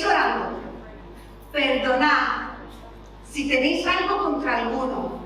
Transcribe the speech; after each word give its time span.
orando, 0.00 0.60
perdonad 1.52 2.52
si 3.28 3.48
tenéis 3.48 3.86
algo 3.86 4.24
contra 4.24 4.58
alguno, 4.58 5.20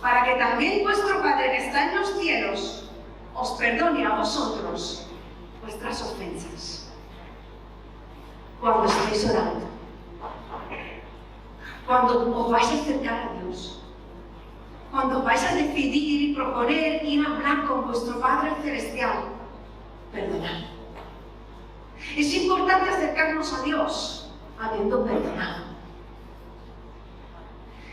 para 0.00 0.24
que 0.24 0.34
también 0.36 0.82
vuestro 0.82 1.20
Padre 1.20 1.50
que 1.52 1.66
está 1.66 1.90
en 1.90 2.00
los 2.00 2.18
cielos 2.18 2.90
os 3.34 3.50
perdone 3.52 4.04
a 4.04 4.16
vosotros 4.16 5.06
vuestras 5.62 6.02
ofensas. 6.02 6.90
Cuando 8.60 8.84
estéis 8.84 9.30
orando, 9.30 9.66
cuando 11.86 12.38
os 12.38 12.50
vais 12.50 12.68
a 12.68 12.74
acercar 12.74 13.28
a 13.28 13.42
Dios, 13.42 13.82
cuando 14.90 15.22
vais 15.22 15.44
a 15.44 15.54
decidir 15.54 16.30
y 16.30 16.34
proponer 16.34 17.04
ir 17.04 17.26
a 17.26 17.30
hablar 17.30 17.66
con 17.66 17.86
vuestro 17.86 18.20
Padre 18.20 18.52
Celestial, 18.62 19.24
perdonad. 20.12 20.69
Es 22.16 22.34
importante 22.34 22.90
acercarnos 22.90 23.52
a 23.52 23.62
Dios 23.62 24.30
habiendo 24.58 25.04
perdonado. 25.04 25.64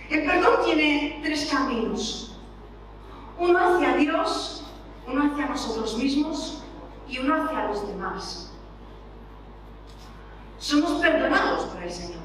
El 0.10 0.26
perdón 0.26 0.66
tiene 0.66 1.20
tres 1.24 1.48
caminos. 1.52 2.36
Uno 3.38 3.60
hacia 3.60 3.96
Dios, 3.96 4.64
uno 5.08 5.32
hacia 5.32 5.46
nosotros 5.48 5.98
mismos 5.98 6.64
y 7.08 7.20
uno 7.20 7.36
hacia 7.36 7.66
los 7.66 7.88
demás. 7.88 8.52
Somos 10.58 11.02
perdonados 11.02 11.66
por 11.66 11.84
el 11.84 11.92
Señor. 11.92 12.18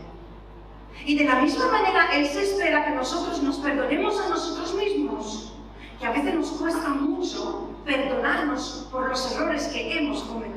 Y 1.05 1.19
de 1.19 1.25
la 1.25 1.41
misma 1.41 1.69
manera, 1.69 2.15
Él 2.15 2.27
se 2.27 2.45
espera 2.45 2.85
que 2.85 2.93
nosotros 2.93 3.43
nos 3.43 3.57
perdonemos 3.59 4.21
a 4.21 4.29
nosotros 4.29 4.75
mismos, 4.75 5.53
que 5.99 6.07
a 6.07 6.13
veces 6.13 6.35
nos 6.35 6.51
cuesta 6.53 6.89
mucho 6.89 7.69
perdonarnos 7.85 8.89
por 8.91 9.09
los 9.09 9.33
errores 9.33 9.65
que 9.69 9.99
hemos 9.99 10.23
cometido. 10.23 10.52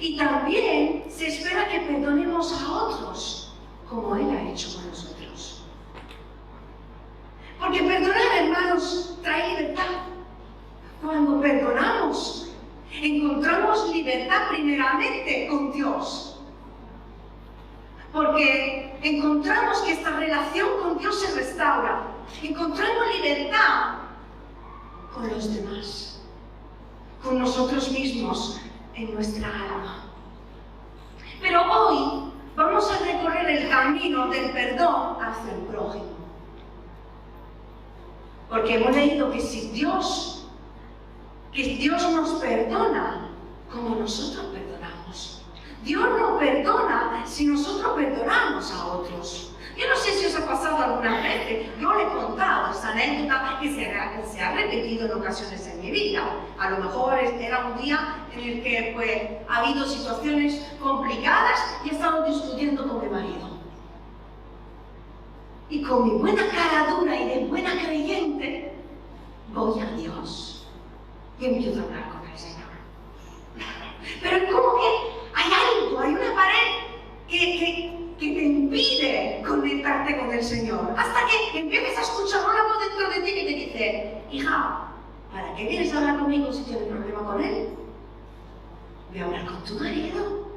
Y 0.00 0.16
también 0.16 1.04
se 1.08 1.28
espera 1.28 1.68
que 1.68 1.80
perdonemos 1.80 2.52
a 2.52 2.72
otros, 2.72 3.54
como 3.88 4.16
Él 4.16 4.30
ha 4.30 4.50
hecho 4.50 4.74
con 4.74 4.88
nosotros. 4.88 5.64
Porque 7.58 7.82
perdonar, 7.82 8.38
hermanos, 8.38 9.18
trae 9.22 9.50
libertad. 9.50 9.84
Cuando 11.02 11.40
perdonamos, 11.40 12.50
encontramos 12.90 13.94
libertad 13.94 14.48
primeramente 14.50 15.48
con 15.48 15.72
Dios 15.72 16.30
porque 18.12 18.98
encontramos 19.02 19.78
que 19.82 19.92
esta 19.92 20.10
relación 20.10 20.68
con 20.82 20.98
Dios 20.98 21.20
se 21.20 21.34
restaura, 21.34 22.08
encontramos 22.42 23.14
libertad 23.16 23.98
con 25.14 25.28
los 25.28 25.54
demás, 25.54 26.20
con 27.22 27.38
nosotros 27.38 27.90
mismos 27.92 28.60
en 29.00 29.14
nuestra 29.14 29.48
alma. 29.48 30.04
Pero 31.40 31.62
hoy 31.62 32.32
vamos 32.54 32.90
a 32.90 32.98
recorrer 33.04 33.48
el 33.48 33.68
camino 33.70 34.28
del 34.28 34.50
perdón 34.52 35.16
hacia 35.22 35.54
el 35.54 35.60
prójimo. 35.62 36.20
Porque 38.48 38.74
hemos 38.74 38.94
leído 38.94 39.30
que 39.30 39.40
si 39.40 39.68
Dios, 39.70 40.48
que 41.52 41.62
Dios 41.62 42.02
nos 42.12 42.30
perdona 42.40 43.28
como 43.72 43.94
nosotros 43.94 44.46
perdonamos. 44.46 45.42
Dios 45.82 46.02
no 46.18 46.38
perdona 46.38 47.22
si 47.24 47.46
nosotros 47.46 47.94
perdonamos 47.94 48.70
a 48.72 48.86
otros. 48.86 49.49
Yo 49.80 49.88
no 49.88 49.96
sé 49.96 50.12
si 50.12 50.26
os 50.26 50.36
ha 50.36 50.44
pasado 50.44 50.76
alguna 50.76 51.22
vez, 51.22 51.66
yo 51.80 51.94
le 51.94 52.02
he 52.02 52.08
contado 52.08 52.70
esta 52.70 52.90
anécdota 52.90 53.58
que 53.62 53.72
se 53.72 54.42
ha, 54.42 54.52
repetido 54.52 55.06
en 55.06 55.12
ocasiones 55.12 55.66
en 55.68 55.80
mi 55.80 55.90
vida. 55.90 56.22
A 56.58 56.68
lo 56.68 56.78
mejor 56.84 57.14
era 57.18 57.64
un 57.64 57.80
día 57.80 58.16
en 58.34 58.40
el 58.40 58.62
que 58.62 58.92
pues, 58.94 59.22
ha 59.48 59.56
habido 59.56 59.86
situaciones 59.86 60.70
complicadas 60.82 61.80
y 61.82 61.88
he 61.88 61.92
estado 61.92 62.26
discutiendo 62.26 62.86
con 62.86 63.00
mi 63.00 63.08
marido. 63.08 63.48
Y 65.70 65.82
con 65.82 66.04
mi 66.04 66.10
buena 66.18 66.42
cara 66.48 66.90
dura 66.90 67.16
y 67.16 67.28
de 67.28 67.46
buena 67.46 67.70
creyente, 67.82 68.74
voy 69.54 69.80
a 69.80 69.86
Dios 69.92 70.68
y 71.38 71.46
empiezo 71.46 71.80
a 71.80 71.84
hablar 71.84 72.10
con 72.10 72.30
el 72.30 72.38
Señor. 72.38 72.68
Pero 74.20 74.46
como 74.52 74.78
que 74.78 74.86
hay 75.36 75.50
algo, 75.52 76.00
hay 76.00 76.12
una 76.12 76.34
pared 76.34 76.68
que, 77.26 77.38
que, 77.38 77.99
te 78.28 78.42
impide 78.42 79.42
conectarte 79.46 80.18
con 80.18 80.32
el 80.32 80.42
Señor. 80.44 80.94
Hasta 80.96 81.20
que 81.26 81.58
empieces 81.58 81.98
a 81.98 82.02
escuchar 82.02 82.42
una 82.44 82.70
dentro 82.86 83.08
de 83.08 83.20
ti 83.26 83.34
que 83.34 83.44
te 83.44 83.54
dice, 83.54 84.22
hija, 84.30 84.88
¿para 85.32 85.54
qué 85.54 85.64
vienes 85.64 85.92
a 85.92 85.98
hablar 85.98 86.18
conmigo 86.18 86.52
si 86.52 86.62
tienes 86.64 86.84
problema 86.84 87.24
con 87.24 87.42
él? 87.42 87.70
Voy 89.10 89.20
a 89.20 89.24
hablar 89.24 89.46
con 89.46 89.64
tu 89.64 89.74
marido. 89.74 90.50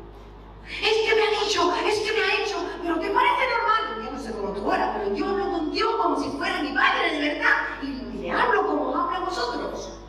Es 0.66 1.10
que 1.10 1.16
me 1.16 1.22
ha 1.24 1.44
dicho, 1.44 1.74
es 1.88 2.00
que 2.00 2.12
me 2.14 2.22
ha 2.22 2.44
hecho, 2.44 2.58
pero 2.82 3.00
¿te 3.00 3.10
parece 3.10 3.44
normal? 3.50 4.06
Yo 4.06 4.12
no 4.12 4.20
sé 4.20 4.32
cómo 4.32 4.50
tú 4.54 4.72
eras, 4.72 4.98
pero 4.98 5.16
yo 5.16 5.28
hablo 5.28 5.52
con 5.52 5.72
Dios 5.72 5.96
como 5.96 6.22
si 6.22 6.30
fuera 6.38 6.62
mi 6.62 6.70
padre 6.70 7.14
de 7.14 7.30
verdad 7.30 7.54
y 7.82 8.22
le 8.22 8.32
hablo 8.32 8.68
como 8.68 8.96
habla 8.96 9.18
a 9.18 9.26
vosotros. 9.26 10.00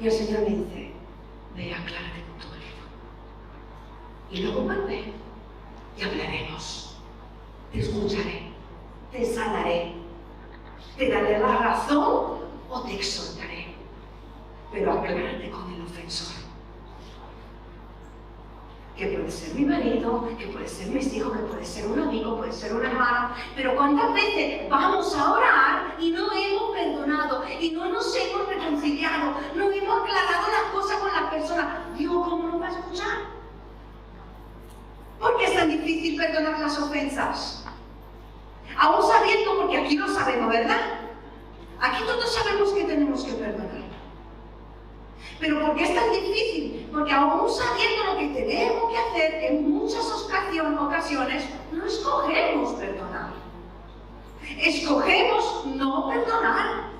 Y 0.00 0.06
el 0.06 0.12
Señor 0.12 0.40
me 0.42 0.50
dice, 0.50 0.92
ve, 1.56 1.74
aclárate 1.74 2.20
tu 2.20 2.25
marido. 2.25 2.25
Y 4.30 4.42
luego 4.42 4.62
vuelve 4.62 5.12
y 5.96 6.02
hablaremos. 6.02 6.96
Te 7.72 7.80
escucharé, 7.80 8.50
te 9.12 9.24
sanaré, 9.24 9.92
te 10.96 11.10
daré 11.10 11.38
la 11.38 11.56
razón 11.58 12.38
o 12.70 12.82
te 12.84 12.94
exhortaré. 12.94 13.74
Pero 14.72 14.92
aclárate 14.92 15.50
con 15.50 15.72
el 15.72 15.82
ofensor. 15.82 16.44
Que 18.96 19.08
puede 19.08 19.30
ser 19.30 19.54
mi 19.54 19.66
marido, 19.66 20.26
que 20.38 20.46
puede 20.46 20.66
ser 20.66 20.88
mis 20.88 21.12
hijos, 21.12 21.32
que 21.36 21.42
puede 21.44 21.64
ser 21.64 21.86
un 21.86 22.00
amigo, 22.00 22.38
puede 22.38 22.52
ser 22.52 22.74
un 22.74 22.84
hermano. 22.84 23.34
Pero 23.54 23.76
¿cuántas 23.76 24.12
veces 24.14 24.68
vamos 24.70 25.14
a 25.14 25.32
orar 25.34 25.96
y 26.00 26.10
no 26.10 26.32
hemos 26.32 26.74
perdonado 26.74 27.44
y 27.60 27.72
no 27.72 27.90
nos 27.90 28.16
hemos 28.16 28.48
reconciliado, 28.48 29.34
no 29.54 29.70
hemos 29.70 30.02
aclarado 30.02 30.46
las 30.50 30.72
cosas 30.72 30.98
con 30.98 31.12
las 31.12 31.30
personas? 31.30 31.96
Dios, 31.96 32.26
¿cómo 32.26 32.48
nos 32.48 32.60
va 32.62 32.68
a 32.68 32.70
escuchar? 32.70 33.25
¿Por 36.16 36.24
qué 36.24 36.32
es 36.32 36.34
tan 36.34 36.44
difícil 36.46 36.56
perdonar 36.56 36.60
las 36.60 36.78
ofensas? 36.78 37.64
Aún 38.78 39.06
sabiendo, 39.06 39.56
porque 39.56 39.78
aquí 39.78 39.96
lo 39.96 40.08
sabemos, 40.08 40.48
¿verdad? 40.48 41.00
Aquí 41.80 42.02
todos 42.04 42.34
sabemos 42.34 42.72
que 42.72 42.84
tenemos 42.84 43.24
que 43.24 43.32
perdonar. 43.32 43.86
Pero 45.38 45.60
¿por 45.60 45.76
qué 45.76 45.84
es 45.84 45.94
tan 45.94 46.10
difícil? 46.10 46.88
Porque 46.90 47.12
aún 47.12 47.50
sabiendo 47.50 48.04
lo 48.04 48.18
que 48.18 48.28
tenemos 48.28 48.92
que 48.92 48.98
hacer, 48.98 49.44
en 49.44 49.70
muchas 49.70 50.04
ocasiones 50.86 51.44
no 51.72 51.84
escogemos 51.84 52.72
perdonar. 52.74 53.30
Escogemos 54.58 55.66
no 55.66 56.08
perdonar. 56.08 56.90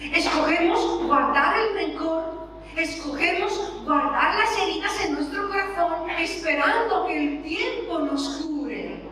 Escogemos 0.00 1.02
guardar 1.04 1.58
el 1.58 1.74
rencor. 1.74 2.41
Escogemos 2.76 3.84
guardar 3.84 4.38
las 4.38 4.58
heridas 4.58 5.04
en 5.04 5.14
nuestro 5.14 5.48
corazón 5.48 6.10
esperando 6.10 7.06
que 7.06 7.18
el 7.18 7.42
tiempo 7.42 7.98
nos 7.98 8.28
cure. 8.38 9.02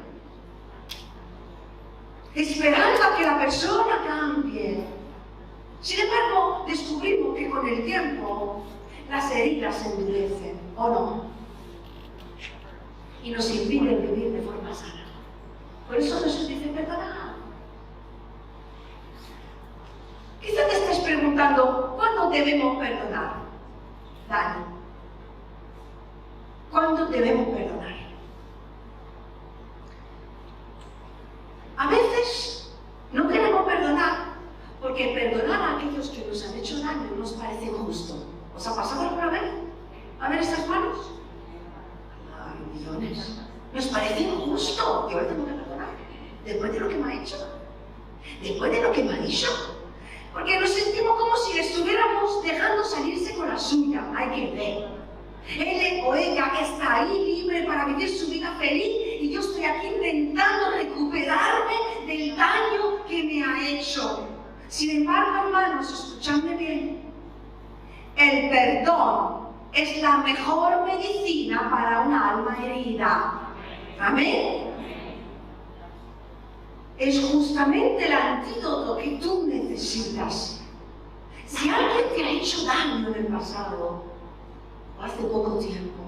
Esperando 2.34 3.04
a 3.04 3.16
que 3.16 3.24
la 3.24 3.38
persona 3.38 4.02
cambie 4.06 4.84
sin 5.80 6.00
embargo, 6.00 6.64
descubrimos 6.68 7.36
que 7.36 7.48
con 7.48 7.66
el 7.66 7.84
tiempo 7.84 8.62
las 9.08 9.32
heridas 9.32 9.76
se 9.76 9.88
endurecen, 9.88 10.60
¿o 10.76 10.88
no? 10.88 11.24
Y 13.22 13.30
nos 13.30 13.50
impiden 13.50 14.02
vivir 14.02 14.32
de 14.32 14.42
forma 14.42 14.74
sana. 14.74 15.06
Por 15.86 15.96
eso 15.96 16.20
Jesús 16.22 16.48
dice, 16.48 16.68
perdona. 16.68 17.36
Quizá 20.40 20.66
te 20.68 20.76
estés 20.76 20.98
preguntando, 21.00 21.94
¿cuándo 21.96 22.30
debemos 22.30 22.78
perdonar? 22.78 23.39
Dani, 24.30 24.64
¿cuánto 26.70 27.06
debemos 27.06 27.48
perdonar? 27.48 27.96
A 31.76 31.90
veces 31.90 32.72
no 33.12 33.26
queremos 33.26 33.66
perdonar 33.66 34.36
porque 34.80 35.14
perdonar 35.14 35.60
a 35.60 35.76
aquellos 35.76 36.10
que 36.10 36.24
nos 36.28 36.44
han 36.44 36.54
hecho 36.54 36.78
daño 36.78 37.10
nos 37.18 37.32
parece 37.32 37.72
justo. 37.72 38.24
¿Os 38.56 38.66
ha 38.68 38.76
pasado 38.76 39.08
alguna 39.08 39.30
vez? 39.30 39.42
A 40.20 40.28
ver 40.28 40.38
estas 40.38 40.68
manos. 40.68 41.10
Ay, 42.32 42.78
millones. 42.78 43.40
Nos 43.74 43.86
parece 43.86 44.20
injusto. 44.20 45.08
Yo 45.10 45.20
le 45.22 45.26
tengo 45.26 45.44
que 45.44 45.54
perdonar. 45.54 45.88
Después 46.44 46.72
de 46.72 46.78
lo 46.78 46.88
que 46.88 46.94
me 46.94 47.12
ha 47.12 47.20
hecho. 47.20 47.36
Después 48.40 48.70
de 48.70 48.80
lo 48.80 48.92
que 48.92 49.02
me 49.02 49.12
ha 49.12 49.22
dicho. 49.22 49.79
Porque 50.32 50.60
nos 50.60 50.70
sentimos 50.70 51.18
como 51.18 51.36
si 51.36 51.54
le 51.54 51.60
estuviéramos 51.60 52.42
dejando 52.42 52.84
salirse 52.84 53.34
con 53.34 53.48
la 53.48 53.58
suya. 53.58 54.04
Hay 54.16 54.28
que 54.30 54.56
ver. 54.56 55.00
Él 55.58 56.02
o 56.06 56.14
ella 56.14 56.52
está 56.60 56.96
ahí 56.96 57.42
libre 57.42 57.64
para 57.64 57.86
vivir 57.86 58.08
su 58.08 58.30
vida 58.30 58.54
feliz 58.58 59.20
y 59.20 59.32
yo 59.32 59.40
estoy 59.40 59.64
aquí 59.64 59.88
intentando 59.88 60.70
recuperarme 60.76 61.74
del 62.06 62.36
daño 62.36 63.04
que 63.08 63.22
me 63.24 63.44
ha 63.44 63.68
hecho. 63.68 64.28
Sin 64.68 64.98
embargo, 64.98 65.46
hermanos, 65.46 65.92
escuchadme 65.92 66.56
bien, 66.56 67.02
el 68.16 68.50
perdón 68.50 69.48
es 69.72 70.00
la 70.00 70.18
mejor 70.18 70.84
medicina 70.86 71.68
para 71.70 72.02
una 72.02 72.30
alma 72.30 72.56
herida. 72.64 73.40
Amén. 73.98 74.69
Es 77.00 77.18
justamente 77.18 78.06
el 78.06 78.12
antídoto 78.12 78.98
que 78.98 79.18
tú 79.22 79.46
necesitas. 79.46 80.60
Si 81.46 81.70
alguien 81.70 82.04
te 82.14 82.22
ha 82.22 82.30
hecho 82.30 82.66
daño 82.66 83.08
en 83.08 83.14
el 83.14 83.26
pasado, 83.28 84.04
hace 85.00 85.22
poco 85.22 85.58
tiempo, 85.58 86.02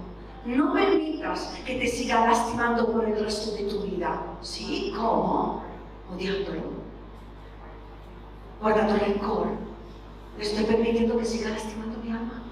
no 0.45 0.75
permitas 0.75 1.55
que 1.65 1.77
te 1.77 1.89
siga 1.89 2.27
lastimando 2.27 2.93
por 2.93 3.07
el 3.07 3.25
resto 3.25 3.53
de 3.53 3.63
tu 3.71 3.81
vida. 3.81 4.23
¿Sí? 4.43 4.93
¿Cómo? 4.95 5.63
Odiándolo. 6.15 6.61
Guardando 8.61 8.97
rencor. 8.97 9.47
Le 10.37 10.45
estoy 10.45 10.65
permitiendo 10.65 11.17
que 11.17 11.25
siga 11.25 11.51
lastimando 11.51 12.01
mi 12.05 12.11
alma. 12.11 12.43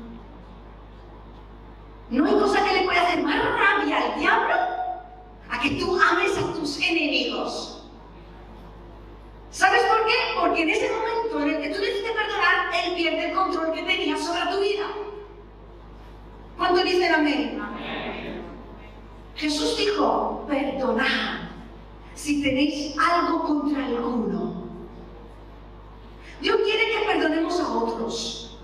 No 2.09 2.25
hay 2.25 2.33
cosa 2.33 2.65
que 2.65 2.73
le 2.73 2.85
pueda 2.85 3.03
hacer 3.03 3.23
más 3.23 3.37
rabia 3.37 3.99
al 3.99 4.19
diablo 4.19 4.55
a 5.51 5.61
que 5.61 5.71
tú 5.73 6.01
ames 6.01 6.39
a 6.39 6.55
tus 6.55 6.79
enemigos. 6.81 7.80
¿Sabes 9.51 9.83
por 9.83 10.07
qué? 10.07 10.15
Porque 10.39 10.63
en 10.63 10.71
ese 10.71 10.91
momento 10.91 11.43
en 11.43 11.55
el 11.57 11.63
que 11.63 11.75
tú 11.75 11.81
decides 11.81 12.13
perdonar, 12.13 12.71
él 12.85 12.95
pierde 12.95 13.31
el 13.31 13.35
control 13.35 13.73
que 13.73 13.83
tenía 13.83 14.17
sobre 14.17 14.51
tu 14.53 14.61
vida. 14.61 14.87
¿Cuánto 16.57 16.85
dicen 16.85 17.15
amén? 17.15 17.61
amén? 17.61 18.43
Jesús 19.35 19.77
dijo, 19.77 20.45
perdonad 20.47 21.41
si 22.15 22.43
tenéis 22.43 22.95
algo 22.99 23.45
contra 23.45 23.87
alguno. 23.87 24.65
Dios 26.41 26.59
quiere 26.65 26.93
que 26.93 27.07
perdonemos 27.07 27.61
a 27.61 27.73
otros. 27.73 28.59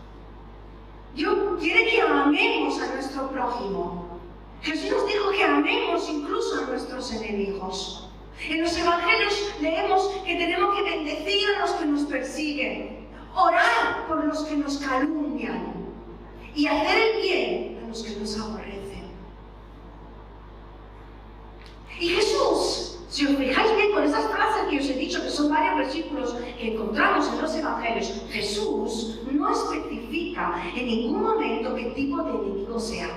Dios 1.14 1.58
quiere 1.58 1.86
que 1.90 2.02
amemos 2.02 2.80
a 2.80 2.94
nuestro 2.94 3.30
prójimo. 3.30 4.20
Jesús 4.62 4.90
nos 4.90 5.06
dijo 5.06 5.30
que 5.30 5.44
amemos 5.44 6.08
incluso 6.10 6.62
a 6.62 6.66
nuestros 6.66 7.12
enemigos. 7.12 8.10
En 8.46 8.62
los 8.62 8.76
evangelios 8.76 9.54
leemos 9.60 10.08
que 10.26 10.34
tenemos 10.34 10.76
que 10.76 10.82
bendecir 10.82 11.48
a 11.56 11.60
los 11.60 11.70
que 11.72 11.86
nos 11.86 12.05
persiguen, 12.16 13.06
orar 13.34 14.06
por 14.08 14.24
los 14.24 14.44
que 14.44 14.56
nos 14.56 14.78
calumnian 14.78 15.74
y 16.54 16.66
hacer 16.66 16.98
el 16.98 17.22
bien 17.22 17.80
a 17.84 17.88
los 17.88 18.02
que 18.02 18.16
nos 18.16 18.38
aborrecen. 18.38 19.04
Y 22.00 22.08
Jesús, 22.08 22.98
si 23.10 23.26
os 23.26 23.36
fijáis 23.36 23.76
bien 23.76 23.92
con 23.92 24.04
esas 24.04 24.30
frases 24.30 24.68
que 24.70 24.78
os 24.78 24.88
he 24.88 24.94
dicho, 24.94 25.22
que 25.22 25.30
son 25.30 25.50
varios 25.50 25.76
versículos 25.76 26.34
que 26.58 26.74
encontramos 26.74 27.28
en 27.28 27.42
los 27.42 27.54
evangelios, 27.54 28.22
Jesús 28.30 29.20
no 29.30 29.50
especifica 29.50 30.62
en 30.74 30.86
ningún 30.86 31.22
momento 31.22 31.74
qué 31.74 31.84
tipo 31.90 32.22
de 32.22 32.30
enemigo 32.30 32.80
sea. 32.80 33.10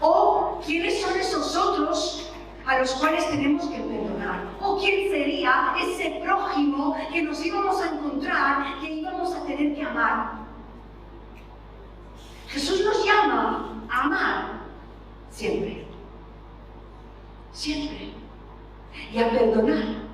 O 0.00 0.60
quiénes 0.64 1.00
son 1.00 1.18
esos 1.18 1.56
otros 1.56 2.30
a 2.66 2.78
los 2.78 2.92
cuales 2.94 3.28
tenemos 3.30 3.66
que 3.66 3.78
perdonar. 3.78 4.13
O 4.60 4.78
quién 4.78 5.10
sería 5.10 5.74
ese 5.80 6.20
prójimo 6.22 6.96
que 7.12 7.22
nos 7.22 7.44
íbamos 7.44 7.80
a 7.80 7.94
encontrar, 7.94 8.80
que 8.80 8.92
íbamos 8.92 9.34
a 9.34 9.44
tener 9.44 9.74
que 9.74 9.82
amar. 9.82 10.44
Jesús 12.48 12.84
nos 12.84 13.04
llama 13.04 13.84
a 13.90 14.02
amar 14.02 14.60
siempre. 15.30 15.84
Siempre. 17.52 18.12
Y 19.12 19.18
a 19.18 19.30
perdonar 19.30 20.04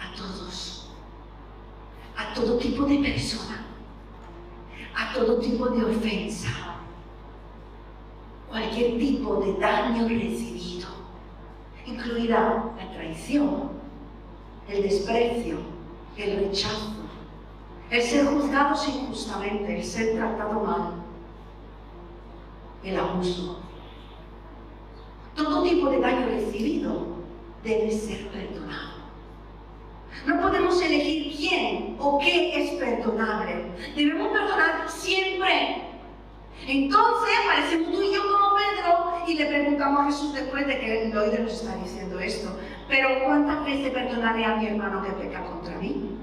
a 0.00 0.16
todos. 0.16 0.90
A 2.16 2.32
todo 2.34 2.58
tipo 2.58 2.84
de 2.84 2.98
persona. 2.98 3.66
A 4.96 5.12
todo 5.12 5.38
tipo 5.38 5.68
de 5.68 5.84
ofensa. 5.84 6.48
Cualquier 8.48 8.98
tipo 8.98 9.36
de 9.36 9.54
daño 9.58 10.08
recibido 10.08 10.93
incluirá 11.86 12.72
la 12.76 12.92
traición, 12.92 13.70
el 14.68 14.82
desprecio, 14.82 15.58
el 16.16 16.36
rechazo, 16.46 16.92
el 17.90 18.02
ser 18.02 18.26
juzgados 18.26 18.88
injustamente, 18.88 19.76
el 19.76 19.84
ser 19.84 20.16
tratado 20.16 20.60
mal, 20.60 20.94
el 22.82 22.98
abuso. 22.98 23.60
Todo 25.34 25.62
tipo 25.62 25.90
de 25.90 26.00
daño 26.00 26.26
recibido 26.26 27.06
debe 27.62 27.90
ser 27.90 28.28
perdonado. 28.28 28.94
No 30.26 30.40
podemos 30.40 30.80
elegir 30.80 31.36
quién 31.36 31.96
o 31.98 32.18
qué 32.18 32.62
es 32.62 32.70
perdonable. 32.80 33.66
Debemos 33.94 34.28
perdonar 34.28 34.88
siempre. 34.88 35.93
Entonces 36.66 37.34
aparecemos 37.44 37.92
tú 37.92 38.02
y 38.02 38.14
yo 38.14 38.22
como 38.22 38.56
Pedro 38.56 39.26
y 39.26 39.34
le 39.34 39.46
preguntamos 39.46 40.00
a 40.00 40.04
Jesús 40.06 40.32
después 40.32 40.66
de 40.66 40.78
que 40.78 41.06
el 41.06 41.16
oído 41.16 41.42
nos 41.42 41.52
está 41.52 41.76
diciendo 41.76 42.18
esto. 42.20 42.56
Pero 42.88 43.24
¿cuántas 43.24 43.64
veces 43.64 43.92
perdonaré 43.92 44.44
a 44.44 44.56
mi 44.56 44.66
hermano 44.66 45.02
que 45.02 45.12
peca 45.12 45.44
contra 45.44 45.76
mí? 45.76 46.16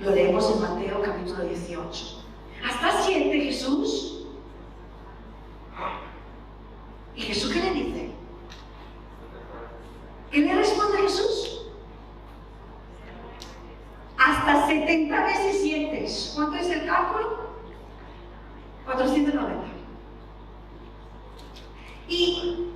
Lo 0.00 0.10
leemos 0.10 0.50
en 0.50 0.60
Mateo 0.62 1.02
capítulo 1.02 1.44
18. 1.44 2.24
¿Hasta 2.66 3.02
siete 3.02 3.40
Jesús? 3.40 4.26
¿Y 7.14 7.22
Jesús 7.22 7.52
qué 7.52 7.60
le 7.60 7.70
dice? 7.72 8.10
¿Qué 10.30 10.40
le 10.40 10.54
responde 10.54 10.98
Jesús? 10.98 11.66
Hasta 14.16 14.66
70 14.66 15.24
veces 15.24 15.60
7. 15.62 16.06
¿Cuánto 16.34 16.56
es 16.56 16.70
el 16.70 16.86
cálculo? 16.86 17.39
490. 18.84 19.80
Y 22.08 22.66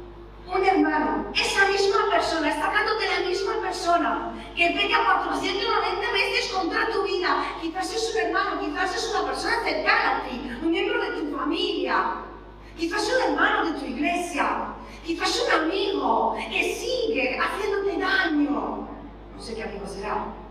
un 0.46 0.64
hermano, 0.64 1.32
esa 1.34 1.66
misma 1.68 2.10
persona, 2.10 2.50
está 2.50 2.68
hablando 2.68 2.94
de 2.98 3.08
la 3.08 3.28
misma 3.28 3.54
persona 3.60 4.32
que 4.54 4.70
peca 4.70 5.04
490 5.04 6.12
veces 6.12 6.52
contra 6.52 6.88
tu 6.90 7.02
vida. 7.02 7.44
Quizás 7.60 7.92
es 7.92 8.14
un 8.14 8.20
hermano, 8.20 8.60
quizás 8.60 8.94
es 8.94 9.14
una 9.14 9.26
persona 9.26 9.62
cercana 9.64 10.18
a 10.18 10.22
ti, 10.22 10.40
un 10.62 10.70
miembro 10.70 11.00
de 11.00 11.20
tu 11.20 11.36
familia, 11.36 12.16
quizás 12.76 13.12
un 13.12 13.32
hermano 13.32 13.72
de 13.72 13.80
tu 13.80 13.86
iglesia, 13.86 14.74
quizás 15.04 15.44
un 15.44 15.62
amigo 15.62 16.36
que 16.36 16.74
sigue 16.74 17.38
haciéndote 17.38 17.98
daño. 17.98 18.88
No 19.34 19.42
sé 19.42 19.54
qué 19.56 19.64
amigo 19.64 19.86
será. 19.86 20.43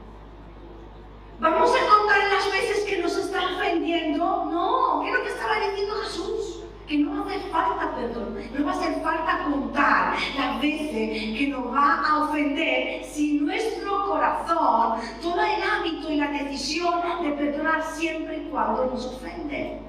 ¿Vamos 1.40 1.72
a 1.72 1.88
contar 1.88 2.20
las 2.32 2.52
veces 2.52 2.84
que 2.86 3.02
nos 3.02 3.18
está 3.18 3.40
ofendiendo? 3.56 4.46
No, 4.46 5.02
¿qué 5.02 5.10
es 5.10 5.16
lo 5.16 5.24
que 5.24 5.30
estaba 5.30 5.60
diciendo 5.60 5.96
Jesús? 6.04 6.64
Que 6.88 6.98
no 7.00 7.12
va 7.12 7.18
a 7.20 7.36
hacer 7.36 7.52
falta 7.52 7.96
perdón, 7.96 8.38
no 8.58 8.66
va 8.66 8.72
a 8.72 8.76
hacer 8.76 9.02
falta 9.02 9.44
contar 9.44 10.16
las 10.38 10.62
veces 10.62 11.38
que 11.38 11.48
nos 11.48 11.74
va 11.74 12.02
a 12.08 12.24
ofender 12.24 13.04
si 13.06 13.40
nuestro 13.40 14.06
corazón 14.06 15.00
toma 15.22 15.54
el 15.56 15.64
hábito 15.64 16.12
y 16.12 16.18
la 16.18 16.28
decisión 16.28 17.02
de 17.24 17.32
perdonar 17.32 17.84
siempre 17.84 18.38
y 18.38 18.50
cuando 18.50 18.86
nos 18.86 19.06
ofende. 19.06 19.82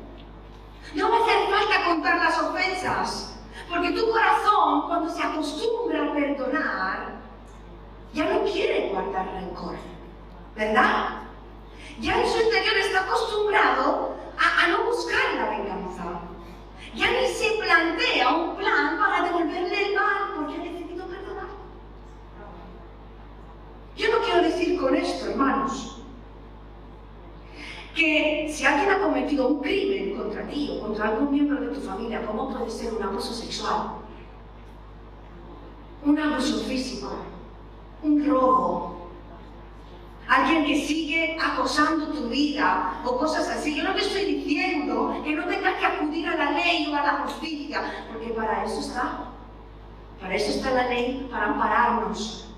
No 0.95 1.11
va 1.11 1.17
a 1.17 1.21
hacer 1.21 1.49
falta 1.51 1.85
contar 1.85 2.17
las 2.19 2.39
ofensas, 2.41 3.39
porque 3.69 3.91
tu 3.91 4.11
corazón, 4.11 4.83
cuando 4.87 5.11
se 5.11 5.23
acostumbra 5.23 6.05
a 6.05 6.15
perdonar, 6.15 7.15
ya 8.13 8.25
no 8.33 8.45
quiere 8.45 8.91
guardar 8.91 9.27
rencor, 9.35 9.77
¿verdad? 10.55 11.24
Ya 12.01 12.21
en 12.21 12.29
su 12.29 12.41
interior 12.41 12.77
está 12.77 13.05
acostumbrado 13.05 14.17
a, 14.39 14.69
no 14.69 14.85
buscar 14.85 15.35
la 15.37 15.51
venganza. 15.51 16.21
Ya 16.95 17.11
ni 17.11 17.27
se 17.29 17.59
plantea 17.63 18.35
un 18.35 18.57
plan 18.57 18.99
para 18.99 19.25
devolverle 19.25 19.89
el 19.89 19.95
mal 19.95 20.35
porque 20.37 20.55
ha 20.55 20.73
decidido 20.73 21.07
perdonar. 21.07 21.49
Yo 23.97 24.11
no 24.11 24.25
quiero 24.25 24.43
decir 24.43 24.81
con 24.81 24.95
esto, 24.95 25.31
hermanos, 25.31 26.03
que 27.95 28.51
si 28.53 28.65
alguien 28.65 28.91
ha 28.91 29.01
cometido 29.01 29.49
un 29.49 29.61
crimen 29.61 30.17
contra 30.17 30.47
ti 30.49 30.71
o 30.73 30.81
contra 30.81 31.09
algún 31.09 31.31
miembro 31.31 31.61
de 31.61 31.69
tu 31.69 31.81
familia, 31.81 32.27
como 32.27 32.51
puede 32.51 32.71
ser 32.71 32.93
un 32.93 33.03
abuso 33.03 33.33
sexual, 33.33 33.99
un 36.05 36.19
abuso 36.19 36.59
físico, 36.65 37.13
un 38.03 38.27
robo, 38.27 38.94
alguien 40.35 40.65
que 40.65 40.87
sigue 40.87 41.37
acosando 41.41 42.09
tu 42.09 42.29
vida 42.29 43.01
o 43.05 43.19
cosas 43.19 43.49
así. 43.49 43.77
Yo 43.77 43.85
no 43.85 43.95
te 43.95 44.01
estoy 44.01 44.25
diciendo 44.25 45.21
que 45.25 45.35
no 45.35 45.47
tengas 45.47 45.79
que 45.79 45.87
acudir 45.87 46.27
a 46.29 46.37
la 46.37 46.51
ley 46.53 46.89
o 46.91 46.97
a 46.97 47.03
la 47.03 47.13
justicia 47.25 47.83
porque 48.11 48.29
para 48.31 48.65
eso 48.65 48.81
está. 48.81 49.31
Para 50.21 50.35
eso 50.35 50.51
está 50.51 50.71
la 50.71 50.89
ley, 50.89 51.29
para 51.31 51.47
ampararnos. 51.47 52.49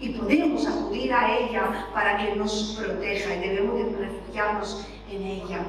Y 0.00 0.10
podemos 0.10 0.66
acudir 0.66 1.12
a 1.12 1.38
ella 1.38 1.88
para 1.92 2.18
que 2.18 2.36
nos 2.36 2.78
proteja 2.80 3.34
y 3.34 3.40
debemos 3.40 3.76
de 3.76 3.96
refugiarnos 3.96 4.86
en 5.10 5.22
ella. 5.22 5.60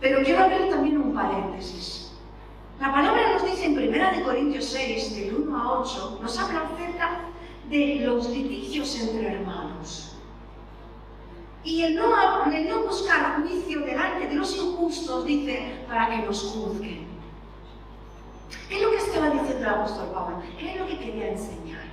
Pero 0.00 0.22
quiero 0.22 0.44
abrir 0.44 0.70
también 0.70 0.98
un 0.98 1.14
paréntesis. 1.14 2.03
La 2.80 2.92
palabra 2.92 3.32
nos 3.32 3.44
dice 3.44 3.66
en 3.66 3.78
1 3.78 4.24
Corintios 4.24 4.64
6, 4.66 5.16
del 5.16 5.34
1 5.34 5.56
a 5.56 5.80
8, 5.80 6.18
nos 6.20 6.38
habla 6.38 6.62
acerca 6.62 7.20
de 7.70 8.00
los 8.04 8.28
litigios 8.30 8.98
entre 9.00 9.34
hermanos. 9.34 10.16
Y 11.62 11.82
el 11.82 11.94
no, 11.94 12.10
buscar 12.86 13.40
juicio 13.40 13.80
delante 13.80 14.26
de 14.28 14.34
los 14.34 14.54
injustos 14.56 15.24
dice 15.24 15.84
para 15.88 16.10
que 16.10 16.26
nos 16.26 16.42
juzguen. 16.42 17.06
¿Qué 18.68 18.76
es 18.76 18.82
lo 18.82 18.90
que 18.90 18.96
estaba 18.98 19.30
diciendo 19.30 19.58
el 19.58 19.68
apóstol 19.68 20.10
Pablo? 20.12 20.42
¿Qué 20.58 20.72
es 20.72 20.80
lo 20.80 20.86
que 20.86 20.98
quería 20.98 21.30
enseñar? 21.30 21.84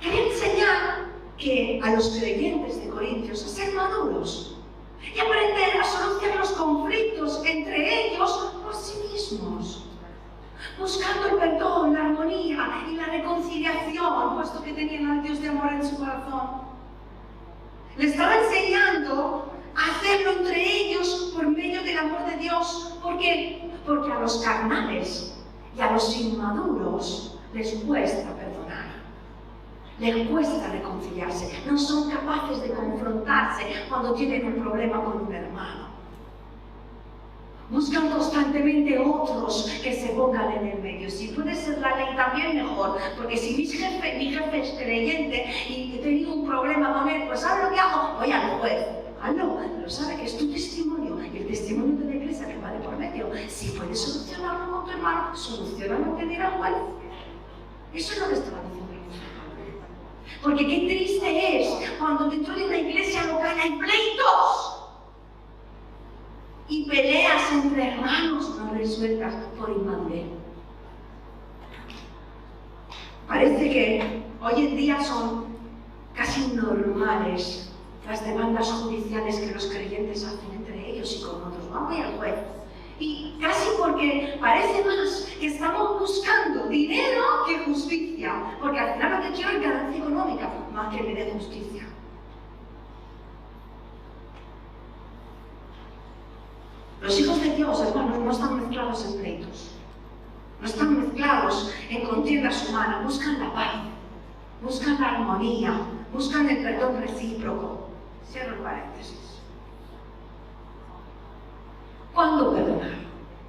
Quería 0.00 0.26
enseñar 0.26 1.06
que 1.36 1.80
a 1.82 1.90
los 1.90 2.10
creyentes 2.10 2.80
de 2.80 2.88
Corintios 2.88 3.44
a 3.44 3.48
ser 3.48 3.74
maduros 3.74 4.58
y 5.02 5.18
aprender 5.18 5.80
a 5.80 5.84
solucionar 5.84 6.38
los 6.38 6.50
conflictos 6.52 7.42
entre 7.44 8.12
ellos 8.12 8.52
buscando 10.78 11.28
el 11.28 11.36
perdón, 11.36 11.94
la 11.94 12.06
armonía 12.06 12.84
y 12.88 12.96
la 12.96 13.06
reconciliación, 13.06 14.36
puesto 14.36 14.62
que 14.62 14.72
tenían 14.72 15.10
al 15.10 15.22
Dios 15.22 15.40
de 15.40 15.48
amor 15.48 15.72
en 15.72 15.86
su 15.86 15.98
corazón. 15.98 16.66
Le 17.96 18.08
estaba 18.08 18.36
enseñando 18.36 19.52
a 19.74 19.90
hacerlo 19.90 20.32
entre 20.38 20.62
ellos 20.62 21.32
por 21.34 21.48
medio 21.48 21.82
del 21.82 21.98
amor 21.98 22.26
de 22.26 22.36
Dios. 22.36 22.98
¿Por 23.02 23.18
qué? 23.18 23.70
Porque 23.86 24.12
a 24.12 24.20
los 24.20 24.38
carnales 24.38 25.38
y 25.76 25.80
a 25.80 25.92
los 25.92 26.16
inmaduros 26.16 27.38
les 27.54 27.74
cuesta 27.84 28.34
perdonar. 28.34 28.86
Les 29.98 30.28
cuesta 30.28 30.68
reconciliarse. 30.68 31.62
No 31.66 31.78
son 31.78 32.10
capaces 32.10 32.60
de 32.62 32.72
confrontarse 32.74 33.64
cuando 33.88 34.14
tienen 34.14 34.46
un 34.46 34.62
problema 34.62 35.02
con 35.02 35.22
un 35.22 35.34
hermano. 35.34 35.85
Buscan 37.68 38.10
constantemente 38.10 38.96
otros 38.96 39.68
que 39.82 39.92
se 39.92 40.10
pongan 40.10 40.52
en 40.52 40.66
el 40.68 40.78
medio. 40.82 41.10
Si 41.10 41.28
puede 41.28 41.52
ser 41.52 41.78
la 41.78 41.96
ley 41.96 42.14
también 42.14 42.54
mejor, 42.54 42.96
porque 43.16 43.36
si 43.36 43.56
mi 43.56 43.66
jefe, 43.66 44.18
mi 44.18 44.26
jefe 44.32 44.60
es 44.62 44.70
creyente 44.78 45.46
y 45.68 45.96
he 45.96 45.98
tenido 45.98 46.34
un 46.34 46.46
problema 46.46 46.92
con 46.94 47.08
él, 47.08 47.24
pues 47.26 47.40
¿sabes 47.40 47.64
lo 47.64 47.74
que 47.74 47.80
hago? 47.80 48.18
Voy 48.20 48.30
al 48.30 48.60
juez. 48.60 48.86
Ah, 49.20 49.32
no, 49.32 49.58
pero 49.76 49.90
sabe 49.90 50.16
que 50.16 50.26
es 50.26 50.38
tu 50.38 50.52
testimonio 50.52 51.18
y 51.24 51.38
el 51.38 51.48
testimonio 51.48 51.96
de 51.98 52.04
la 52.04 52.14
iglesia 52.14 52.46
que 52.46 52.58
va 52.58 52.70
de 52.70 52.78
por 52.78 52.96
medio. 52.96 53.30
Si 53.48 53.70
puedes 53.70 54.00
solucionarlo 54.00 54.70
con 54.70 54.84
tu 54.84 54.90
hermano, 54.92 55.36
solucionalo 55.36 56.16
que 56.16 56.26
dirá 56.26 56.48
el 56.48 56.54
juez. 56.54 56.72
Eso 57.94 58.12
es 58.12 58.20
lo 58.20 58.28
que 58.28 58.34
estaba 58.34 58.58
diciendo. 58.62 58.86
Porque 60.40 60.66
qué 60.66 60.86
triste 60.86 61.60
es 61.60 61.90
cuando 61.98 62.30
dentro 62.30 62.54
de 62.54 62.64
una 62.64 62.78
iglesia 62.78 63.24
local 63.24 63.56
hay 63.60 63.72
pleitos 63.72 64.75
y 66.68 66.84
peleas 66.84 67.52
entre 67.52 67.92
hermanos 67.92 68.56
no 68.58 68.72
resueltas 68.74 69.34
por 69.58 69.70
inmadurez. 69.70 70.26
Parece 73.28 73.70
que 73.70 74.22
hoy 74.40 74.66
en 74.66 74.76
día 74.76 75.00
son 75.02 75.46
casi 76.14 76.54
normales 76.54 77.70
las 78.06 78.24
demandas 78.24 78.70
judiciales 78.70 79.36
que 79.40 79.52
los 79.52 79.66
creyentes 79.66 80.24
hacen 80.24 80.52
entre 80.54 80.90
ellos 80.90 81.16
y 81.18 81.24
con 81.24 81.42
otros. 81.42 81.70
Vamos 81.70 81.96
al 81.96 82.16
juez. 82.16 82.34
Y 82.98 83.36
casi 83.40 83.68
porque 83.78 84.38
parece 84.40 84.84
más 84.84 85.28
que 85.38 85.48
estamos 85.48 86.00
buscando 86.00 86.66
dinero 86.68 87.44
que 87.46 87.58
justicia, 87.58 88.56
porque 88.60 88.78
al 88.78 88.94
final 88.94 89.16
lo 89.16 89.22
que 89.22 89.34
quiero 89.34 89.50
es 89.50 89.60
ganancia 89.60 89.98
económica, 90.00 90.50
más 90.72 90.94
que 90.94 91.02
me 91.02 91.14
dé 91.14 91.30
justicia. 91.32 91.75
Los 97.00 97.20
hijos 97.20 97.40
de 97.40 97.56
Dios, 97.56 97.80
hermanos, 97.80 98.18
no 98.18 98.30
están 98.30 98.56
mezclados 98.60 99.04
en 99.04 99.20
pleitos. 99.20 99.70
No 100.60 100.66
están 100.66 101.00
mezclados 101.00 101.72
en 101.90 102.04
contiendas 102.06 102.68
humanas. 102.68 103.04
Buscan 103.04 103.38
la 103.38 103.52
paz, 103.52 103.74
buscan 104.62 105.00
la 105.00 105.08
armonía, 105.10 105.80
buscan 106.12 106.48
el 106.48 106.62
perdón 106.62 107.00
recíproco. 107.00 107.90
Cierro 108.30 108.56
el 108.56 108.62
paréntesis. 108.62 109.40
¿Cuándo 112.14 112.54
perdonar? 112.54 112.94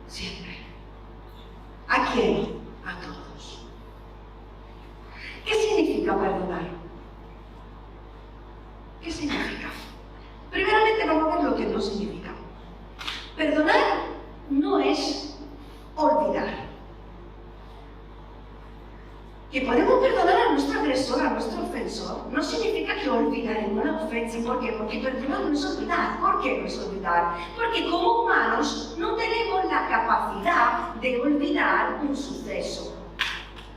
Siempre. 0.08 0.58
¿A 1.88 2.12
quién? 2.12 2.60
A 2.86 3.00
todos. 3.00 3.66
¿Qué 5.46 5.54
significa 5.56 6.20
perdonar? 6.20 6.68
¿Qué 9.02 9.12
significa? 9.12 9.70
Primeramente 10.52 11.06
vamos 11.06 11.34
a 11.34 11.36
ver 11.38 11.46
lo 11.46 11.56
que 11.56 11.66
no 11.68 11.80
significa. 11.80 12.32
Perdonar 13.38 13.76
no 14.50 14.80
es 14.80 15.38
olvidar. 15.96 16.68
Que 19.52 19.62
podemos 19.62 20.00
perdonar 20.02 20.36
a 20.36 20.52
nuestro 20.52 20.80
agresor, 20.80 21.22
a 21.22 21.30
nuestro 21.30 21.62
ofensor, 21.64 22.26
no 22.32 22.44
significa 22.44 23.00
que 23.00 23.10
olvidaremos 23.10 23.86
la 23.86 24.04
ofensa. 24.04 24.40
¿Por 24.46 24.60
qué? 24.60 24.74
Porque 24.74 25.00
perdonar 25.00 25.40
no 25.42 25.54
es 25.54 25.66
olvidar. 25.66 26.20
¿Por 26.20 26.42
qué 26.42 26.58
no 26.58 26.68
es 26.68 26.80
olvidar? 26.80 27.36
Porque 27.56 27.90
como 27.90 28.24
humanos 28.24 28.96
no 28.98 29.16
tenemos 29.16 29.66
la 29.66 29.88
capacidad 29.88 30.96
de 30.96 31.22
olvidar 31.22 32.00
un 32.02 32.16
suceso. 32.16 32.94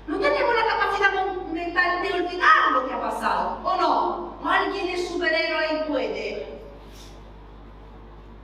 No 0.08 0.18
tenemos 0.18 0.54
la 0.54 0.66
capacidad 0.66 1.36
mental 1.52 2.02
de 2.02 2.12
olvidar 2.14 2.72
lo 2.72 2.88
que 2.88 2.94
ha 2.94 3.00
pasado, 3.00 3.60
¿o 3.62 3.76
no? 3.76 4.34
¿O 4.42 4.48
alguien 4.48 4.88
es 4.88 5.08
superhéroe 5.08 5.84
y 5.84 5.88
puede? 5.88 6.60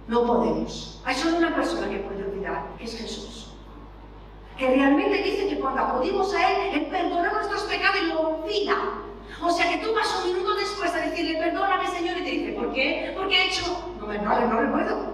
No 0.07 0.25
podemos. 0.25 1.01
Hay 1.05 1.15
solo 1.15 1.39
una 1.39 1.55
persona 1.55 1.89
que 1.89 1.99
puede 1.99 2.25
olvidar, 2.25 2.67
que 2.79 2.85
es 2.85 2.97
Jesús. 2.97 3.53
Que 4.57 4.69
realmente 4.69 5.23
dice 5.23 5.49
que 5.49 5.59
cuando 5.59 5.83
acudimos 5.83 6.33
a 6.35 6.51
Él, 6.51 6.75
Él 6.75 6.87
perdona 6.87 7.33
nuestros 7.33 7.63
pecados 7.63 7.97
y 8.03 8.07
lo 8.07 8.21
olvida. 8.21 8.77
O 9.43 9.51
sea 9.51 9.69
que 9.69 9.85
tú 9.85 9.93
vas 9.95 10.23
un 10.25 10.33
minuto 10.33 10.55
después 10.55 10.95
a 10.95 11.01
decirle, 11.01 11.39
perdóname 11.39 11.89
Señor, 11.89 12.17
y 12.19 12.25
te 12.25 12.31
dice, 12.31 12.53
¿por 12.53 12.73
qué? 12.73 13.13
¿Por 13.17 13.29
qué 13.29 13.37
he 13.37 13.47
hecho? 13.49 13.95
No, 14.01 14.07
no, 14.07 14.47
no 14.49 14.61
recuerdo. 14.61 15.13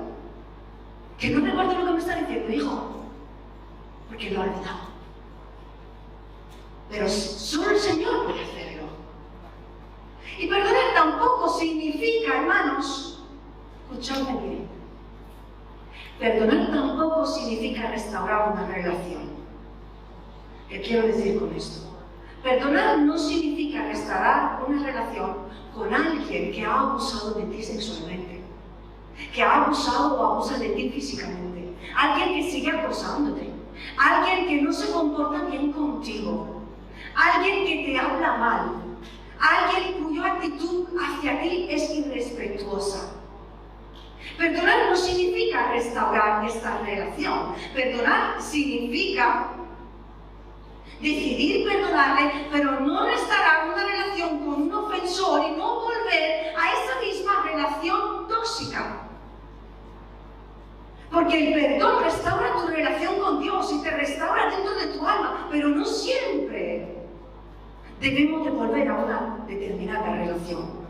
Que 1.19 1.31
no 1.31 1.45
recuerdo 1.45 1.75
lo 1.75 1.87
que 1.87 1.93
me 1.93 1.99
está 1.99 2.17
diciendo, 2.17 2.53
hijo. 2.53 2.91
Porque 4.09 4.31
lo 4.31 4.43
ha 4.43 4.45
olvidado. 4.45 4.93
Pero 6.91 7.09
solo 7.09 7.71
el 7.71 7.79
Señor 7.79 8.27
puede 8.27 8.45
hacerlo. 8.45 8.83
Y 10.39 10.47
perdonar 10.47 10.95
tampoco 10.95 11.49
significa, 11.63 12.39
hermanos, 12.39 13.23
escuchadme 13.91 14.41
bien, 14.41 14.73
Perdonar 16.19 16.71
tampoco 16.71 17.27
significa 17.27 17.89
restaurar 17.89 18.53
una 18.53 18.67
relación. 18.67 19.23
¿Qué 20.69 20.81
quiero 20.81 21.07
decir 21.07 21.39
con 21.39 21.53
esto? 21.55 21.89
Perdonar 22.43 22.99
no 22.99 23.19
significa 23.19 23.87
restaurar 23.87 24.63
una 24.67 24.85
relación 24.85 25.37
con 25.75 25.93
alguien 25.93 26.53
que 26.53 26.65
ha 26.65 26.81
abusado 26.81 27.35
de 27.35 27.45
ti 27.45 27.63
sexualmente, 27.63 28.43
que 29.35 29.43
ha 29.43 29.65
abusado 29.65 30.21
o 30.21 30.27
abusa 30.27 30.59
de 30.59 30.71
ti 30.71 30.91
físicamente, 30.91 31.75
alguien 31.97 32.35
que 32.35 32.51
sigue 32.51 32.71
acosándote, 32.71 33.51
alguien 33.99 34.47
que 34.47 34.63
no 34.63 34.73
se 34.73 34.93
comporta 34.93 35.45
bien 35.45 35.73
contigo, 35.73 36.63
alguien 37.15 37.67
que 37.67 37.85
te 37.87 37.99
habla 37.99 38.37
mal, 38.37 38.82
alguien 39.43 40.05
cuya 40.05 40.27
actitud 40.35 40.87
hacia 40.99 41.41
ti 41.41 41.67
es 41.71 41.91
irrespetuosa 41.91 43.13
Perdonar 44.39 44.91
no 44.91 44.97
significa 44.97 45.69
restaurar 45.73 46.45
esta 46.45 46.79
relación. 46.79 47.55
Perdonar 47.75 48.41
significa 48.41 49.49
decidir 51.01 51.69
perdonarle, 51.69 52.47
pero 52.51 52.81
no 52.81 53.07
restaurar 53.07 53.69
una 53.69 53.85
relación 53.85 54.39
con 54.39 54.63
un 54.63 54.75
ofensor 54.75 55.45
y 55.49 55.57
no 55.57 55.81
volver 55.81 56.55
a 56.57 56.73
esa 56.73 57.01
misma 57.01 57.43
relación 57.45 58.29
tóxica. 58.29 59.09
Porque 61.11 61.49
el 61.49 61.55
perdón 61.55 62.05
restaura 62.05 62.57
tu 62.57 62.69
relación 62.69 63.21
con 63.21 63.41
Dios 63.41 63.71
y 63.73 63.83
te 63.83 63.91
restaura 63.91 64.51
dentro 64.51 64.75
de 64.75 64.87
tu 64.87 65.07
alma, 65.07 65.47
pero 65.51 65.69
no 65.69 65.85
siempre 65.85 67.02
debemos 68.03 68.45
de 68.45 68.51
volver 68.51 68.89
a 68.89 68.95
una 68.95 69.45
determinada 69.47 70.17
relación. 70.17 70.83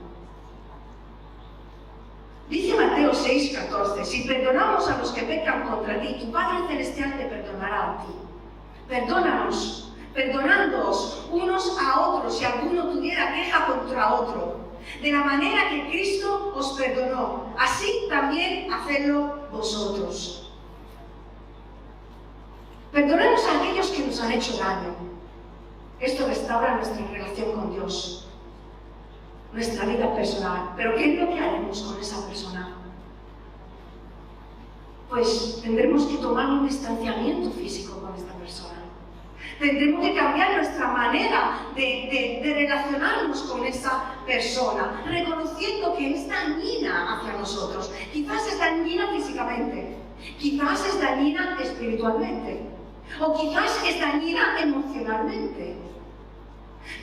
Dice 2.48 2.74
Mateo 2.74 3.14
6, 3.14 3.58
14, 3.58 4.04
si 4.04 4.26
perdonamos 4.26 4.88
a 4.88 4.98
los 4.98 5.12
que 5.12 5.22
pecan 5.22 5.68
contra 5.68 6.00
ti, 6.00 6.16
tu 6.20 6.32
Padre 6.32 6.66
Celestial 6.68 7.16
te 7.18 7.26
perdonará 7.26 7.92
a 7.92 7.96
ti. 7.98 8.12
Perdónanos, 8.88 9.92
perdonándoos 10.12 11.28
unos 11.30 11.78
a 11.78 12.00
otros 12.00 12.38
si 12.38 12.44
alguno 12.44 12.90
tuviera 12.90 13.34
queja 13.34 13.66
contra 13.66 14.14
otro. 14.14 14.62
De 15.00 15.12
la 15.12 15.22
manera 15.22 15.70
que 15.70 15.88
Cristo 15.88 16.52
os 16.54 16.72
perdonó, 16.72 17.54
así 17.58 18.06
también 18.08 18.72
hacedlo 18.72 19.48
vosotros. 19.50 20.52
Perdonemos 22.90 23.46
a 23.46 23.60
aquellos 23.60 23.90
que 23.90 24.06
nos 24.06 24.20
han 24.20 24.32
hecho 24.32 24.56
daño. 24.58 25.11
Esto 26.02 26.26
restaura 26.26 26.74
nuestra 26.74 27.06
relación 27.06 27.52
con 27.52 27.72
Dios, 27.72 28.26
nuestra 29.52 29.86
vida 29.86 30.12
personal. 30.16 30.72
Pero 30.76 30.96
¿qué 30.96 31.12
es 31.14 31.20
lo 31.20 31.32
que 31.32 31.38
haremos 31.38 31.80
con 31.80 32.00
esa 32.00 32.26
persona? 32.26 32.74
Pues 35.08 35.60
tendremos 35.62 36.06
que 36.06 36.16
tomar 36.16 36.46
un 36.46 36.66
distanciamiento 36.66 37.52
físico 37.52 38.00
con 38.00 38.16
esta 38.16 38.32
persona. 38.32 38.80
Tendremos 39.60 40.04
que 40.04 40.16
cambiar 40.16 40.56
nuestra 40.56 40.88
manera 40.88 41.68
de, 41.76 42.40
relacionarnos 42.42 43.42
con 43.42 43.64
esa 43.64 44.16
persona, 44.26 45.04
reconociendo 45.06 45.94
que 45.96 46.14
es 46.14 46.28
dañina 46.28 47.14
hacia 47.14 47.34
nosotros. 47.34 47.92
Quizás 48.12 48.44
es 48.48 48.58
dañina 48.58 49.06
físicamente, 49.12 49.98
quizás 50.36 50.84
es 50.84 51.00
dañina 51.00 51.56
espiritualmente, 51.62 52.62
o 53.20 53.40
quizás 53.40 53.84
es 53.86 54.00
dañina 54.00 54.60
emocionalmente. 54.60 55.91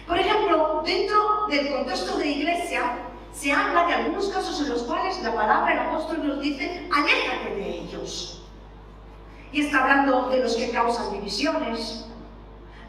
Por 0.07 0.17
ejemplo, 0.17 0.81
dentro 0.85 1.47
del 1.49 1.69
contexto 1.69 2.17
de 2.17 2.27
iglesia, 2.27 2.97
se 3.31 3.51
habla 3.51 3.85
de 3.87 3.93
algunos 3.93 4.27
casos 4.29 4.59
en 4.61 4.69
los 4.69 4.83
cuales 4.83 5.21
la 5.23 5.33
palabra 5.33 5.69
del 5.69 5.79
apóstol 5.79 6.27
nos 6.27 6.41
dice, 6.41 6.87
aléjate 6.91 7.55
de 7.55 7.69
ellos. 7.79 8.43
Y 9.51 9.61
está 9.61 9.81
hablando 9.81 10.29
de 10.29 10.43
los 10.43 10.55
que 10.55 10.71
causan 10.71 11.13
divisiones, 11.13 12.05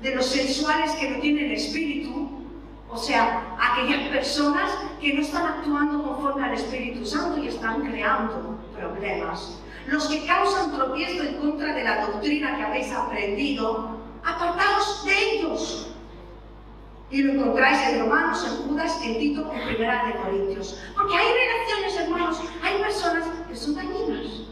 de 0.02 0.14
los 0.14 0.26
sensuales 0.26 0.92
que 0.92 1.10
no 1.10 1.20
tienen 1.20 1.52
espíritu, 1.52 2.40
o 2.88 2.98
sea, 2.98 3.56
aquellas 3.60 4.08
personas 4.08 4.70
que 5.00 5.14
no 5.14 5.22
están 5.22 5.46
actuando 5.46 6.02
conforme 6.02 6.44
al 6.44 6.54
Espíritu 6.54 7.06
Santo 7.06 7.38
y 7.42 7.46
están 7.46 7.82
creando 7.82 8.58
problemas. 8.76 9.60
Los 9.86 10.08
que 10.08 10.26
causan 10.26 10.72
tropiezo 10.72 11.22
en 11.22 11.36
contra 11.36 11.72
de 11.72 11.84
la 11.84 12.06
doctrina 12.06 12.56
que 12.56 12.62
habéis 12.62 12.92
aprendido, 12.92 13.96
apartaos 14.24 15.04
de 15.04 15.34
ellos. 15.34 15.90
Y 17.10 17.22
lo 17.22 17.32
encontráis 17.32 17.88
en 17.88 18.00
Romanos, 18.00 18.46
en 18.46 18.68
Judas, 18.68 19.00
en 19.02 19.18
Tito, 19.18 19.52
en 19.52 19.66
Primera 19.66 20.06
de 20.06 20.14
Corintios. 20.14 20.78
Porque 20.94 21.16
hay 21.16 21.26
relaciones, 21.32 21.96
hermanos, 22.00 22.40
hay 22.62 22.78
personas 22.80 23.24
que 23.48 23.56
son 23.56 23.74
dañinas. 23.74 24.42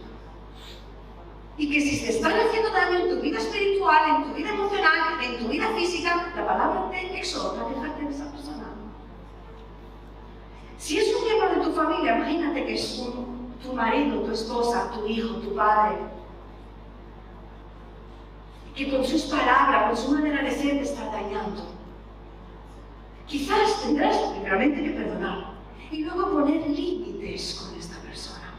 Y 1.56 1.70
que 1.70 1.80
si 1.80 2.04
te 2.04 2.10
están 2.10 2.32
haciendo 2.32 2.70
daño 2.70 2.98
en 2.98 3.10
tu 3.10 3.20
vida 3.20 3.38
espiritual, 3.38 4.16
en 4.16 4.24
tu 4.24 4.34
vida 4.34 4.50
emocional, 4.50 5.22
en 5.22 5.38
tu 5.38 5.48
vida 5.48 5.68
física, 5.76 6.32
la 6.34 6.46
palabra 6.46 6.90
te 6.90 7.18
exhorta 7.18 7.64
a 7.64 7.68
dejarte 7.68 8.04
de 8.04 8.10
esa 8.10 8.30
persona. 8.30 8.64
Si 10.78 10.98
es 10.98 11.14
un 11.14 11.24
miembro 11.24 11.54
de 11.54 11.64
tu 11.64 11.72
familia, 11.72 12.16
imagínate 12.16 12.64
que 12.64 12.74
es 12.74 13.02
tu 13.62 13.72
marido, 13.72 14.22
tu 14.22 14.32
esposa, 14.32 14.90
tu 14.92 15.06
hijo, 15.06 15.36
tu 15.36 15.54
padre, 15.54 15.96
que 18.74 18.90
con 18.90 19.04
sus 19.04 19.22
palabras, 19.22 19.88
con 19.88 19.96
su 19.96 20.12
manera 20.12 20.42
de 20.42 20.52
ser 20.52 20.76
te 20.76 20.82
está 20.82 21.06
dañando. 21.06 21.78
Quizás 23.28 23.82
tendrás 23.82 24.16
primeramente 24.16 24.82
que 24.82 24.90
perdonar 24.90 25.52
y 25.90 26.02
luego 26.02 26.32
poner 26.32 26.66
límites 26.66 27.60
con 27.60 27.78
esta 27.78 27.98
persona. 27.98 28.54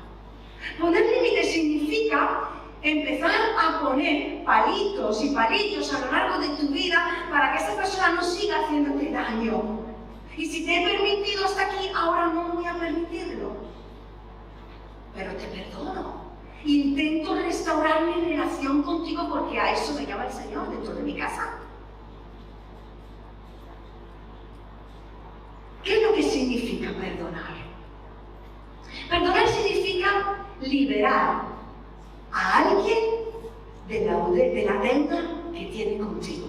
Poner 0.79 1.03
límites 1.03 1.51
significa 1.51 2.51
empezar 2.84 3.32
a 3.60 3.79
poner 3.79 4.43
palitos 4.45 5.23
y 5.23 5.29
palitos 5.32 5.91
a 5.91 6.05
lo 6.05 6.12
largo 6.12 6.39
de 6.39 6.49
tu 6.49 6.67
vida 6.71 7.27
para 7.32 7.51
que 7.51 7.63
esa 7.63 7.75
persona 7.75 8.10
no 8.10 8.21
siga 8.21 8.63
haciéndote 8.63 9.12
daño. 9.12 9.79
Y 10.38 10.45
si 10.45 10.63
te 10.63 10.84
he 10.84 10.88
permitido 10.88 11.45
hasta 11.45 11.65
aquí, 11.65 11.89
ahora 11.95 12.27
no 12.27 12.53
voy 12.53 12.65
a 12.67 12.75
permitirlo. 12.75 13.58
Pero 15.15 15.34
te 15.34 15.47
perdono. 15.47 16.29
Intento 16.63 17.34
restaurar 17.36 18.03
mi 18.03 18.21
relación 18.21 18.84
contigo 18.84 19.27
porque 19.29 19.60
a 19.60 19.71
eso 19.71 19.93
me 19.95 20.05
llama 20.05 20.27
el 20.27 20.32
Señor 20.32 20.69
dentro 20.69 20.93
de 20.93 21.01
mi 21.01 21.17
casa. 21.17 21.58
¿Qué 25.89 25.95
es 25.95 26.04
lo 26.04 26.13
que 26.13 26.21
significa 26.21 26.91
perdonar? 26.91 27.56
Perdonar 29.10 29.47
significa 29.47 30.45
liberar 30.62 31.45
a 32.32 32.58
alguien 32.60 32.99
de 33.88 34.06
la, 34.06 34.30
de 34.30 34.65
la 34.65 34.73
deuda 34.84 35.52
que 35.52 35.65
tiene 35.65 35.97
contigo. 35.97 36.45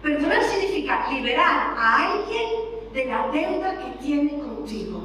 Perdonar 0.00 0.42
significa 0.42 1.12
liberar 1.12 1.74
a 1.76 2.14
alguien 2.14 2.48
de 2.94 3.04
la 3.04 3.28
deuda 3.28 3.78
que 3.78 3.90
tiene 4.02 4.38
contigo. 4.38 5.02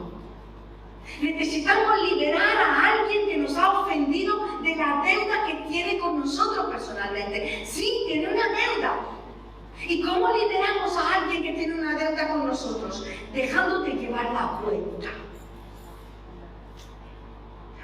Necesitamos 1.21 2.09
liberar 2.09 2.57
a 2.57 2.93
alguien 2.93 3.27
que 3.27 3.37
nos 3.37 3.57
ha 3.57 3.81
ofendido 3.81 4.61
de 4.63 4.77
la 4.77 5.03
deuda 5.05 5.45
que 5.45 5.55
tiene 5.67 5.99
con 5.99 6.21
nosotros 6.21 6.67
personalmente. 6.67 7.65
Sí, 7.65 8.03
tiene 8.07 8.29
una 8.29 8.47
deuda, 8.47 9.18
¿Y 9.81 10.01
cómo 10.01 10.27
liberamos 10.33 10.95
a 10.97 11.15
alguien 11.15 11.43
que 11.43 11.53
tiene 11.53 11.75
una 11.75 11.95
deuda 11.95 12.27
con 12.27 12.47
nosotros? 12.47 13.05
Dejándote 13.33 13.91
llevar 13.91 14.31
la 14.33 14.59
cuenta. 14.63 15.09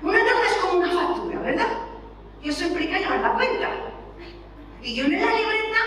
Una 0.01 0.17
deuda 0.17 0.45
es 0.49 0.57
como 0.57 0.79
una 0.79 0.91
factura, 0.91 1.39
¿verdad? 1.39 1.77
Y 2.43 2.49
eso 2.49 2.65
implica 2.65 2.99
llevar 2.99 3.21
la 3.21 3.33
cuenta. 3.33 3.69
Y 4.81 4.95
yo 4.95 5.05
en 5.05 5.13
la 5.13 5.33
libreta, 5.33 5.79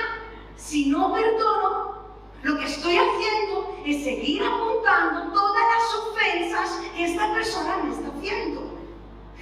si 0.57 0.87
no 0.87 1.13
perdono, 1.13 1.99
lo 2.43 2.59
que 2.59 2.65
estoy 2.65 2.97
haciendo 2.97 3.77
es 3.85 4.03
seguir 4.03 4.43
apuntando 4.43 5.33
todas 5.33 5.63
las 5.75 5.95
ofensas 5.95 6.81
que 6.97 7.05
esta 7.05 7.33
persona 7.33 7.77
me 7.85 7.95
está 7.95 8.09
haciendo. 8.09 8.79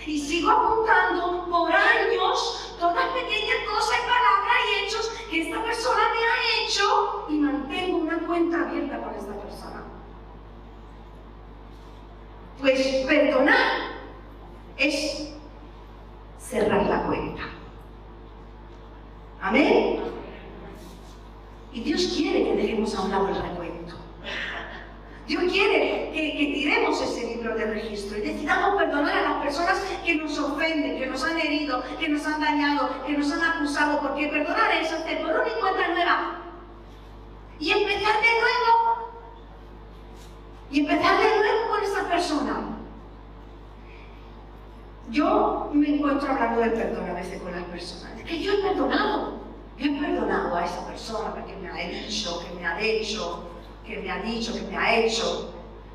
Y 0.07 0.19
sigo 0.19 0.51
apuntando 0.51 1.47
por 1.51 1.73
años 1.73 2.77
todas 2.79 3.07
pequeñas 3.09 3.57
cosas, 3.69 3.99
palabras 4.01 4.57
y 4.69 4.85
hechos 4.85 5.13
que 5.31 5.43
esta 5.43 5.63
persona 5.63 6.03
me 6.15 6.19
ha 6.19 6.37
hecho 6.43 6.56
y 7.29 7.35
mantengo 7.35 7.99
una 7.99 8.19
cuenta 8.27 8.69
abierta 8.69 9.01
con 9.01 9.15
esta 9.15 9.33
persona. 9.35 9.83
Pues 12.61 13.07
perdonar 13.07 13.95
es 14.77 15.33
cerrar 16.41 16.87
la 16.87 17.03
cuenta. 17.05 17.43
Amén. 19.41 20.01
Y 21.73 21.81
Dios 21.83 22.15
quiere 22.17 22.45
que 22.45 22.57
dejemos 22.57 22.95
a 22.95 23.03
un 23.03 23.11
lado 23.11 23.29
el 23.29 23.35
recuento. 23.37 23.95
Dios 25.29 25.45
quiere 25.53 26.11
que, 26.13 26.53
tiremos 26.55 27.03
ese 27.03 27.27
libro 27.27 27.55
de 27.57 27.67
registro 27.67 28.19
y 28.19 28.23
decidamos 28.23 28.77
perdonar 28.77 29.19
a 29.19 29.23
las 29.23 29.43
personas 29.43 29.85
que 30.05 30.15
nos 30.15 30.39
ofenden, 30.39 30.99
que 30.99 31.07
nos 31.07 31.23
han 31.25 31.39
herido, 31.39 31.83
que 31.99 32.09
nos 32.09 32.25
han 32.27 32.41
dañado, 32.41 33.05
que 33.05 33.19
nos 33.19 33.31
han 33.33 33.43
acusado, 33.43 34.01
porque 34.01 34.29
perdonar 34.29 34.73
es 34.81 34.93
hacer 34.93 35.21
por 35.23 35.33
una 35.33 35.49
y 35.49 35.61
cuenta 35.61 35.89
nueva 35.89 36.37
y 37.59 37.71
empezar 37.71 38.21
de 38.21 38.41
nuevo. 38.41 39.13
Y 40.71 40.81
empezar 40.81 41.19
de 41.19 41.37
nuevo 41.37 41.71
con 41.71 41.85
esa 41.85 42.09
persona. 42.09 42.61
Yo 45.11 45.71
me 45.73 45.95
encuentro 45.95 46.29
hablando 46.31 46.61
de 46.61 46.71
perdón 46.71 47.09
a 47.09 47.15
veces 47.15 47.41
con 47.41 47.53
las 47.53 47.65
personas. 47.65 48.19
Es 48.19 48.25
que 48.25 48.41
yo 48.41 48.53
he 48.53 48.63
perdonado. 48.63 49.37
Yo 49.79 49.87
he 49.87 50.01
perdonado 50.01 50.57
a 50.57 50.65
esa 50.65 50.87
persona 50.87 51.35
porque 51.35 51.55
me 51.57 51.69
ha 51.69 51.89
dicho, 51.89 52.41
que 52.41 52.55
me 52.55 52.67
ha 52.67 52.81
hecho, 52.81 53.49
que 53.87 53.99
me 53.99 54.11
ha 54.11 54.19
dicho, 54.23 54.53
que 54.53 54.63
me 54.63 54.77
ha 54.77 54.97
hecho. 54.97 55.53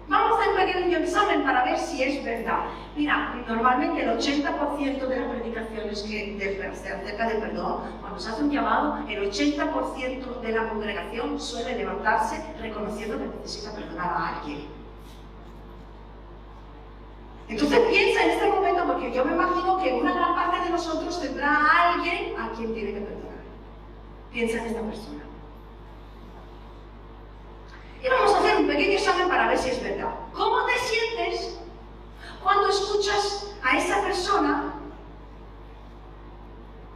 Vamos 0.08 0.32
a 0.32 0.42
hacer 0.42 0.50
un 0.50 0.74
pequeño 0.74 0.98
examen 1.00 1.44
para 1.44 1.66
ver 1.66 1.78
si 1.78 2.04
es 2.04 2.24
verdad. 2.24 2.66
Mira, 2.96 3.36
normalmente 3.48 4.04
el 4.04 4.10
80% 4.18 5.08
de 5.08 5.20
las 5.20 5.30
predicaciones 5.30 6.02
que 6.04 6.36
de, 6.38 7.11
acerca 7.22 7.28
del 7.28 7.40
perdón, 7.40 7.82
cuando 8.00 8.20
se 8.20 8.30
hace 8.30 8.44
un 8.44 8.52
llamado, 8.52 8.98
el 9.08 9.32
80% 9.32 10.42
de 10.42 10.52
la 10.52 10.70
congregación 10.70 11.40
suele 11.40 11.78
levantarse 11.78 12.44
reconociendo 12.60 13.18
que 13.18 13.26
necesita 13.38 13.76
perdonar 13.76 14.08
a 14.08 14.40
alguien. 14.40 14.68
Entonces 17.48 17.80
piensa 17.90 18.24
en 18.24 18.30
este 18.32 18.48
momento, 18.48 18.86
porque 18.86 19.14
yo 19.14 19.26
me 19.26 19.34
imagino 19.34 19.78
que 19.78 19.94
una 19.94 20.14
gran 20.14 20.36
parte 20.36 20.64
de 20.64 20.70
nosotros 20.70 21.20
tendrá 21.20 21.54
a 21.54 21.94
alguien 21.94 22.34
a 22.40 22.52
quien 22.52 22.74
tiene 22.74 22.94
que 22.94 23.02
perdonar. 23.02 23.42
Piensa 24.32 24.58
en 24.60 24.66
esta 24.68 24.82
persona. 24.82 25.24
Y 28.02 28.10
vamos 28.10 28.34
a 28.34 28.40
hacer 28.40 28.58
un 28.58 28.68
pequeño 28.68 28.94
examen 28.94 29.28
para 29.28 29.48
ver 29.48 29.58
si 29.58 29.70
es 29.70 29.84
verdad. 29.84 30.16
¿Cómo 30.34 30.66
te 30.66 30.74
sientes 30.80 31.60
cuando 32.42 32.70
escuchas 32.70 33.54
a 33.62 33.78
esa 33.78 34.02
persona 34.02 34.81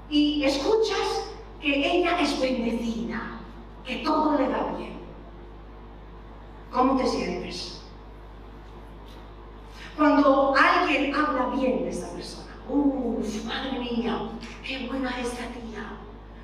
y 0.09 0.43
escuchas 0.43 1.31
que 1.61 1.97
ella 1.97 2.19
es 2.19 2.39
bendecida, 2.39 3.39
que 3.83 3.97
todo 3.97 4.37
le 4.37 4.47
va 4.47 4.77
bien? 4.77 4.99
¿Cómo 6.71 6.97
te 6.97 7.07
sientes? 7.07 7.81
Cuando 9.97 10.53
alguien 10.55 11.15
habla 11.15 11.55
bien 11.55 11.83
de 11.83 11.89
esa 11.89 12.11
persona, 12.11 12.51
uff, 12.67 13.45
madre 13.45 13.79
mía, 13.79 14.29
qué 14.63 14.87
buena 14.87 15.09
es 15.21 15.27
esta 15.27 15.45
tía, 15.45 15.97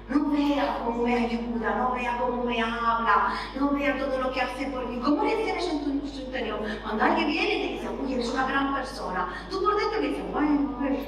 No 0.08 0.30
vea 0.32 0.84
cómo 0.84 1.04
me 1.04 1.15
ayuda, 1.15 1.76
no 1.76 1.93
vea 1.93 2.17
cómo 2.17 2.43
me 2.43 2.62
habla, 2.62 3.34
no 3.60 3.71
vea 3.71 3.97
todo 3.97 4.17
lo 4.19 4.32
que 4.32 4.41
hace 4.41 4.67
por 4.67 4.88
mí. 4.88 5.00
¿Cómo 5.04 5.24
reaccionas 5.24 5.67
en 5.67 5.84
tu, 5.84 5.89
interior? 5.91 6.60
Cuando 6.82 7.04
alguien 7.04 7.28
viene 7.28 7.56
y 7.56 7.62
te 7.62 7.74
dice, 7.74 7.89
uy, 8.02 8.13
eres 8.13 8.30
una 8.30 8.47
gran 8.47 8.74
persona, 8.74 9.28
tú 9.50 9.62
por 9.62 9.78
dentro 9.78 10.00
le 10.00 10.08
dices, 10.10 10.32
bueno, 10.32 10.78
a 10.80 10.84
ver, 10.84 11.08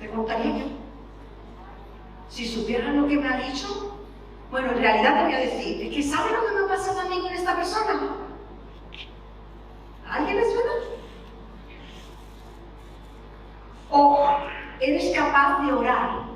te 0.00 0.10
contaría 0.10 0.58
yo. 0.58 0.87
Si 2.28 2.46
supieran 2.46 3.00
lo 3.00 3.08
que 3.08 3.16
me 3.16 3.28
ha 3.28 3.38
dicho, 3.38 3.96
bueno, 4.50 4.72
en 4.72 4.78
realidad 4.78 5.18
te 5.18 5.24
voy 5.24 5.34
a 5.34 5.38
decir, 5.38 5.82
es 5.82 5.94
que 5.94 6.02
¿sabes 6.02 6.32
lo 6.32 6.46
que 6.46 6.52
me 6.54 6.64
ha 6.64 6.68
pasado 6.68 7.00
a 7.00 7.04
con 7.04 7.32
esta 7.32 7.56
persona? 7.56 8.00
alguien 10.08 10.36
le 10.36 10.44
suena? 10.44 10.70
O 13.90 14.36
eres 14.80 15.16
capaz 15.16 15.64
de 15.64 15.72
orar 15.72 16.28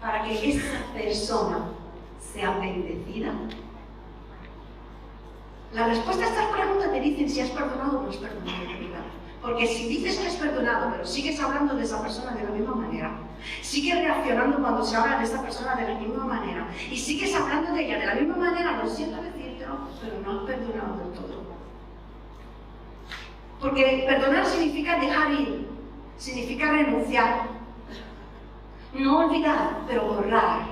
para 0.00 0.24
que 0.24 0.50
esa 0.50 0.84
persona 0.92 1.68
sea 2.20 2.58
bendecida. 2.58 3.32
La 5.72 5.88
respuesta 5.88 6.24
a 6.24 6.28
estas 6.28 6.46
preguntas 6.46 6.92
te 6.92 7.00
dicen 7.00 7.28
si 7.28 7.40
has 7.40 7.50
perdonado 7.50 7.98
o 7.98 8.02
no 8.02 8.10
has 8.10 8.16
perdonado. 8.16 8.56
Porque 9.42 9.66
si 9.66 9.88
dices 9.88 10.18
que 10.18 10.26
has 10.26 10.36
perdonado, 10.36 10.90
pero 10.92 11.06
sigues 11.06 11.40
hablando 11.40 11.74
de 11.74 11.84
esa 11.84 12.02
persona 12.02 12.32
de 12.32 12.44
la 12.44 12.50
misma 12.50 12.74
manera, 12.74 13.12
sigues 13.62 13.98
reaccionando 13.98 14.58
cuando 14.58 14.84
se 14.84 14.96
habla 14.96 15.18
de 15.18 15.24
esa 15.24 15.42
persona 15.42 15.74
de 15.76 15.88
la 15.92 15.98
misma 15.98 16.24
manera, 16.24 16.68
y 16.90 16.96
sigues 16.96 17.34
hablando 17.34 17.72
de 17.72 17.84
ella 17.84 17.98
de 17.98 18.06
la 18.06 18.14
misma 18.14 18.36
manera, 18.36 18.82
lo 18.82 18.88
siento 18.88 19.22
decírtelo, 19.22 19.78
pero 20.00 20.20
no 20.24 20.40
has 20.40 20.46
perdonado 20.46 20.96
del 20.98 21.12
todo. 21.12 21.46
Porque 23.60 24.04
perdonar 24.06 24.44
significa 24.46 24.98
dejar 24.98 25.32
ir, 25.32 25.68
significa 26.18 26.70
renunciar, 26.70 27.56
no 28.92 29.26
olvidar, 29.26 29.78
pero 29.86 30.06
borrar. 30.06 30.66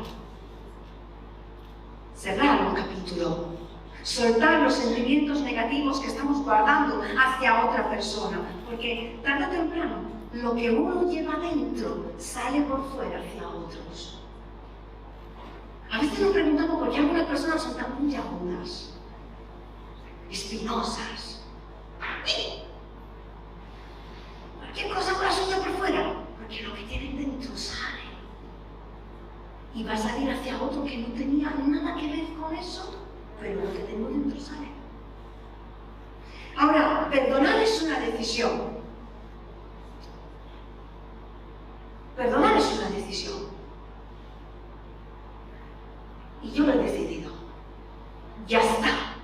Cerrar 2.14 2.66
un 2.66 2.74
capítulo. 2.74 3.54
Soltar 4.02 4.60
los 4.60 4.74
sentimientos 4.74 5.40
negativos 5.40 6.00
que 6.00 6.08
estamos 6.08 6.42
guardando 6.44 7.02
hacia 7.02 7.64
otra 7.64 7.88
persona. 7.88 8.40
Porque 8.66 9.18
tarde 9.22 9.46
o 9.46 9.48
temprano, 9.48 10.13
lo 10.34 10.54
que 10.54 10.70
uno 10.70 11.08
lleva 11.10 11.36
dentro 11.36 12.12
sale 12.18 12.62
por 12.62 12.84
fuera 12.90 13.20
hacia 13.20 13.48
otros. 13.48 14.20
A 15.92 16.00
veces 16.00 16.18
nos 16.18 16.32
preguntamos 16.32 16.78
por 16.78 16.90
qué 16.90 16.98
algunas 16.98 17.26
personas 17.26 17.62
son 17.62 17.76
tan 17.76 17.92
puntiagudas, 17.92 18.94
espinosas. 20.30 21.42
¿Qué 24.74 24.88
cosa 24.88 25.12
la 25.22 25.30
suya 25.30 25.58
por 25.58 25.70
fuera? 25.76 26.14
Porque 26.38 26.62
lo 26.62 26.74
que 26.74 26.82
tienen 26.82 27.16
dentro 27.16 27.56
sale 27.56 28.02
y 29.72 29.84
va 29.84 29.92
a 29.92 29.96
salir 29.96 30.30
hacia 30.30 30.60
otro 30.60 30.84
que 30.84 30.98
no 30.98 31.14
tenía 31.14 31.50
nada 31.50 31.96
que 31.96 32.08
ver 32.08 32.26
con 32.40 32.54
eso, 32.56 32.96
pero 33.40 33.60
lo 33.60 33.72
que 33.72 33.78
tengo 33.80 34.08
dentro 34.08 34.40
sale. 34.40 34.68
Ahora, 36.56 37.08
perdonar 37.10 37.60
es 37.60 37.82
una 37.82 38.00
decisión. 38.00 38.74
Perdonar 42.16 42.56
es 42.56 42.72
una 42.78 42.90
decisión. 42.90 43.48
Y 46.42 46.50
yo 46.52 46.64
lo 46.66 46.72
he 46.72 46.76
decidido. 46.78 47.32
Ya 48.46 48.60
está. 48.60 49.14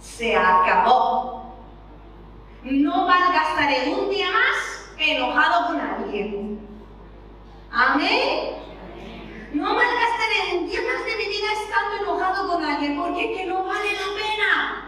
Se 0.00 0.36
acabó. 0.36 1.54
No 2.64 3.06
malgastaré 3.06 3.94
un 3.94 4.10
día 4.10 4.30
más 4.30 4.90
enojado 4.98 5.68
con 5.68 5.80
alguien. 5.80 6.60
Amén. 7.70 8.56
No 9.54 9.74
malgastaré 9.74 10.58
un 10.58 10.66
día 10.68 10.80
más 10.82 11.04
de 11.06 11.16
mi 11.16 11.24
vida 11.28 11.46
estando 11.52 12.04
enojado 12.04 12.48
con 12.48 12.62
alguien, 12.62 12.98
porque 12.98 13.32
es 13.32 13.38
que 13.38 13.46
no 13.46 13.64
vale 13.64 13.92
la 13.92 14.08
pena. 14.14 14.84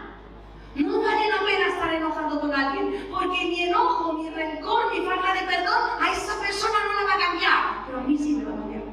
No 0.75 1.01
vale 1.01 1.29
la 1.29 1.45
pena 1.45 1.67
estar 1.67 1.93
enojado 1.93 2.39
con 2.39 2.53
alguien, 2.53 3.07
porque 3.11 3.45
mi 3.45 3.63
enojo, 3.63 4.13
mi 4.13 4.29
rencor, 4.29 4.93
mi 4.93 5.05
falta 5.05 5.33
de 5.33 5.41
perdón, 5.41 5.89
a 5.99 6.11
esa 6.11 6.39
persona 6.39 6.79
no 6.85 6.93
la 6.93 7.07
va 7.07 7.13
a 7.13 7.27
cambiar, 7.27 7.85
pero 7.85 7.99
a 7.99 8.01
mí 8.03 8.17
sí 8.17 8.35
me 8.35 8.45
va 8.45 8.51
a 8.51 8.55
cambiar. 8.55 8.83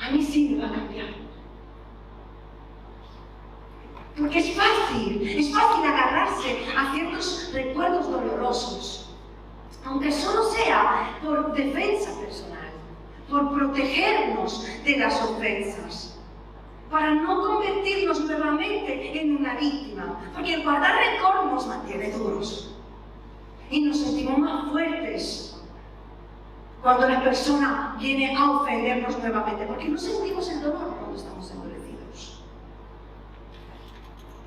A 0.00 0.10
mí 0.10 0.22
sí 0.22 0.48
me 0.50 0.62
va 0.62 0.68
a 0.68 0.72
cambiar. 0.72 1.06
Porque 4.16 4.38
es 4.38 5.47
fácil, 5.58 5.84
agarrarse 5.86 6.66
a 6.76 6.92
ciertos 6.92 7.50
recuerdos 7.52 8.10
dolorosos, 8.10 9.10
aunque 9.84 10.12
solo 10.12 10.44
sea 10.50 11.18
por 11.22 11.52
defensa 11.52 12.10
personal 12.20 12.58
por 13.30 13.52
protegernos 13.52 14.66
de 14.84 14.96
las 14.96 15.22
ofensas, 15.22 16.18
para 16.90 17.14
no 17.14 17.42
convertirnos 17.46 18.20
nuevamente 18.20 19.20
en 19.20 19.36
una 19.36 19.54
víctima, 19.56 20.18
porque 20.32 20.54
el 20.54 20.62
guardar 20.62 20.96
rencor 20.96 21.44
nos 21.46 21.66
mantiene 21.66 22.10
duros 22.12 22.74
y 23.70 23.82
nos 23.82 23.98
sentimos 23.98 24.38
más 24.38 24.70
fuertes 24.70 25.60
cuando 26.80 27.08
la 27.08 27.22
persona 27.22 27.96
viene 27.98 28.34
a 28.34 28.50
ofendernos 28.52 29.18
nuevamente, 29.18 29.66
porque 29.66 29.88
no 29.88 29.98
sentimos 29.98 30.48
el 30.48 30.62
dolor 30.62 30.94
cuando 30.98 31.16
estamos 31.16 31.50
endurecidos. 31.50 31.77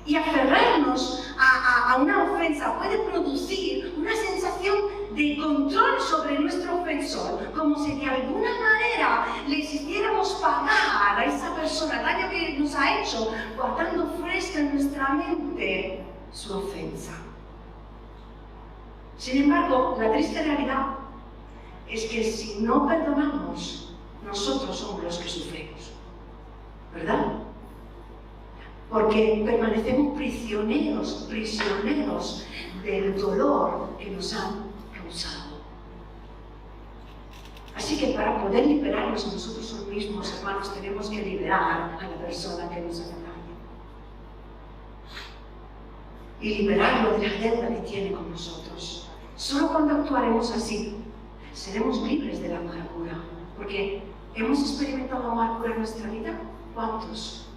Y 0.04 0.16
aferrarnos 0.16 1.32
a, 1.38 1.96
una 2.00 2.24
ofensa 2.24 2.76
puede 2.78 2.98
producir 2.98 3.94
una 3.96 4.14
sensación 4.14 4.76
de 5.14 5.36
control 5.36 6.00
sobre 6.00 6.38
nuestro 6.38 6.80
ofensor, 6.80 7.52
como 7.56 7.78
si 7.84 8.00
de 8.00 8.06
alguna 8.06 8.50
manera 8.50 9.26
le 9.46 9.56
hiciéramos 9.56 10.32
pagar 10.42 11.18
a 11.18 11.24
esa 11.24 11.54
persona 11.54 12.00
el 12.00 12.02
daño 12.02 12.30
que 12.30 12.58
nos 12.58 12.74
ha 12.74 13.00
hecho, 13.00 13.32
guardando 13.56 14.06
fresca 14.20 14.60
en 14.60 14.74
nuestra 14.74 15.08
mente 15.10 16.04
su 16.32 16.58
ofensa. 16.58 17.12
Sin 19.18 19.44
embargo, 19.44 19.96
la 20.00 20.10
triste 20.12 20.42
realidad 20.42 20.86
es 21.88 22.06
que 22.06 22.24
si 22.24 22.60
no 22.60 22.88
perdonamos, 22.88 23.94
nosotros 24.24 24.76
somos 24.76 25.04
los 25.04 25.18
que 25.18 25.28
sufrimos. 25.28 25.92
¿Verdad? 26.94 27.51
Porque 28.92 29.42
permanecemos 29.44 30.16
prisioneros, 30.16 31.26
prisioneros 31.28 32.44
del 32.84 33.18
dolor 33.18 33.96
que 33.98 34.10
nos 34.10 34.34
han 34.34 34.72
Así 37.74 37.98
que 37.98 38.14
para 38.14 38.42
poder 38.42 38.66
liberarnos 38.66 39.32
nosotros 39.32 39.86
mismos, 39.88 40.32
hermanos, 40.38 40.72
tenemos 40.74 41.08
que 41.08 41.22
liberar 41.22 41.98
a 42.00 42.08
la 42.08 42.16
persona 42.24 42.68
que 42.68 42.80
nos 42.80 43.00
hace 43.00 43.12
daño. 43.12 43.56
Y 46.40 46.54
liberarlo 46.58 47.18
de 47.18 47.28
la 47.28 47.34
deuda 47.34 47.68
que 47.68 47.88
tiene 47.88 48.12
con 48.12 48.30
nosotros. 48.30 49.08
Solo 49.36 49.68
cuando 49.68 49.94
actuaremos 49.94 50.52
así, 50.52 50.96
seremos 51.52 52.02
libres 52.02 52.40
de 52.40 52.48
la 52.48 52.58
amargura. 52.58 53.20
Porque 53.56 54.02
hemos 54.34 54.60
experimentado 54.60 55.30
amargura 55.30 55.72
en 55.72 55.78
nuestra 55.78 56.10
vida. 56.10 56.38
¿Cuántos? 56.74 57.51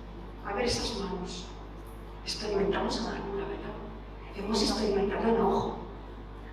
A 0.46 0.54
ver 0.54 0.66
esas 0.66 0.98
manos. 1.00 1.48
Experimentamos 2.24 3.00
amargura, 3.02 3.46
¿verdad? 3.46 3.76
Hemos 4.36 4.62
experimentado 4.62 5.28
enojo, 5.28 5.78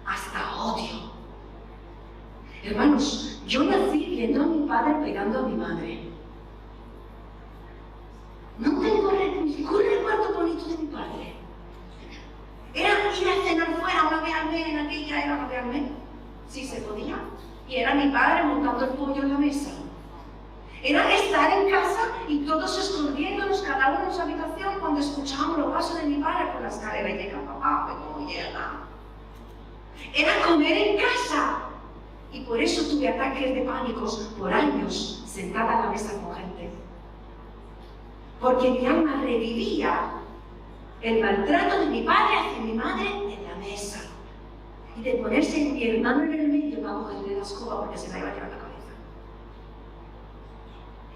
hasta 0.06 0.64
odio. 0.64 1.12
Hermanos, 2.62 3.42
yo 3.46 3.64
nací 3.64 4.06
viendo 4.06 4.42
a 4.42 4.46
mi 4.46 4.66
padre 4.68 4.94
pegando 5.02 5.38
a 5.40 5.42
mi 5.42 5.56
madre. 5.56 6.12
No 8.58 8.80
tengo 8.80 9.12
ningún 9.12 9.56
recuerdo 9.56 10.34
bonito 10.34 10.64
de 10.66 10.78
mi 10.78 10.86
padre. 10.86 11.34
Era 12.74 12.90
ir 12.90 13.28
a 13.28 13.48
cenar 13.48 13.76
fuera 13.80 14.02
mes, 14.50 14.66
en 14.68 14.78
aquella 14.78 15.24
era 15.24 15.62
mes. 15.64 15.90
Sí 16.48 16.64
se 16.66 16.80
podía. 16.82 17.18
Y 17.68 17.76
era 17.76 17.94
mi 17.94 18.10
padre 18.10 18.44
montando 18.44 18.84
el 18.84 18.90
pollo 18.92 19.22
en 19.22 19.32
la 19.32 19.38
mesa. 19.38 19.70
Era 20.82 21.14
estar 21.14 21.52
en 21.52 21.70
casa 21.70 22.08
y 22.26 22.38
todos 22.40 22.76
escondiéndonos 22.76 23.62
cada 23.62 23.90
uno 23.90 24.06
en 24.06 24.12
su 24.12 24.20
habitación 24.20 24.80
cuando 24.80 25.00
escuchábamos 25.00 25.58
los 25.58 25.72
pasos 25.72 25.96
de 25.98 26.08
mi 26.08 26.16
padre 26.16 26.50
por 26.52 26.62
la 26.62 26.68
escalera 26.68 27.08
y 27.08 27.18
llega 27.18 27.40
papá, 27.40 27.96
cómo 28.12 28.28
llega. 28.28 28.80
Era 30.12 30.32
comer 30.44 30.76
en 30.76 30.96
casa 30.96 31.60
y 32.32 32.40
por 32.40 32.60
eso 32.60 32.82
tuve 32.90 33.08
ataques 33.08 33.54
de 33.54 33.60
pánicos 33.62 34.32
por 34.36 34.52
años 34.52 35.22
sentada 35.26 35.78
a 35.78 35.86
la 35.86 35.90
mesa 35.92 36.20
con 36.20 36.34
gente. 36.34 36.70
Porque 38.40 38.70
mi 38.70 38.84
alma 38.84 39.20
revivía 39.22 40.10
el 41.00 41.20
maltrato 41.20 41.78
de 41.78 41.86
mi 41.86 42.02
padre 42.02 42.38
hacia 42.38 42.62
mi 42.64 42.72
madre 42.72 43.08
en 43.08 43.44
la 43.44 43.54
mesa. 43.56 44.00
Y 44.96 45.02
de 45.02 45.12
ponerse 45.14 45.58
mi 45.58 45.88
hermano 45.88 46.24
en 46.24 46.32
el 46.32 46.48
medio 46.48 46.82
para 46.82 46.94
cogerle 46.94 47.36
la 47.36 47.42
escoba 47.42 47.82
porque 47.82 47.98
se 47.98 48.08
la 48.08 48.18
iba 48.18 48.28
a 48.30 48.34
llevar 48.34 48.50
la 48.50 48.56
cabeza. 48.56 48.61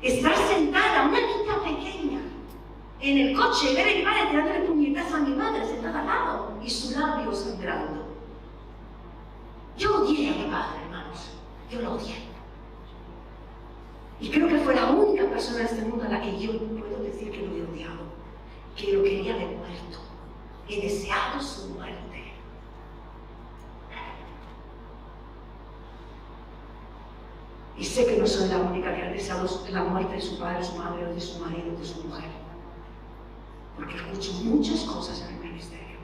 Estar 0.07 0.37
sentada, 0.37 1.09
una 1.09 1.21
niña 1.21 1.63
pequeña, 1.65 2.21
en 3.01 3.19
el 3.19 3.37
coche 3.37 3.75
ver 3.75 3.89
a 3.89 3.99
mi 3.99 4.03
padre 4.05 4.31
tirándole 4.31 4.61
puñetazos 4.61 5.15
a 5.15 5.19
mi 5.19 5.35
madre 5.35 5.67
sentada 5.67 6.01
al 6.01 6.07
lado 6.07 6.59
y 6.63 6.71
su 6.71 6.99
labio 6.99 7.35
sangrando. 7.35 8.07
Yo 9.77 10.03
odié 10.03 10.31
a 10.31 10.37
mi 10.37 10.45
padre. 10.45 10.87
Yo 11.71 11.81
lo 11.81 11.95
odié. 11.95 12.15
Y 14.21 14.31
creo 14.31 14.49
que 14.49 14.59
fue 14.59 14.75
la 14.75 14.91
única 14.91 15.25
persona 15.29 15.61
en 15.61 15.67
este 15.67 15.83
mundo 15.83 16.05
a 16.05 16.09
la 16.09 16.23
que 16.23 16.39
yo 16.39 16.53
puedo 16.59 17.03
decir 17.03 17.31
que 17.33 17.39
lo 17.39 17.57
he 17.57 17.63
odiado, 17.63 18.05
que 18.77 18.93
lo 18.93 19.03
quería 19.03 19.35
de 19.35 19.47
muerto. 19.47 19.99
He 20.69 20.81
deseado 20.81 21.41
su 21.41 21.71
muerte. 21.71 22.16
Y 27.79 27.85
sé 27.85 28.07
que 28.07 28.17
no 28.17 28.27
soy 28.27 28.49
la 28.49 28.59
única 28.59 28.95
que 28.95 29.03
ha 29.03 29.11
deseado 29.11 29.47
la 29.71 29.85
muerte 29.85 30.15
de 30.15 30.21
su 30.21 30.39
padre, 30.39 30.65
su 30.65 30.77
madre, 30.77 31.07
o 31.07 31.15
de 31.15 31.21
su 31.21 31.39
marido, 31.39 31.77
de 31.77 31.85
su 31.85 32.05
mujer. 32.05 32.31
Porque 33.77 33.97
escucho 33.97 34.33
muchas 34.45 34.81
cosas 34.85 35.21
en 35.29 35.37
el 35.37 35.43
ministerio. 35.43 35.99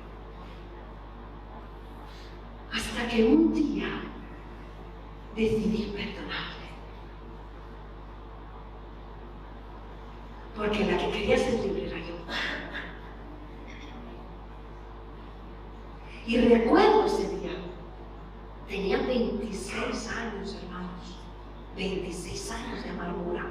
Hasta 2.70 3.08
que 3.08 3.24
un 3.24 3.54
día 3.54 3.88
decidí 5.34 5.92
perdonarle. 5.96 6.52
Porque 10.54 10.84
la 10.84 10.98
que 10.98 11.10
quería 11.10 11.38
ser 11.38 11.54
libre 11.60 11.86
era 11.86 11.98
yo. 11.98 12.14
Y 16.26 16.36
recuerdo 16.36 17.06
ese 17.06 17.28
día. 17.36 17.52
Tenía 18.68 18.98
26 18.98 20.08
años, 20.08 20.56
hermanos. 20.62 21.21
26 21.76 22.50
años 22.50 22.84
de 22.84 22.90
amargura. 22.90 23.46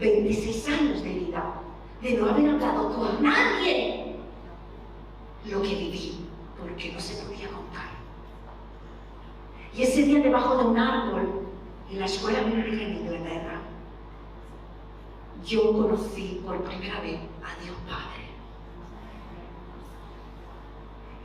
26 0.00 0.68
años 0.68 1.02
de 1.02 1.08
vida. 1.10 1.54
De 2.02 2.14
no 2.14 2.28
haber 2.28 2.50
hablado 2.50 2.94
con 2.94 3.22
nadie 3.22 4.16
lo 5.44 5.62
que 5.62 5.68
viví. 5.68 6.26
Porque 6.58 6.92
no 6.92 7.00
se 7.00 7.22
podía 7.24 7.48
contar. 7.48 7.90
Y 9.74 9.82
ese 9.82 10.02
día 10.02 10.20
debajo 10.20 10.56
de 10.56 10.64
un 10.64 10.78
árbol, 10.78 11.46
en 11.90 12.00
la 12.00 12.06
escuela 12.06 12.42
bíblica 12.42 12.82
en 12.82 12.96
Inglaterra, 12.96 13.60
yo 15.44 15.72
conocí 15.72 16.40
por 16.44 16.62
primera 16.64 17.00
vez 17.00 17.20
a 17.44 17.62
Dios 17.62 17.76
Padre. 17.86 18.26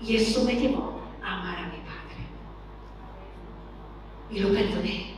Y 0.01 0.17
eso 0.17 0.43
me 0.43 0.55
llevó 0.55 0.99
a 1.23 1.39
amar 1.39 1.57
a 1.57 1.67
mi 1.67 1.77
Padre. 1.77 2.27
Y 4.29 4.39
lo 4.39 4.53
perdoné. 4.53 5.10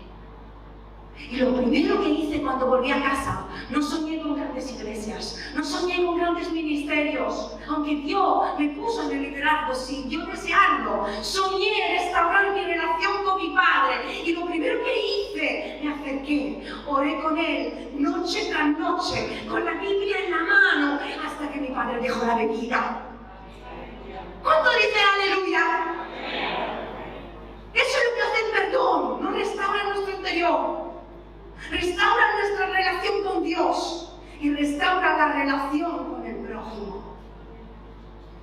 Y 1.33 1.37
lo 1.37 1.55
primero 1.55 1.99
que 1.99 2.09
hice 2.09 2.43
cuando 2.43 2.67
volví 2.67 2.91
a 2.91 3.01
casa, 3.01 3.47
no 3.71 3.81
soñé 3.81 4.21
con 4.21 4.35
grandes 4.35 4.71
iglesias, 4.71 5.39
no 5.55 5.63
soñé 5.63 6.05
con 6.05 6.19
grandes 6.19 6.51
ministerios, 6.51 7.57
aunque 7.67 7.95
Dios 7.95 8.49
me 8.59 8.69
puso 8.69 9.09
en 9.09 9.17
el 9.17 9.23
liderazgo 9.23 9.73
sin 9.73 10.07
yo 10.11 10.27
desearlo, 10.27 11.07
soñé 11.23 11.97
restaurar 11.97 12.53
mi 12.53 12.63
relación 12.63 13.23
con 13.25 13.41
mi 13.41 13.49
Padre. 13.49 14.21
Y 14.23 14.33
lo 14.33 14.45
primero 14.45 14.77
que 14.83 14.93
hice, 14.93 15.79
me 15.83 15.93
acerqué, 15.93 16.67
oré 16.85 17.19
con 17.23 17.35
Él, 17.35 17.89
noche 17.95 18.51
tras 18.51 18.77
noche, 18.77 19.41
con 19.49 19.65
la 19.65 19.71
Biblia 19.71 20.17
en 20.25 20.31
la 20.31 20.37
mano, 20.37 20.99
hasta 21.25 21.51
que 21.51 21.61
mi 21.61 21.69
Padre 21.69 21.99
dejó 21.99 22.27
la 22.27 22.35
bebida. 22.35 23.07
¿Cuánto 24.43 24.69
dice 24.69 24.99
aleluya? 25.15 25.95
Eso 27.73 27.97
es 27.97 28.03
lo 28.05 28.15
que 28.15 28.21
hace 28.21 28.45
el 28.45 28.71
perdón, 28.71 29.23
nos 29.23 29.33
restaura 29.33 29.83
nuestro 29.85 30.15
interior 30.15 30.92
restaura 31.69 32.35
nuestra 32.39 32.65
relación 32.67 33.23
con 33.23 33.43
Dios 33.43 34.15
y 34.39 34.53
restaura 34.53 35.17
la 35.17 35.33
relación 35.33 36.09
con 36.09 36.25
el 36.25 36.35
prójimo. 36.37 37.13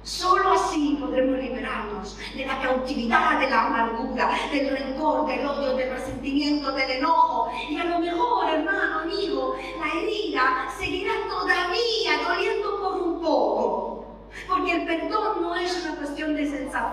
Solo 0.02 0.54
así 0.54 0.96
podremos 0.98 1.38
liberarnos 1.38 2.18
de 2.34 2.46
la 2.46 2.58
cautividad, 2.60 3.38
de 3.38 3.50
la 3.50 3.66
amargura, 3.66 4.30
del 4.50 4.70
rencor, 4.70 5.26
del 5.26 5.46
odio, 5.46 5.76
del 5.76 5.90
resentimiento, 5.90 6.72
del 6.72 6.90
enojo. 6.90 7.52
Y 7.68 7.78
a 7.78 7.84
lo 7.84 7.98
mejor, 7.98 8.48
hermano, 8.48 9.00
amigo, 9.00 9.56
la 9.78 10.00
herida 10.00 10.68
seguirá 10.78 11.12
todavía 11.28 12.18
doliendo 12.26 12.80
por 12.80 13.02
un 13.02 13.20
poco. 13.20 14.06
Porque 14.48 14.76
el 14.76 14.86
perdón 14.86 15.42
no 15.42 15.54
es 15.54 15.84
una 15.84 15.96
cuestión 15.96 16.34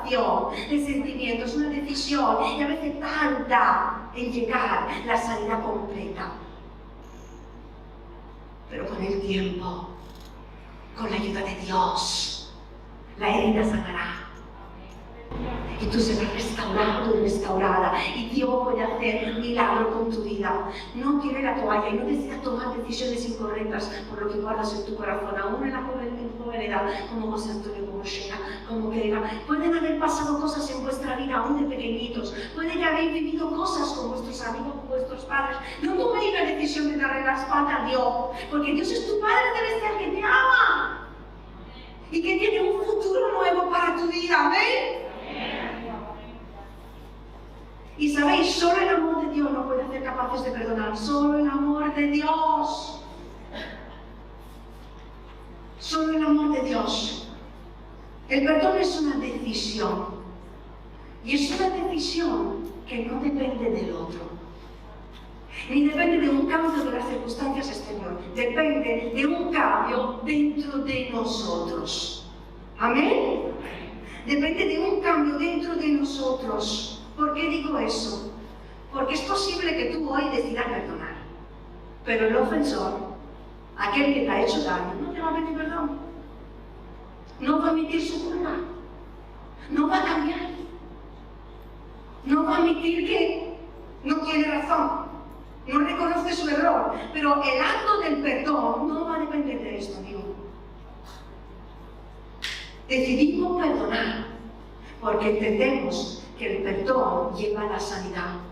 de 0.04 0.86
sentimiento, 0.86 1.46
es 1.46 1.56
una 1.56 1.70
decisión 1.70 2.38
y 2.58 2.62
a 2.62 2.68
veces 2.68 3.00
tarda 3.00 4.12
en 4.16 4.32
llegar 4.32 4.88
la 5.06 5.18
salida 5.18 5.62
completa. 5.62 6.32
Pero 8.70 8.88
con 8.88 9.04
el 9.04 9.22
tiempo, 9.22 9.90
con 10.98 11.10
la 11.10 11.16
ayuda 11.16 11.42
de 11.42 11.56
Dios, 11.56 12.54
la 13.18 13.30
herida 13.30 13.64
sanará 13.64 14.28
y 15.80 15.86
tú 15.86 16.00
serás 16.00 16.34
restaurado 16.34 17.18
y 17.18 17.22
restaurada. 17.22 17.94
Y 18.16 18.30
Dios 18.30 18.64
puede 18.64 18.84
hacer 18.84 19.36
milagro 19.36 19.92
con 19.92 20.12
tu 20.12 20.24
vida. 20.24 20.70
No 20.96 21.20
tiene 21.20 21.44
la 21.44 21.56
toalla 21.56 21.90
y 21.90 21.94
no 21.94 22.06
desea 22.06 22.42
tomar 22.42 22.76
decisiones 22.76 23.28
incorrectas 23.30 23.92
por 24.10 24.22
lo 24.22 24.32
que 24.32 24.40
guardas 24.40 24.74
en 24.74 24.86
tu 24.86 24.96
corazón, 24.96 25.38
aún 25.40 25.64
en 25.64 25.74
la 25.74 25.84
joven 25.84 26.18
edad, 26.62 26.84
como 27.10 27.32
José 27.32 27.52
Antonio, 27.52 27.86
como 27.86 28.04
Shea, 28.04 28.36
como 28.68 28.90
Grega. 28.90 29.22
Pueden 29.48 29.76
haber 29.76 30.00
pasado 30.00 30.40
cosas 30.40 30.70
en 30.72 30.84
vuestra 30.84 31.16
vida, 31.16 31.38
aún 31.38 31.62
de 31.62 31.76
pequeñitos. 31.76 32.34
Pueden 32.54 32.84
haber 32.84 33.12
vivido 33.14 33.50
cosas 33.50 33.90
con 33.94 34.10
vuestros 34.10 34.42
amigos, 34.42 34.74
con 34.74 34.88
vuestros 34.90 35.26
padres. 35.26 35.58
No 35.82 35.94
toméis 35.96 36.34
la 36.34 36.46
decisión 36.46 36.92
de 36.92 36.98
darle 36.98 37.26
la 37.26 37.36
espalda 37.36 37.84
a 37.84 37.88
Dios, 37.88 38.14
porque 38.50 38.74
Dios 38.74 38.92
es 38.92 39.08
tu 39.08 39.20
Padre 39.20 39.44
celestial 39.56 39.98
que 39.98 40.08
te 40.18 40.24
ama 40.24 41.08
y 42.12 42.22
que 42.22 42.38
tiene 42.38 42.72
un 42.72 42.84
futuro 42.84 43.32
nuevo 43.34 43.70
para 43.70 43.96
tu 43.96 44.08
vida. 44.08 44.48
Amén. 44.48 45.08
Y 47.98 48.14
sabéis, 48.14 48.52
solo 48.54 48.80
el 48.80 48.90
amor 48.90 49.26
de 49.26 49.34
Dios 49.34 49.52
nos 49.52 49.66
puede 49.66 49.82
hacer 49.84 50.04
capaces 50.04 50.46
de 50.46 50.52
perdonar. 50.52 50.96
Solo 50.96 51.40
el 51.40 51.50
amor 51.50 51.94
de 51.96 52.08
Dios. 52.08 53.02
Solo 55.80 56.18
el 56.18 56.26
amor 56.26 56.52
de 56.52 56.62
Dios. 56.62 57.27
El 58.30 58.46
perdón 58.46 58.78
es 58.78 59.00
una 59.00 59.18
decisión. 59.18 60.18
Y 61.24 61.36
es 61.36 61.60
una 61.60 61.70
decisión 61.70 62.68
que 62.88 63.06
no 63.06 63.20
depende 63.22 63.70
del 63.70 63.94
otro. 63.94 64.20
Ni 65.70 65.88
depende 65.88 66.20
de 66.20 66.30
un 66.30 66.48
cambio 66.48 66.84
de 66.84 66.92
las 66.92 67.08
circunstancias 67.08 67.70
exteriores. 67.70 68.36
Depende 68.36 69.12
de 69.16 69.26
un 69.26 69.52
cambio 69.52 70.22
dentro 70.24 70.80
de 70.80 71.10
nosotros. 71.12 72.30
Amén. 72.80 73.44
Depende 74.26 74.68
de 74.68 74.80
un 74.80 75.02
cambio 75.02 75.38
dentro 75.38 75.76
de 75.76 75.88
nosotros. 75.88 77.02
¿Por 77.16 77.34
qué 77.34 77.50
digo 77.50 77.78
eso? 77.80 78.32
Porque 78.94 79.16
es 79.16 79.22
posible 79.22 79.76
que 79.76 79.86
tú 79.96 80.10
hoy 80.10 80.30
decidas 80.30 80.66
perdonar, 80.66 81.16
pero 82.06 82.28
el 82.28 82.38
ofensor, 82.38 82.94
aquel 83.78 84.14
que 84.14 84.22
te 84.22 84.30
ha 84.30 84.44
hecho 84.44 84.64
daño, 84.64 84.94
no 85.02 85.12
te 85.12 85.20
va 85.20 85.30
a 85.30 85.36
pedir 85.36 85.58
perdón. 85.58 86.07
No 87.40 87.60
va 87.60 87.68
a 87.68 87.70
admitir 87.70 88.02
su 88.02 88.24
culpa. 88.24 88.52
No 89.70 89.88
va 89.88 89.98
a 89.98 90.06
cambiar. 90.06 90.50
No 92.26 92.44
va 92.44 92.56
a 92.56 92.58
admitir 92.60 93.08
que 93.08 93.58
no 94.04 94.18
tiene 94.22 94.48
razón. 94.48 95.08
No 95.68 95.80
reconoce 95.80 96.34
su 96.34 96.50
error. 96.50 96.94
Pero 97.14 97.44
el 97.44 97.62
acto 97.62 98.00
del 98.00 98.22
perdón 98.22 98.88
no 98.88 99.06
va 99.06 99.16
a 99.16 99.20
depender 99.20 99.62
de 99.62 99.78
esto, 99.78 99.98
amigo. 99.98 100.22
Decidimos 102.88 103.62
perdonar 103.62 104.28
porque 105.02 105.30
entendemos 105.30 106.24
que 106.40 106.58
el 106.58 106.64
perdón 106.64 107.36
lleva 107.36 107.64
a 107.64 107.72
la 107.72 107.80
sanidad. 107.80 108.47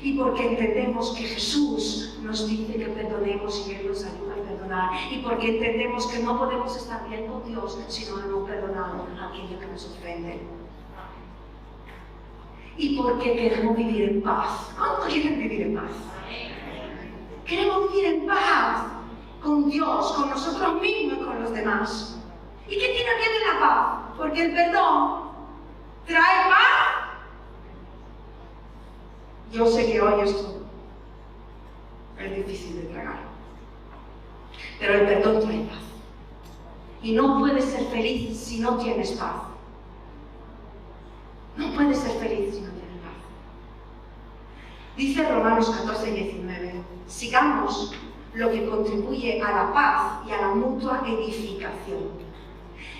Y 0.00 0.14
porque 0.14 0.48
entendemos 0.48 1.10
que 1.10 1.24
Jesús 1.24 2.18
nos 2.22 2.48
dice 2.48 2.74
que 2.74 2.86
perdonemos 2.86 3.66
y 3.66 3.72
Él 3.72 3.88
nos 3.88 4.04
ayuda 4.04 4.34
a 4.34 4.48
perdonar. 4.48 4.90
Y 5.12 5.18
porque 5.18 5.56
entendemos 5.56 6.06
que 6.06 6.20
no 6.20 6.38
podemos 6.38 6.76
estar 6.76 7.08
bien 7.08 7.26
con 7.26 7.44
Dios 7.44 7.78
si 7.88 8.10
no 8.10 8.20
hemos 8.20 8.48
perdonado 8.48 9.06
a 9.20 9.28
aquello 9.28 9.58
que 9.60 9.66
nos 9.66 9.84
ofende. 9.86 10.40
Y 12.76 12.96
porque 12.96 13.36
queremos 13.36 13.76
vivir 13.76 14.02
en 14.08 14.22
paz. 14.22 14.70
¿Cuánto 14.78 15.02
quieren 15.08 15.38
vivir 15.38 15.62
en 15.62 15.74
paz? 15.74 15.92
Queremos 17.44 17.92
vivir 17.92 18.06
en 18.06 18.26
paz 18.26 18.86
con 19.42 19.68
Dios, 19.68 20.12
con 20.12 20.30
nosotros 20.30 20.80
mismos 20.80 21.18
y 21.20 21.24
con 21.24 21.42
los 21.42 21.52
demás. 21.52 22.18
¿Y 22.66 22.78
qué 22.78 22.88
tiene 22.88 23.10
que 23.20 23.28
ver 23.28 23.54
la 23.54 23.60
paz? 23.60 24.16
Porque 24.16 24.44
el 24.44 24.54
perdón 24.54 25.22
trae 26.06 26.48
paz. 26.48 26.91
Yo 29.52 29.66
sé 29.66 29.92
que 29.92 30.00
hoy 30.00 30.22
esto 30.22 30.62
es 32.18 32.36
difícil 32.36 32.76
de 32.76 32.82
tragar, 32.84 33.20
pero 34.80 34.94
el 34.94 35.06
perdón 35.06 35.42
trae 35.42 35.58
paz. 35.64 35.82
Y 37.02 37.12
no 37.12 37.38
puedes 37.38 37.66
ser 37.66 37.84
feliz 37.86 38.38
si 38.38 38.60
no 38.60 38.78
tienes 38.78 39.12
paz. 39.12 39.42
No 41.56 41.74
puedes 41.74 41.98
ser 41.98 42.12
feliz 42.12 42.54
si 42.54 42.60
no 42.62 42.70
tienes 42.70 43.00
paz. 43.02 43.12
Dice 44.96 45.28
Romanos 45.28 45.68
14, 45.68 46.10
19, 46.12 46.82
sigamos 47.06 47.94
lo 48.32 48.50
que 48.50 48.66
contribuye 48.66 49.42
a 49.42 49.50
la 49.50 49.72
paz 49.74 50.26
y 50.26 50.30
a 50.32 50.40
la 50.40 50.54
mutua 50.54 51.02
edificación. 51.06 52.22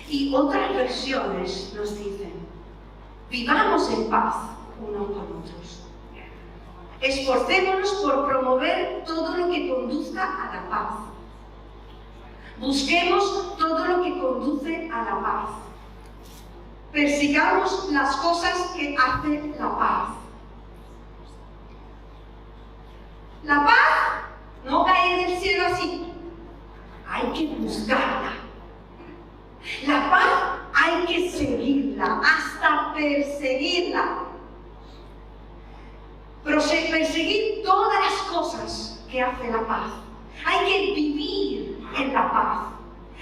Y 0.07 0.31
otras 0.35 0.75
versiones 0.75 1.73
nos 1.75 1.97
dicen, 1.97 2.33
vivamos 3.31 3.89
en 3.91 4.09
paz 4.09 4.35
unos 4.79 5.07
con 5.07 5.41
otros. 5.41 5.62
Esforcémonos 7.03 7.91
por 7.95 8.25
promover 8.25 9.03
todo 9.05 9.35
lo 9.35 9.51
que 9.51 9.69
conduzca 9.69 10.23
a 10.23 10.55
la 10.55 10.69
paz. 10.69 10.93
Busquemos 12.57 13.57
todo 13.57 13.85
lo 13.85 14.03
que 14.03 14.19
conduce 14.19 14.89
a 14.89 15.03
la 15.03 15.21
paz. 15.21 15.49
Persigamos 16.93 17.91
las 17.91 18.15
cosas 18.15 18.53
que 18.73 18.95
hacen 18.95 19.53
la 19.59 19.77
paz. 19.77 20.09
La 23.43 23.65
paz 23.65 24.23
no 24.63 24.85
cae 24.85 25.25
del 25.25 25.39
cielo 25.39 25.65
así. 25.73 26.13
Hay 27.09 27.33
que 27.33 27.47
buscarla. 27.55 28.31
La 29.85 30.09
paz 30.09 30.61
hay 30.73 31.05
que 31.05 31.29
seguirla, 31.29 32.21
hasta 32.23 32.93
perseguirla. 32.93 34.32
Perseguir 36.43 37.63
todas 37.63 37.99
las 38.01 38.21
cosas 38.23 39.03
que 39.09 39.21
hace 39.21 39.49
la 39.49 39.65
paz. 39.65 39.91
Hay 40.45 40.65
que 40.65 40.93
vivir 40.93 41.87
en 41.97 42.13
la 42.13 42.31
paz. 42.31 42.73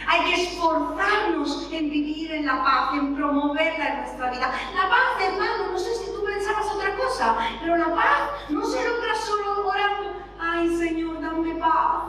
Hay 0.07 0.25
que 0.25 0.41
esforzarnos 0.43 1.69
en 1.71 1.89
vivir 1.91 2.31
en 2.31 2.47
la 2.47 2.63
paz, 2.63 2.93
en 2.95 3.15
promoverla 3.15 3.87
en 3.87 3.97
nuestra 4.01 4.31
vida. 4.31 4.51
La 4.73 4.89
paz, 4.89 5.21
hermano, 5.21 5.71
no 5.71 5.77
sé 5.77 5.93
si 5.93 6.11
tú 6.11 6.23
pensabas 6.25 6.65
otra 6.73 6.95
cosa, 6.95 7.37
pero 7.61 7.77
la 7.77 7.93
paz 7.93 8.49
no 8.49 8.65
se 8.65 8.83
logra 8.83 9.15
solo 9.15 9.67
orando, 9.67 10.13
ay 10.39 10.75
Señor, 10.75 11.21
dame 11.21 11.53
paz. 11.55 12.03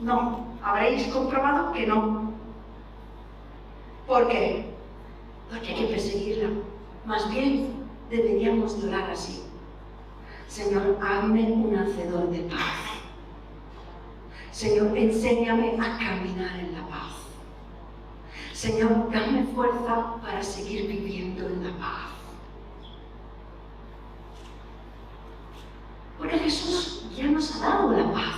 No, 0.00 0.46
habréis 0.62 1.06
comprobado 1.08 1.72
que 1.72 1.86
no. 1.86 2.32
¿Por 4.08 4.28
qué? 4.28 4.74
Porque 5.48 5.68
hay 5.68 5.86
que 5.86 5.92
perseguirla. 5.92 6.48
Más 7.06 7.30
bien, 7.30 7.86
deberíamos 8.10 8.82
de 8.82 8.88
orar 8.88 9.10
así. 9.10 9.51
Señor, 10.52 10.98
hazme 11.00 11.50
un 11.50 11.74
hacedor 11.74 12.28
de 12.28 12.40
paz. 12.40 12.76
Señor, 14.50 14.98
enséñame 14.98 15.78
a 15.80 15.96
caminar 15.96 16.60
en 16.60 16.74
la 16.74 16.86
paz. 16.88 17.12
Señor, 18.52 19.10
dame 19.10 19.44
fuerza 19.54 20.16
para 20.20 20.42
seguir 20.42 20.88
viviendo 20.88 21.46
en 21.46 21.64
la 21.64 21.78
paz. 21.78 22.10
Porque 26.18 26.38
Jesús 26.38 27.06
ya 27.16 27.28
nos 27.28 27.56
ha 27.56 27.66
dado 27.66 27.92
la 27.92 28.12
paz. 28.12 28.36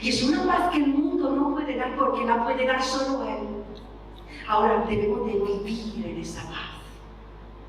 Y 0.00 0.08
es 0.08 0.22
una 0.22 0.46
paz 0.46 0.70
que 0.70 0.78
el 0.78 0.86
mundo 0.86 1.30
no 1.30 1.50
puede 1.50 1.76
dar 1.76 1.94
porque 1.94 2.24
la 2.24 2.42
puede 2.42 2.66
dar 2.66 2.82
solo 2.82 3.28
Él. 3.28 3.48
Ahora 4.48 4.86
debemos 4.88 5.26
de 5.26 5.32
vivir 5.34 6.06
en 6.06 6.20
esa 6.22 6.40
paz, 6.44 6.80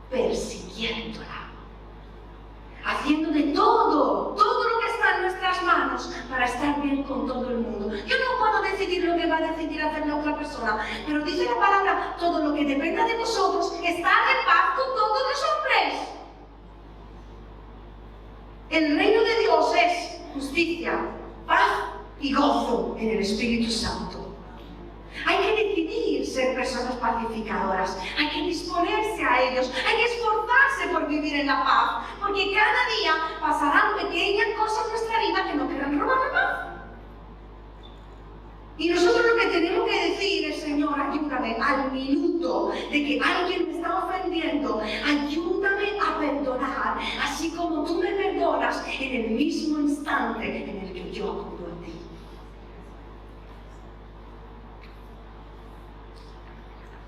persiguiéndola, 0.10 1.40
haciendo 2.90 3.32
de 3.32 3.44
todo, 3.54 4.36
todo 4.36 4.64
lo 4.64 4.80
que 4.80 4.88
está 4.88 5.16
en 5.16 5.22
nuestras 5.24 5.64
manos 5.64 6.16
para 6.40 6.52
estar 6.52 6.82
bien 6.82 7.04
con 7.04 7.28
todo 7.28 7.50
el 7.50 7.58
mundo. 7.58 7.94
Yo 7.94 8.16
no 8.18 8.40
puedo 8.40 8.62
decidir 8.62 9.04
lo 9.04 9.18
que 9.18 9.28
va 9.28 9.40
a 9.40 9.52
decidir 9.52 9.82
hacer 9.82 10.08
la 10.08 10.16
otra 10.16 10.38
persona, 10.38 10.80
pero 11.06 11.26
dice 11.26 11.44
la 11.44 11.60
palabra, 11.60 12.16
todo 12.18 12.42
lo 12.42 12.56
que 12.56 12.64
dependa 12.64 13.06
de 13.06 13.18
vosotros, 13.18 13.74
está 13.84 13.92
en 13.92 14.46
paz 14.46 14.78
con 14.78 14.96
todos 14.96 15.20
los 15.30 15.44
hombres. 15.50 16.00
El 18.70 18.98
reino 18.98 19.22
de 19.22 19.40
Dios 19.40 19.76
es 19.76 20.22
justicia, 20.34 21.08
paz 21.46 21.72
y 22.22 22.34
gozo 22.34 22.96
en 22.98 23.10
el 23.10 23.20
Espíritu 23.20 23.70
Santo. 23.70 24.34
Hay 25.28 25.40
que 25.40 25.62
decidir 25.62 26.26
ser 26.26 26.56
personas 26.56 26.96
pacificadoras, 26.96 27.98
hay 28.18 28.30
que 28.30 28.48
disponerse 28.48 29.22
a 29.26 29.42
ellos, 29.44 29.70
hay 29.86 29.98
que 29.98 30.06
esforzarse 30.06 30.59
por 30.88 31.08
vivir 31.08 31.36
en 31.36 31.48
la 31.48 31.64
paz, 31.64 32.06
porque 32.20 32.54
cada 32.54 32.88
día 32.98 33.14
pasarán 33.42 33.96
pequeñas 33.98 34.48
cosas 34.58 34.86
en 34.86 34.92
nuestra 34.92 35.20
vida 35.20 35.52
que 35.52 35.58
nos 35.58 35.70
quieran 35.70 36.00
robar 36.00 36.18
la 36.18 36.32
paz. 36.32 36.70
Y 38.78 38.90
nosotros 38.90 39.26
lo 39.28 39.36
que 39.36 39.48
tenemos 39.48 39.90
que 39.90 40.10
decir 40.10 40.52
es, 40.52 40.62
Señor, 40.62 40.98
ayúdame 40.98 41.58
al 41.62 41.92
minuto 41.92 42.70
de 42.70 43.06
que 43.06 43.20
alguien 43.20 43.68
me 43.68 43.76
está 43.76 44.06
ofendiendo, 44.06 44.82
ayúdame 45.06 46.00
a 46.00 46.18
perdonar, 46.18 46.98
así 47.22 47.52
como 47.52 47.84
tú 47.84 47.96
me 47.96 48.12
perdonas 48.12 48.82
en 48.88 49.26
el 49.26 49.32
mismo 49.32 49.80
instante 49.80 50.64
en 50.64 50.88
el 50.88 50.94
que 50.94 51.12
yo 51.12 51.26
acudo 51.26 51.68
a 51.68 51.86
ti. 51.86 51.92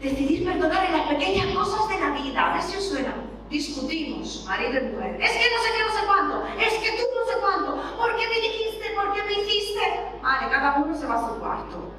decidir 0.01 0.45
perdonar 0.45 0.85
en 0.85 0.97
las 0.97 1.07
pequeñas 1.07 1.55
cosas 1.55 1.87
de 1.87 1.99
la 1.99 2.09
vida. 2.11 2.51
A 2.51 2.53
ver 2.53 2.63
si 2.63 2.77
os 2.77 2.89
suena. 2.89 3.30
Discutimos, 3.51 4.45
marido 4.47 4.79
y 4.79 4.93
mujer. 4.93 5.21
Es 5.21 5.31
que 5.31 5.49
no 5.51 5.61
sé 5.61 5.69
qué, 5.75 5.83
no 5.83 5.99
sé 5.99 6.05
cuánto. 6.07 6.47
Es 6.57 6.73
que 6.75 6.91
tú 6.91 7.03
no 7.13 7.25
sé 7.25 7.39
cuánto. 7.41 7.97
¿Por 7.97 8.15
qué 8.15 8.23
me 8.29 8.35
dijiste? 8.35 8.89
¿Por 8.95 9.13
qué 9.13 9.23
me 9.23 9.33
hiciste? 9.33 9.81
Vale, 10.23 10.49
cada 10.49 10.77
uno 10.77 10.95
se 10.95 11.05
va 11.05 11.15
a 11.15 11.27
su 11.27 11.37
cuarto. 11.37 11.91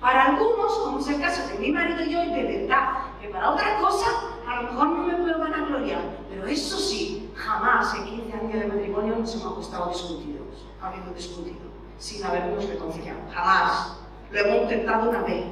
Para 0.00 0.26
algunos, 0.26 0.72
como 0.78 1.00
es 1.00 1.08
el 1.08 1.20
caso 1.20 1.48
de 1.48 1.58
mi 1.58 1.72
marido 1.72 2.00
y 2.04 2.12
yo, 2.12 2.22
y 2.22 2.30
de 2.30 2.58
verdad, 2.60 2.90
que 3.20 3.28
para 3.28 3.50
otra 3.50 3.78
cosa, 3.80 4.06
a 4.46 4.62
lo 4.62 4.70
mejor 4.70 4.88
no 4.90 5.02
me 5.02 5.14
puedo 5.16 5.38
vanagloriar. 5.40 6.02
Pero 6.30 6.46
eso 6.46 6.78
sí, 6.78 7.28
jamás 7.34 7.92
en 7.96 8.04
15 8.04 8.32
años 8.32 8.52
de 8.52 8.66
matrimonio 8.68 9.16
nos 9.16 9.34
hemos 9.34 9.52
acostado 9.52 9.88
discutidos, 9.88 10.64
habiendo 10.80 11.12
discutido, 11.12 11.58
sin 11.98 12.24
habernos 12.24 12.64
reconciliado. 12.68 13.18
Jamás. 13.34 13.98
Lo 14.30 14.40
hemos 14.40 14.62
intentado 14.62 15.10
una 15.10 15.22
vez. 15.22 15.44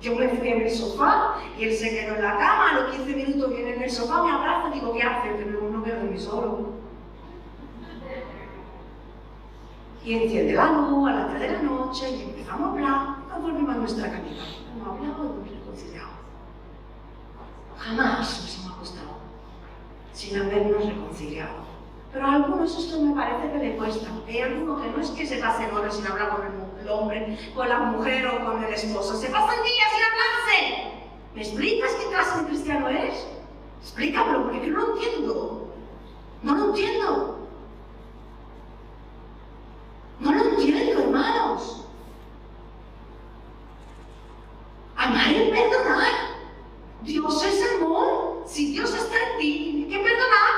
Yo 0.00 0.14
me 0.16 0.28
fui 0.28 0.48
en 0.48 0.62
el 0.62 0.70
sofá 0.70 1.36
y 1.58 1.64
él 1.64 1.74
se 1.74 1.88
quedó 1.88 2.16
en 2.16 2.22
la 2.22 2.36
cama, 2.36 2.70
a 2.70 2.74
los 2.74 2.94
15 2.94 3.16
minutos 3.16 3.43
sofá, 3.94 4.22
me 4.22 4.30
abraza 4.30 4.68
y 4.68 4.80
digo, 4.80 4.92
¿qué 4.92 5.02
hace? 5.02 5.30
Pero 5.30 5.70
no 5.70 5.80
veo 5.82 5.96
de 5.96 6.04
mí 6.04 6.18
solo. 6.18 6.74
Y 10.04 10.14
enciende 10.14 10.52
la 10.52 10.70
luz 10.72 11.08
a 11.08 11.12
las 11.12 11.28
3 11.30 11.40
de 11.40 11.52
la 11.52 11.62
noche 11.62 12.10
y 12.10 12.22
empezamos 12.22 12.68
a 12.68 12.72
hablar, 12.72 13.16
nos 13.28 13.42
volvimos 13.42 13.74
a 13.74 13.78
nuestra 13.78 14.10
camita. 14.10 14.42
Hemos 14.74 14.88
hablado 14.88 15.24
y 15.24 15.48
hemos 15.48 15.50
reconciliado. 15.50 16.08
Jamás 17.78 18.18
nos 18.18 18.58
hemos 18.58 18.76
acostado 18.76 19.14
sin 20.12 20.40
habernos 20.40 20.84
reconciliado. 20.84 21.64
Pero 22.12 22.26
a 22.26 22.34
algunos 22.34 22.78
esto 22.78 23.00
me 23.00 23.14
parece 23.14 23.50
que 23.50 23.58
le 23.58 23.76
cuesta. 23.76 24.08
Hay 24.28 24.40
algunos 24.40 24.82
que 24.82 24.90
no 24.90 25.00
es 25.00 25.10
que 25.10 25.26
se 25.26 25.38
pasen 25.38 25.74
horas 25.74 25.96
sin 25.96 26.06
hablar 26.06 26.30
con 26.30 26.42
el, 26.80 26.88
hombre, 26.88 27.38
con 27.54 27.68
la 27.68 27.80
mujer 27.80 28.26
o 28.28 28.44
con 28.44 28.62
el 28.62 28.72
esposo, 28.72 29.16
se 29.16 29.28
pasan 29.30 29.56
días 29.64 29.88
sin 29.92 30.04
hablarse. 30.04 31.04
¿Me 31.34 31.42
explicas 31.42 31.90
qué 31.98 32.08
clase 32.10 32.42
de 32.42 32.48
cristiano 32.48 32.88
eres? 32.88 33.26
Explícamelo, 33.84 34.44
porque 34.44 34.66
yo 34.66 34.72
no 34.72 34.80
lo 34.80 34.94
entiendo. 34.94 35.68
No 36.42 36.54
lo 36.54 36.64
entiendo. 36.64 37.38
No 40.20 40.32
lo 40.32 40.42
entiendo, 40.42 41.02
hermanos. 41.02 41.84
Amar 44.96 45.30
y 45.30 45.50
perdonar. 45.50 46.14
Dios 47.02 47.44
es 47.44 47.74
amor. 47.74 48.44
Si 48.46 48.72
Dios 48.72 48.94
está 48.94 49.16
en 49.32 49.38
ti, 49.38 49.86
tiene 49.86 49.88
que 49.88 50.02
perdonar. 50.02 50.54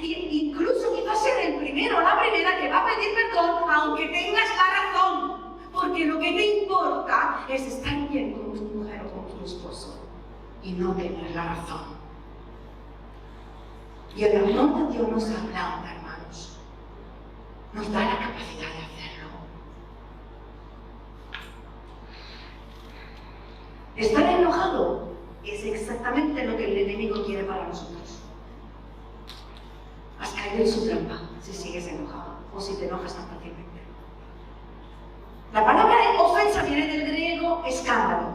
Y 0.00 0.48
incluso 0.48 0.94
quizás 0.94 1.22
ser 1.22 1.50
el 1.50 1.58
primero 1.58 1.98
o 1.98 2.00
la 2.00 2.18
primera 2.18 2.58
que 2.58 2.70
va 2.70 2.80
a 2.80 2.86
pedir 2.86 3.14
perdón, 3.14 3.70
aunque 3.70 4.06
tengas 4.06 4.48
la 4.56 4.84
razón. 4.84 5.58
Porque 5.70 6.06
lo 6.06 6.18
que 6.18 6.32
te 6.32 6.60
importa 6.62 7.44
es 7.46 7.60
estar 7.60 8.08
bien 8.08 8.32
con 8.32 8.54
tu 8.54 8.62
mujer 8.62 9.02
o 9.04 9.10
con 9.10 9.38
tu 9.38 9.44
esposo 9.44 10.00
y 10.62 10.72
no 10.72 10.94
tener 10.94 11.30
la 11.32 11.56
razón. 11.56 11.83
Y 14.16 14.22
el 14.22 14.36
amor 14.36 14.88
de 14.88 14.92
Dios 14.96 15.08
nos 15.08 15.24
ablanda, 15.24 15.92
hermanos. 15.92 16.58
Nos 17.72 17.92
da 17.92 18.00
la 18.00 18.18
capacidad 18.18 18.68
de 18.70 18.84
hacerlo. 18.84 19.28
Estar 23.96 24.40
enojado 24.40 25.08
es 25.42 25.64
exactamente 25.64 26.46
lo 26.46 26.56
que 26.56 26.64
el 26.64 26.88
enemigo 26.88 27.24
quiere 27.24 27.42
para 27.44 27.66
nosotros. 27.66 28.20
Has 30.20 30.32
caído 30.32 30.64
en 30.64 30.70
su 30.70 30.86
trampa 30.86 31.20
si 31.42 31.52
sigues 31.52 31.88
enojado 31.88 32.36
o 32.54 32.60
si 32.60 32.76
te 32.76 32.86
enojas 32.86 33.14
tan 33.14 33.26
fácilmente. 33.26 33.64
La 35.52 35.64
palabra 35.64 35.96
ofensa 36.20 36.62
viene 36.62 36.86
del 36.86 37.08
griego 37.08 37.64
escándalo. 37.66 38.28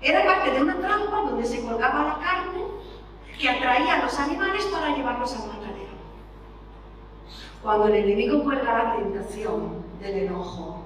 Era 0.00 0.24
parte 0.24 0.52
de 0.52 0.62
una 0.62 0.78
trampa 0.78 1.22
donde 1.22 1.44
se 1.44 1.64
colgaba 1.64 2.04
la 2.04 2.18
carne 2.20 2.77
que 3.38 3.48
atraía 3.48 3.94
a 3.94 4.04
los 4.04 4.18
animales 4.18 4.64
para 4.66 4.94
llevarlos 4.96 5.32
al 5.34 5.48
matadero. 5.48 5.88
Cuando 7.62 7.86
el 7.88 7.94
enemigo 7.94 8.42
cuelga 8.42 8.84
la 8.84 8.96
tentación 8.96 9.84
del 10.00 10.26
enojo 10.26 10.82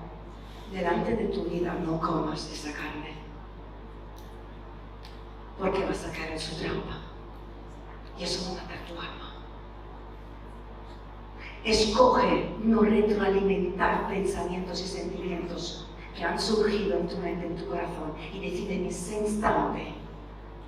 delante 0.70 1.16
de 1.16 1.26
tu 1.26 1.44
vida, 1.44 1.74
no 1.74 1.98
comas 2.00 2.50
esa 2.50 2.72
carne. 2.72 3.14
Porque 5.58 5.84
vas 5.84 6.04
a 6.06 6.12
caer 6.12 6.32
en 6.32 6.40
su 6.40 6.56
trampa. 6.58 6.98
Y 8.18 8.24
eso 8.24 8.44
va 8.46 8.58
a 8.58 8.62
matar 8.62 8.78
tu 8.86 8.94
alma. 8.94 9.34
Escoge 11.64 12.50
no 12.62 12.82
retroalimentar 12.82 14.08
pensamientos 14.08 14.80
y 14.80 14.88
sentimientos 14.88 15.88
que 16.16 16.24
han 16.24 16.38
surgido 16.38 16.98
en 16.98 17.08
tu 17.08 17.16
mente, 17.18 17.46
en 17.46 17.56
tu 17.56 17.66
corazón, 17.66 18.12
y 18.32 18.40
decide 18.40 18.74
en 18.74 18.86
ese 18.86 19.20
instante 19.20 19.94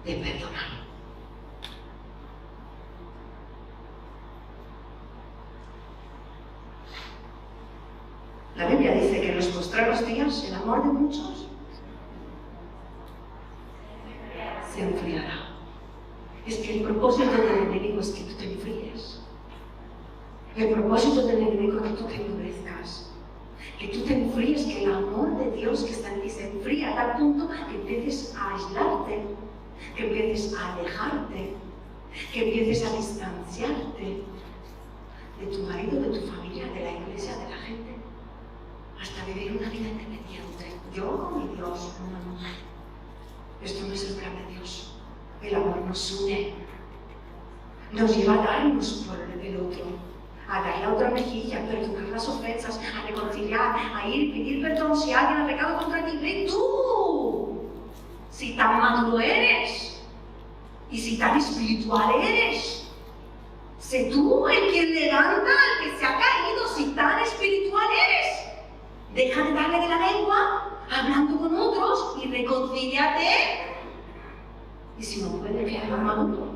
de 0.04 0.14
perdonar. 0.14 0.83
Enfriarse 9.82 10.48
el 10.48 10.54
amor 10.54 10.82
de 10.84 10.92
muchos, 10.92 11.48
se 14.74 14.82
enfriará. 14.82 15.48
Es 16.46 16.56
que 16.56 16.78
el 16.78 16.84
propósito 16.84 17.30
del 17.30 17.68
enemigo 17.68 18.00
es 18.00 18.10
que 18.10 18.24
tú 18.24 18.34
te 18.34 18.52
enfríes. 18.52 19.20
El 20.56 20.70
propósito 20.70 21.26
del 21.26 21.38
enemigo 21.38 21.78
es 21.78 21.90
que 21.90 21.96
tú 21.96 22.04
te 22.04 22.14
endurezcas. 22.16 23.10
Que 23.78 23.88
tú 23.88 24.00
te 24.00 24.14
enfríes, 24.14 24.64
que 24.64 24.84
el 24.84 24.92
amor 24.92 25.38
de 25.38 25.50
Dios 25.52 25.84
que 25.84 25.92
está 25.92 26.12
en 26.12 26.22
ti 26.22 26.30
se 26.30 26.50
enfría 26.50 26.92
a 26.92 26.94
tal 26.94 27.18
punto 27.18 27.48
que 27.48 27.74
empieces 27.74 28.34
a 28.36 28.54
aislarte, 28.54 29.22
que 29.96 30.06
empieces 30.06 30.54
a 30.54 30.74
alejarte, 30.74 31.54
que 32.32 32.44
empieces 32.44 32.86
a 32.86 32.96
distanciarte 32.96 34.22
de 35.40 35.46
tu 35.46 35.62
marido, 35.64 36.00
de 36.00 36.18
tu 36.18 36.26
familia, 36.26 36.64
de 36.72 36.84
la 36.84 36.92
iglesia, 36.92 37.36
de 37.38 37.50
la 37.50 37.56
gente, 37.56 37.93
hasta 39.04 39.22
vivir 39.26 39.52
una 39.52 39.68
vida 39.68 39.88
independiente. 39.88 40.80
Yo 40.94 41.28
con 41.28 41.38
mi 41.38 41.56
Dios, 41.56 41.92
no, 42.00 42.32
no. 42.32 42.38
Esto 43.62 43.86
no 43.86 43.92
es 43.92 44.10
el 44.10 44.16
plan 44.16 44.32
de 44.34 44.54
Dios. 44.54 44.94
El 45.42 45.54
amor 45.56 45.76
nos 45.86 46.20
une, 46.22 46.54
nos 47.92 48.16
lleva 48.16 48.34
a 48.34 48.46
darnos 48.46 49.06
por 49.06 49.18
el 49.20 49.56
otro, 49.58 49.84
a 50.48 50.62
dar 50.62 50.80
la 50.80 50.94
otra 50.94 51.10
mejilla, 51.10 51.58
a 51.58 51.66
perdonar 51.66 52.08
las 52.08 52.28
ofensas, 52.28 52.78
a 52.78 53.06
reconciliar, 53.06 53.76
a 53.94 54.08
ir 54.08 54.32
pedir 54.32 54.62
perdón 54.62 54.96
si 54.96 55.12
alguien 55.12 55.42
ha 55.42 55.46
pecado 55.46 55.78
contra 55.80 56.06
ti. 56.06 56.16
Ve 56.22 56.46
tú, 56.48 57.60
si 58.30 58.56
tan 58.56 58.78
maduro 58.78 59.20
eres 59.20 60.00
y 60.90 60.98
si 60.98 61.18
tan 61.18 61.36
espiritual 61.36 62.22
eres. 62.22 62.88
Sé 63.78 64.08
tú 64.10 64.48
el 64.48 64.72
que 64.72 64.82
levanta 64.82 65.50
al 65.50 65.84
que 65.84 65.98
se 65.98 66.06
ha 66.06 66.18
caído, 66.18 66.68
si 66.74 66.86
tan 66.94 67.20
espiritual 67.20 67.86
eres. 67.92 68.23
Deja 69.14 69.42
de 69.42 69.52
darle 69.52 69.78
de 69.78 69.88
la 69.88 70.10
lengua, 70.10 70.70
hablando 70.90 71.38
con 71.38 71.56
otros 71.56 72.16
y 72.20 72.28
reconcíliate. 72.28 73.76
Y 74.98 75.02
si 75.02 75.22
no 75.22 75.28
puedes, 75.38 75.70
quedar 75.70 76.00
maduro. 76.00 76.54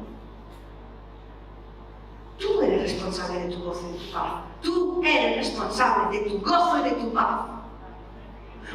Tú 2.39 2.61
eres 2.63 2.83
responsable 2.83 3.47
de 3.47 3.55
tu 3.55 3.63
gozo 3.63 3.89
y 3.89 3.93
de 3.93 3.99
tu 3.99 4.13
paz. 4.13 4.33
Tú 4.61 5.03
eres 5.05 5.37
responsable 5.37 6.19
de 6.19 6.31
tu 6.31 6.39
gozo 6.41 6.79
y 6.79 6.83
de 6.83 6.97
tu 6.97 7.13
paz. 7.13 7.47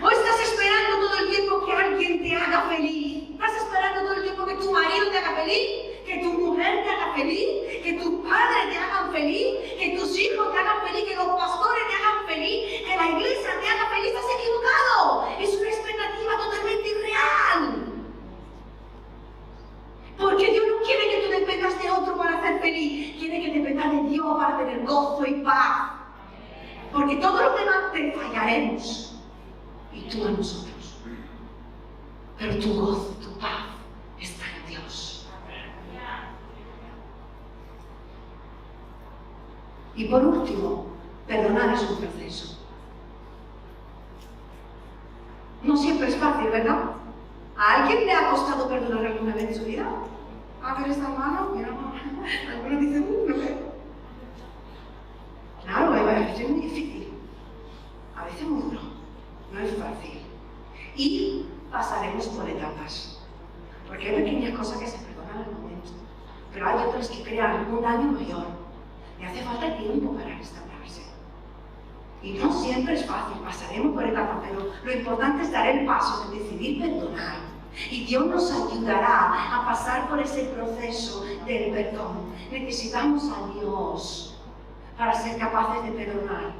¿O 0.01 0.09
estás 0.09 0.39
esperando 0.39 1.07
todo 1.07 1.17
el 1.19 1.29
tiempo 1.29 1.65
que 1.65 1.71
alguien 1.73 2.23
te 2.23 2.35
haga 2.35 2.61
feliz? 2.69 3.31
¿Estás 3.31 3.55
esperando 3.57 4.01
todo 4.01 4.13
el 4.13 4.23
tiempo 4.23 4.45
que 4.45 4.55
tu 4.55 4.71
marido 4.71 5.11
te 5.11 5.17
haga 5.17 5.35
feliz? 5.41 5.92
¿Que 6.13 6.19
tu 6.19 6.31
mujer 6.33 6.83
te 6.83 6.89
haga 6.91 7.13
feliz? 7.15 7.47
¿Que 7.81 7.93
tus 7.93 8.21
padres 8.21 8.69
te 8.69 8.77
hagan 8.77 9.11
feliz? 9.11 9.57
¿Que 9.79 9.97
tus 9.97 10.19
hijos 10.19 10.51
te 10.53 10.59
hagan 10.59 10.85
feliz? 10.85 11.05
¿Que 11.09 11.15
los 11.15 11.25
pastores 11.25 11.83
te 11.89 11.95
hagan 11.95 12.27
feliz? 12.27 12.81
¿Que 12.85 12.95
la 12.95 13.07
iglesia 13.09 13.49
te 13.59 13.67
haga 13.67 13.89
feliz? 13.89 14.09
Estás 14.09 14.25
equivocado. 14.37 15.27
Es 15.39 15.55
una 15.59 15.69
expectativa 15.69 16.37
totalmente 16.37 16.89
irreal. 16.89 17.93
Porque 20.19 20.51
Dios 20.51 20.65
no 20.69 20.85
quiere 20.85 21.09
que 21.09 21.21
tú 21.25 21.31
dependas 21.31 21.81
de 21.81 21.89
otro 21.89 22.15
para 22.15 22.41
ser 22.43 22.59
feliz. 22.59 23.17
Quiere 23.17 23.41
que 23.41 23.59
dependas 23.59 23.91
de 23.91 24.09
Dios 24.09 24.37
para 24.37 24.57
tener 24.59 24.85
gozo 24.85 25.25
y 25.25 25.33
paz. 25.41 25.93
Porque 26.91 27.15
todos 27.15 27.41
los 27.41 27.59
demás 27.59 27.91
te 27.91 28.11
fallaremos. 28.11 29.15
Y 29.91 30.01
tú 30.09 30.27
a 30.27 30.29
nosotros. 30.29 30.95
Pero 32.37 32.59
tu 32.59 32.73
gozo, 32.79 33.15
tu 33.19 33.39
paz 33.39 33.72
Y 39.95 40.05
por 40.05 40.25
último, 40.25 40.87
perdonar 41.27 41.73
es 41.73 41.81
un 41.89 41.97
proceso. 41.97 42.57
No 45.61 45.77
siempre 45.77 46.07
es 46.07 46.15
fácil, 46.15 46.49
¿verdad? 46.49 46.91
¿A 47.55 47.83
alguien 47.83 48.05
le 48.05 48.11
ha 48.11 48.31
costado 48.31 48.67
perdonar 48.67 49.05
alguna 49.05 49.35
vez 49.35 49.49
en 49.49 49.55
su 49.55 49.65
vida? 49.65 49.87
A 50.63 50.73
ver 50.75 50.91
esta 50.91 51.09
mano, 51.09 51.51
mira, 51.55 51.69
algunos 52.49 52.81
dicen, 52.81 53.07
uh, 53.07 53.29
no 53.29 53.37
veo. 53.37 53.73
Claro, 55.63 55.93
a 55.93 56.03
veces 56.03 56.39
es 56.39 56.49
muy 56.49 56.61
difícil, 56.61 57.13
a 58.17 58.25
veces 58.25 58.47
muy 58.47 58.61
duro, 58.63 58.81
no 59.51 59.59
es 59.59 59.77
fácil. 59.77 60.21
Y 60.95 61.45
pasaremos 61.71 62.27
por 62.27 62.49
etapas, 62.49 63.19
porque 63.87 64.09
hay 64.09 64.23
pequeñas 64.23 64.57
cosas 64.57 64.79
que 64.79 64.87
se 64.87 64.97
perdonan 64.97 65.43
al 65.43 65.53
momento, 65.53 65.91
pero 66.51 66.67
hay 66.67 66.87
otras 66.87 67.09
que 67.09 67.23
crean 67.23 67.67
un 67.71 67.81
daño 67.81 68.11
mayor 68.11 68.62
y 69.19 69.25
hace 69.25 69.41
falta 69.43 69.77
tiempo 69.77 70.13
para 70.13 70.37
restaurarse. 70.37 71.03
Y 72.21 72.33
no 72.33 72.51
siempre 72.53 72.93
es 72.93 73.05
fácil, 73.05 73.37
pasaremos 73.43 73.93
por 73.93 74.03
etapas, 74.05 74.37
pero 74.47 74.71
lo 74.83 74.93
importante 74.93 75.43
es 75.43 75.51
dar 75.51 75.67
el 75.67 75.85
paso 75.85 76.29
de 76.29 76.39
decidir 76.39 76.81
perdonar 76.81 77.53
y 77.89 78.05
Dios 78.05 78.27
nos 78.27 78.51
ayudará 78.51 79.55
a 79.55 79.65
pasar 79.65 80.07
por 80.07 80.19
ese 80.19 80.43
proceso 80.45 81.25
del 81.45 81.71
perdón. 81.71 82.33
Necesitamos 82.51 83.23
a 83.31 83.51
Dios 83.53 84.37
para 84.97 85.13
ser 85.13 85.37
capaces 85.39 85.83
de 85.83 85.91
perdonar. 85.91 86.53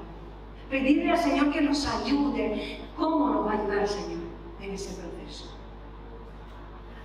Pedirle 0.69 1.11
al 1.11 1.17
Señor 1.17 1.51
que 1.51 1.61
nos 1.61 1.85
ayude. 1.87 2.81
¿Cómo 2.97 3.29
nos 3.29 3.45
va 3.45 3.51
a 3.51 3.59
ayudar 3.59 3.77
el 3.79 3.87
Señor 3.87 4.19
en 4.59 4.71
ese 4.73 4.95
proceso? 4.95 5.55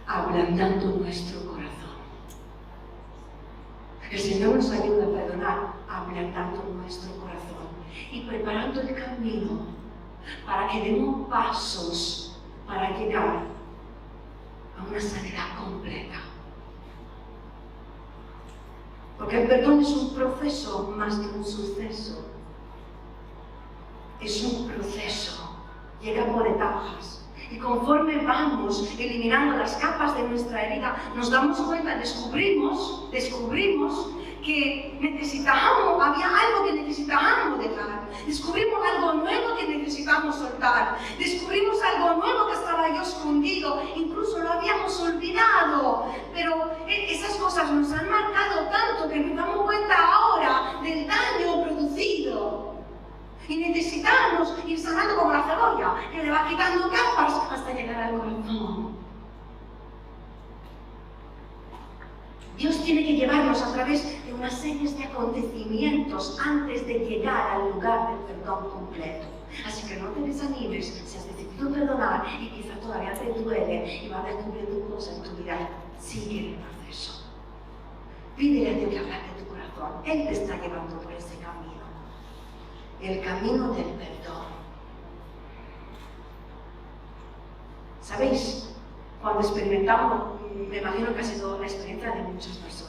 Ablandando 0.06 0.86
nuestro 1.00 1.44
corazón. 1.44 1.87
El 4.10 4.18
Señor 4.18 4.54
nos 4.56 4.70
ayuda 4.70 5.04
a 5.04 5.10
perdonar 5.10 5.74
ablandando 5.88 6.64
nuestro 6.74 7.10
corazón 7.16 7.68
y 8.10 8.22
preparando 8.22 8.80
el 8.80 8.94
camino 8.94 9.66
para 10.46 10.68
que 10.68 10.80
demos 10.80 11.28
pasos 11.28 12.40
para 12.66 12.96
llegar 12.96 13.42
a 14.78 14.88
una 14.88 15.00
sanidad 15.00 15.58
completa. 15.58 16.20
Porque 19.18 19.42
el 19.42 19.48
perdón 19.48 19.80
es 19.80 19.90
un 19.90 20.14
proceso 20.14 20.94
más 20.96 21.16
que 21.16 21.26
un 21.26 21.44
suceso. 21.44 22.24
Es 24.20 24.42
un 24.44 24.68
proceso. 24.68 25.56
Llega 26.00 26.24
por 26.32 26.46
etapas. 26.46 27.17
Y 27.50 27.58
conforme 27.58 28.18
vamos 28.18 28.88
eliminando 28.98 29.56
las 29.56 29.74
capas 29.76 30.14
de 30.16 30.22
nuestra 30.24 30.62
herida, 30.62 30.96
nos 31.16 31.30
damos 31.30 31.58
cuenta, 31.60 31.96
descubrimos, 31.96 33.10
descubrimos 33.10 34.10
que 34.44 34.96
necesitábamos, 35.00 36.02
había 36.02 36.26
algo 36.26 36.64
que 36.64 36.72
necesitábamos 36.72 37.58
dejar. 37.58 38.08
Descubrimos 38.26 38.80
algo 38.94 39.14
nuevo 39.14 39.56
que 39.56 39.68
necesitamos 39.68 40.36
soltar. 40.36 40.96
Descubrimos 41.18 41.78
algo 41.82 42.14
nuevo 42.14 42.46
que 42.46 42.54
estaba 42.54 42.84
ahí 42.84 42.96
escondido. 42.96 43.82
Incluso 43.96 44.38
lo 44.38 44.52
habíamos 44.52 45.00
olvidado. 45.00 46.12
Pero 46.34 46.70
e, 46.86 47.14
esas 47.14 47.36
cosas 47.36 47.70
nos 47.70 47.92
han 47.92 48.08
marcado 48.08 48.68
tanto 48.70 49.08
que 49.08 49.20
nos 49.20 49.36
damos 49.36 49.66
cuenta 49.66 49.94
ahora 49.96 50.80
del 50.82 51.06
daño 51.06 51.64
producido. 51.64 52.74
Y 53.48 53.56
necesitamos 53.56 54.54
ir 54.66 54.78
sanando 54.78 55.16
como 55.16 55.32
la 55.32 55.42
cebolla, 55.42 55.94
que 56.12 56.22
le 56.22 56.30
va 56.30 56.48
quitando 56.48 56.90
capas 56.90 57.34
hasta 57.50 57.72
llegar 57.72 58.02
al 58.02 58.18
corazón. 58.18 58.98
Dios 62.58 62.76
a 63.48 63.72
través 63.72 64.26
de 64.26 64.34
unas 64.34 64.52
series 64.52 64.98
de 64.98 65.04
acontecimientos 65.04 66.38
antes 66.38 66.86
de 66.86 66.98
llegar 66.98 67.50
al 67.50 67.70
lugar 67.70 68.10
del 68.10 68.18
perdón 68.26 68.68
completo. 68.68 69.26
Así 69.66 69.88
que 69.88 69.96
no 69.96 70.08
te 70.10 70.20
desanimes 70.20 70.86
si 70.86 71.16
has 71.16 71.26
decidido 71.26 71.72
perdonar 71.72 72.26
y 72.38 72.50
quizá 72.50 72.78
todavía 72.78 73.14
te 73.14 73.32
duele 73.40 74.04
y 74.04 74.08
vas 74.10 74.26
descubriendo 74.26 74.94
cosas 74.94 75.16
en 75.16 75.22
tu 75.22 75.42
vida. 75.42 75.56
Sigue 75.98 76.50
el 76.50 76.56
proceso. 76.56 77.24
Pídele 78.36 78.70
a 78.70 78.74
Dios 78.74 79.06
que 79.06 79.42
tu 79.42 79.48
corazón. 79.48 80.02
Él 80.04 80.26
te 80.26 80.32
está 80.32 80.60
llevando 80.60 81.00
por 81.00 81.12
ese 81.12 81.36
camino. 81.38 81.88
El 83.00 83.24
camino 83.24 83.72
del 83.72 83.86
perdón. 83.86 84.44
¿Sabéis? 88.02 88.74
Cuando 89.22 89.40
experimentamos 89.40 90.38
me 90.68 90.78
imagino 90.78 91.14
que 91.14 91.20
ha 91.20 91.24
sido 91.24 91.58
la 91.58 91.66
experiencia 91.66 92.10
de 92.10 92.22
muchas 92.24 92.56
personas. 92.58 92.87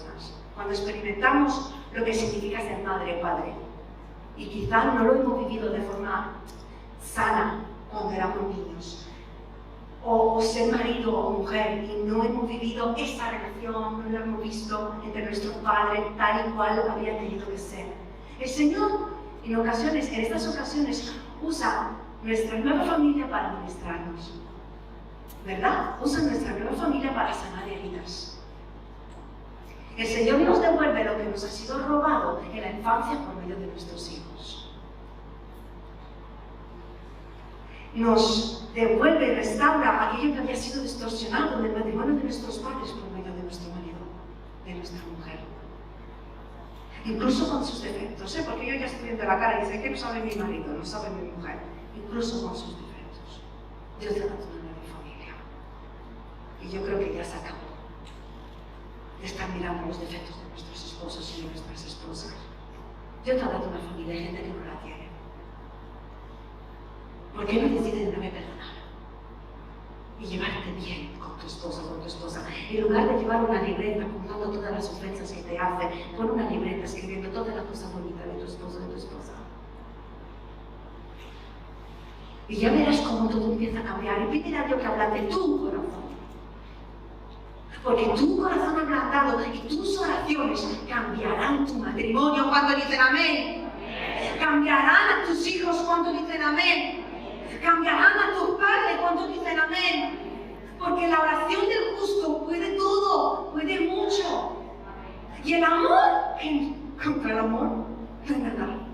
Cuando 0.60 0.76
experimentamos 0.76 1.74
lo 1.94 2.04
que 2.04 2.14
significa 2.14 2.60
ser 2.60 2.84
madre 2.84 3.20
o 3.20 3.22
padre, 3.22 3.54
y 4.36 4.46
quizá 4.48 4.92
no 4.92 5.06
lo 5.06 5.16
hemos 5.16 5.48
vivido 5.48 5.70
de 5.70 5.80
forma 5.80 6.34
sana 7.02 7.64
cuando 7.90 8.12
éramos 8.12 8.58
niños, 8.58 9.08
o 10.04 10.42
ser 10.42 10.70
marido 10.70 11.18
o 11.18 11.32
mujer 11.40 11.86
y 11.86 12.04
no 12.06 12.26
hemos 12.26 12.50
vivido 12.50 12.94
esa 12.98 13.32
relación, 13.32 14.04
no 14.04 14.10
la 14.12 14.26
hemos 14.26 14.44
visto 14.44 14.96
entre 15.06 15.24
nuestros 15.24 15.56
padres 15.64 16.04
tal 16.18 16.50
y 16.50 16.52
cual 16.52 16.90
había 16.92 17.18
tenido 17.20 17.48
que 17.48 17.58
ser. 17.58 17.86
El 18.38 18.50
Señor, 18.50 19.12
en 19.46 19.56
ocasiones, 19.56 20.12
en 20.12 20.20
estas 20.20 20.46
ocasiones, 20.46 21.16
usa 21.42 21.92
nuestra 22.22 22.60
nueva 22.60 22.84
familia 22.84 23.30
para 23.30 23.54
ministrarnos. 23.54 24.34
¿verdad? 25.46 25.96
Usa 26.04 26.22
nuestra 26.24 26.52
nueva 26.52 26.76
familia 26.76 27.16
para 27.16 27.34
sanar 27.34 27.66
heridas. 27.66 28.29
El 30.00 30.08
Señor 30.08 30.40
nos 30.40 30.62
devuelve 30.62 31.04
lo 31.04 31.18
que 31.18 31.26
nos 31.26 31.44
ha 31.44 31.50
sido 31.50 31.78
robado 31.86 32.42
en 32.54 32.62
la 32.62 32.72
infancia 32.72 33.20
por 33.20 33.36
medio 33.36 33.60
de 33.60 33.68
nuestros 33.68 34.10
hijos. 34.10 34.72
nos 37.96 38.72
devuelve 38.74 39.28
y 39.28 39.36
restaura 39.36 40.08
aquello 40.08 40.34
que 40.34 40.40
había 40.40 40.56
sido 40.56 40.84
distorsionado 40.84 41.62
del 41.62 41.74
matrimonio 41.74 42.16
de 42.16 42.24
nuestros 42.24 42.60
padres 42.60 42.92
por 42.92 43.12
medio 43.12 43.34
de 43.34 43.44
nuestro 43.44 43.70
marido, 43.72 43.98
de 44.64 44.76
nuestra 44.76 45.00
mujer. 45.18 45.40
Incluso 47.04 47.50
con 47.52 47.66
sus 47.66 47.82
defectos, 47.82 48.38
¿eh? 48.38 48.44
porque 48.48 48.68
yo 48.68 48.76
ya 48.76 48.86
estoy 48.86 49.04
viendo 49.04 49.26
la 49.26 49.38
cara 49.38 49.60
y 49.60 49.66
dice, 49.66 49.82
¿qué 49.82 49.90
no 49.90 49.98
sabe 49.98 50.22
mi 50.22 50.34
marido? 50.34 50.68
No 50.68 50.86
sabe 50.86 51.10
mi 51.10 51.30
mujer. 51.30 51.60
Incluso 51.98 52.48
con 52.48 52.56
sus 52.56 52.78
defectos. 52.78 53.42
Dios 54.00 54.14
te 54.14 54.22
ha 54.22 54.28
dado 54.28 54.46
una 54.46 54.64
nueva 54.64 54.86
familia. 54.96 55.34
Y 56.62 56.70
yo 56.70 56.86
creo 56.86 57.00
que 57.00 57.16
ya 57.16 57.26
se 57.26 57.36
acabó 57.36 57.69
de 59.20 59.26
estar 59.26 59.50
mirando 59.50 59.88
los 59.88 60.00
defectos 60.00 60.36
de 60.38 60.50
nuestros 60.50 60.86
esposos 60.86 61.36
y 61.38 61.42
de 61.42 61.48
nuestras 61.50 61.86
esposas. 61.86 62.34
Dios 63.26 63.38
te 63.38 63.44
ha 63.44 63.50
dado 63.50 63.70
una 63.70 63.80
familia, 63.80 64.14
hay 64.14 64.24
gente 64.26 64.42
que 64.44 64.48
no 64.50 64.66
la 64.66 64.82
tiene. 64.82 65.10
¿Por 67.36 67.46
qué 67.46 67.62
no 67.62 67.82
decides 67.82 68.12
darme 68.12 68.30
perdonar? 68.30 68.80
Y 70.20 70.26
llevarte 70.26 70.72
bien 70.74 71.20
con 71.20 71.38
tu 71.38 71.48
esposo, 71.48 71.88
con 71.88 72.02
tu 72.02 72.08
esposa. 72.08 72.46
En 72.70 72.82
lugar 72.82 73.08
de 73.08 73.20
llevar 73.20 73.44
una 73.50 73.62
libreta 73.62 74.06
apuntando 74.06 74.52
todas 74.52 74.72
las 74.72 74.90
ofensas 74.90 75.32
que 75.32 75.44
te 75.44 75.58
hacen, 75.58 75.90
pon 76.16 76.32
una 76.32 76.50
libreta 76.50 76.86
escribiendo 76.86 77.30
todas 77.30 77.56
las 77.56 77.66
cosas 77.66 77.94
bonitas 77.94 78.26
de 78.26 78.34
tu 78.34 78.46
esposo, 78.46 78.80
de 78.80 78.88
tu 78.88 78.96
esposa. 78.96 79.34
Y 82.50 82.56
ya 82.56 82.72
verás 82.72 83.00
cómo 83.02 83.30
todo 83.30 83.52
empieza 83.52 83.80
a 83.80 83.84
cambiar. 83.84 84.24
Y 84.24 84.32
pídele 84.32 84.58
a 84.58 84.64
Dios 84.64 84.82
que 84.82 85.22
de 85.22 85.28
tu 85.28 85.62
corazón. 85.62 85.99
Porque 87.84 88.06
tu 88.18 88.38
corazón 88.38 88.80
ablandado 88.80 89.46
y 89.46 89.60
tus 89.68 89.98
oraciones 90.00 90.80
cambiarán 90.88 91.66
tu 91.66 91.76
matrimonio 91.76 92.50
cuando 92.50 92.76
dicen 92.76 93.00
amén. 93.00 93.70
Cambiarán 94.38 95.24
a 95.24 95.28
tus 95.28 95.48
hijos 95.48 95.78
cuando 95.78 96.12
dicen 96.12 96.42
amén. 96.42 97.06
Cambiarán 97.64 98.20
a 98.20 98.34
tus 98.38 98.58
padres 98.58 98.98
cuando 99.02 99.28
dicen 99.28 99.60
amén. 99.60 100.20
Porque 100.78 101.08
la 101.08 101.20
oración 101.20 101.62
del 101.68 101.98
justo 101.98 102.46
puede 102.46 102.78
todo, 102.78 103.52
puede 103.52 103.80
mucho. 103.82 104.58
Y 105.44 105.54
el 105.54 105.64
amor, 105.64 106.00
contra 107.02 107.32
el 107.32 107.40
amor, 107.40 107.68
no 107.68 108.36
hay 108.36 108.42
nada. 108.42 108.89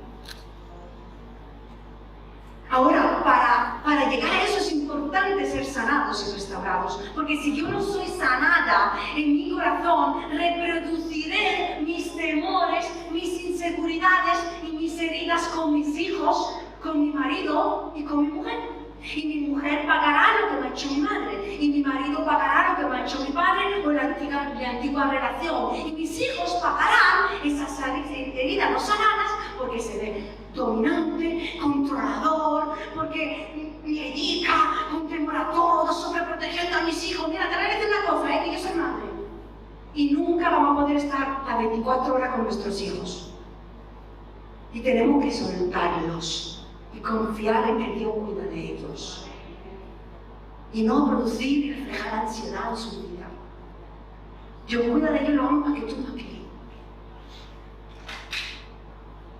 Ahora, 2.70 3.22
para, 3.24 3.82
para 3.84 4.10
llegar 4.10 4.32
a 4.32 4.44
eso 4.44 4.58
es 4.58 4.72
importante 4.72 5.46
ser 5.46 5.66
sanados 5.66 6.28
y 6.28 6.34
restaurados, 6.34 7.00
porque 7.14 7.38
si 7.38 7.56
yo 7.56 7.68
no 7.68 7.82
soy 7.82 8.08
sanada 8.08 8.98
en 9.16 9.34
mi 9.34 9.52
corazón, 9.52 10.24
reproduciré 10.32 11.80
mis 11.82 12.16
temores, 12.16 12.86
mis 13.12 13.42
inseguridades 13.44 14.40
y 14.64 14.76
mis 14.76 15.00
heridas 15.00 15.48
con 15.50 15.74
mis 15.74 15.98
hijos, 15.98 16.58
con 16.82 17.02
mi 17.02 17.12
marido 17.12 17.94
y 17.96 18.04
con 18.04 18.24
mi 18.24 18.28
mujer. 18.30 18.86
Y 19.16 19.24
mi 19.28 19.48
mujer 19.50 19.86
pagará 19.86 20.42
lo 20.42 20.50
que 20.50 20.62
me 20.62 20.68
ha 20.68 20.72
hecho 20.72 20.90
mi 20.90 21.02
madre, 21.02 21.58
y 21.60 21.70
mi 21.70 21.82
marido 21.82 22.26
pagará 22.26 22.72
lo 22.72 22.76
que 22.78 22.86
me 22.92 22.98
ha 22.98 23.06
hecho 23.06 23.20
mi 23.20 23.32
padre 23.32 23.86
o 23.86 23.92
la 23.92 24.02
antigua, 24.02 24.52
la 24.60 24.70
antigua 24.70 25.06
relación. 25.06 25.76
Y 25.76 25.92
mis 25.92 26.20
hijos 26.20 26.56
pagarán 26.62 27.38
esas 27.44 27.80
heridas 28.08 28.72
no 28.72 28.80
sanadas 28.80 29.15
porque 29.58 29.80
se 29.80 29.98
ve 29.98 30.32
dominante, 30.54 31.58
controlador, 31.62 32.76
porque 32.96 33.74
me 33.84 33.92
dedica 33.92 34.88
con 34.92 35.08
temor 35.08 35.36
a 35.36 35.52
todo, 35.52 35.92
sobreprotegiendo 35.92 36.78
a 36.78 36.84
mis 36.84 37.10
hijos. 37.10 37.28
Mira, 37.30 37.50
te 37.50 37.56
voy 37.56 37.66
a 37.66 37.70
decir 37.70 37.88
una 37.88 38.12
cosa, 38.12 38.36
¿eh? 38.36 38.44
que 38.46 38.54
yo 38.54 38.60
soy 38.60 38.78
madre. 38.78 39.06
Y 39.94 40.12
nunca 40.12 40.50
vamos 40.50 40.78
a 40.78 40.82
poder 40.82 40.98
estar 40.98 41.44
las 41.48 41.58
24 41.58 42.16
horas 42.16 42.36
con 42.36 42.44
nuestros 42.44 42.82
hijos. 42.82 43.34
Y 44.74 44.82
tenemos 44.82 45.24
que 45.24 45.32
soltarlos 45.32 46.68
y 46.94 47.00
confiar 47.00 47.70
en 47.70 47.78
que 47.78 48.00
Dios 48.00 48.14
cuida 48.14 48.44
de 48.44 48.74
ellos. 48.74 49.28
Y 50.74 50.84
no 50.84 51.08
producir 51.08 51.66
y 51.66 51.74
reflejar 51.74 52.26
ansiedad 52.26 52.72
en 52.72 52.78
su 52.78 53.02
vida. 53.02 53.28
Yo 54.68 54.82
cuido 54.92 55.12
de 55.12 55.22
ellos 55.22 55.36
lo 55.36 55.44
más 55.52 55.74
que 55.76 55.82
tú 55.82 55.96
no 56.02 56.14
quieres 56.14 56.45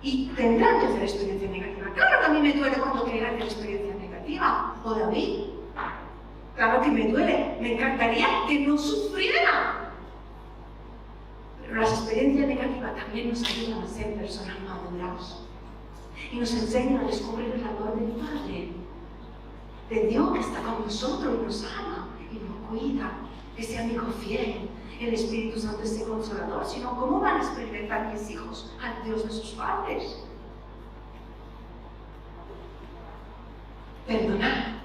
y 0.02 0.26
tendrán 0.36 0.80
que 0.80 0.86
hacer 0.86 1.02
experiencia 1.02 1.48
negativa. 1.48 1.92
Claro 1.94 2.20
que 2.20 2.26
a 2.26 2.28
mí 2.28 2.40
me 2.40 2.52
duele 2.52 2.76
cuando 2.76 3.04
quieran 3.04 3.34
hacer 3.34 3.46
experiencia 3.46 3.94
negativa, 3.94 4.74
o 4.84 4.94
David. 4.94 5.40
Claro 6.54 6.80
que 6.80 6.90
me 6.90 7.08
duele, 7.08 7.58
me 7.60 7.74
encantaría 7.74 8.26
que 8.48 8.60
no 8.60 8.78
sufriera. 8.78 9.92
Pero 11.60 11.80
las 11.80 11.90
experiencias 11.90 12.48
negativas 12.48 12.96
también 12.96 13.28
nos 13.28 13.44
ayudan 13.44 13.82
a 13.82 13.86
ser 13.86 14.14
personas 14.14 14.56
maduras 14.60 15.42
y 16.32 16.36
nos 16.36 16.52
enseñan 16.54 17.04
a 17.04 17.06
descubrir 17.08 17.52
el 17.54 17.64
amor 17.64 17.98
del 17.98 18.10
Padre, 18.12 18.72
de 19.90 20.06
Dios 20.06 20.32
que 20.32 20.40
está 20.40 20.62
con 20.62 20.82
nosotros 20.82 21.36
y 21.40 21.44
nos 21.44 21.64
ama 21.64 22.08
y 22.32 22.36
nos 22.36 22.68
cuida, 22.70 23.12
ese 23.56 23.78
amigo 23.78 24.06
fiel, 24.06 24.65
el 25.00 25.14
Espíritu 25.14 25.58
Santo 25.58 25.82
ese 25.82 26.04
consolador, 26.04 26.64
sino 26.64 26.98
cómo 26.98 27.20
van 27.20 27.36
a 27.36 27.44
experimentar 27.44 28.12
mis 28.12 28.30
hijos 28.30 28.72
al 28.82 29.04
Dios 29.04 29.24
de 29.24 29.30
sus 29.30 29.50
padres. 29.50 30.22
Perdonar 34.06 34.76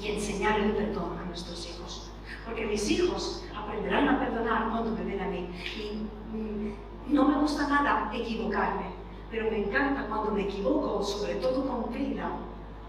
y 0.00 0.08
enseñar 0.08 0.60
el 0.60 0.72
perdón 0.72 1.18
a 1.18 1.26
nuestros 1.26 1.68
hijos. 1.68 2.10
Porque 2.44 2.66
mis 2.66 2.90
hijos 2.90 3.44
aprenderán 3.56 4.08
a 4.08 4.18
perdonar 4.18 4.70
cuando 4.70 4.90
me 4.92 5.04
ven 5.04 5.20
a 5.20 5.28
mí. 5.28 5.48
Y 5.76 6.36
mm, 6.36 7.14
no 7.14 7.28
me 7.28 7.38
gusta 7.38 7.68
nada 7.68 8.10
equivocarme, 8.12 8.86
pero 9.30 9.50
me 9.50 9.64
encanta 9.64 10.06
cuando 10.08 10.32
me 10.32 10.42
equivoco, 10.42 11.02
sobre 11.02 11.36
todo 11.36 11.66
con 11.66 11.92
Keila, 11.92 12.30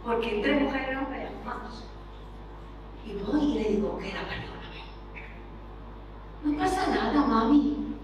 porque 0.03 0.37
entre 0.37 0.61
mujeres 0.61 0.95
no 0.95 1.45
más. 1.45 1.83
Y 3.05 3.13
voy 3.23 3.43
y 3.43 3.53
le 3.59 3.69
digo, 3.69 3.97
que 3.99 4.09
era 4.09 4.21
perdón 4.27 4.54
no 6.45 6.57
pasa 6.57 6.87
nada, 6.87 7.25
mami. 7.25 7.95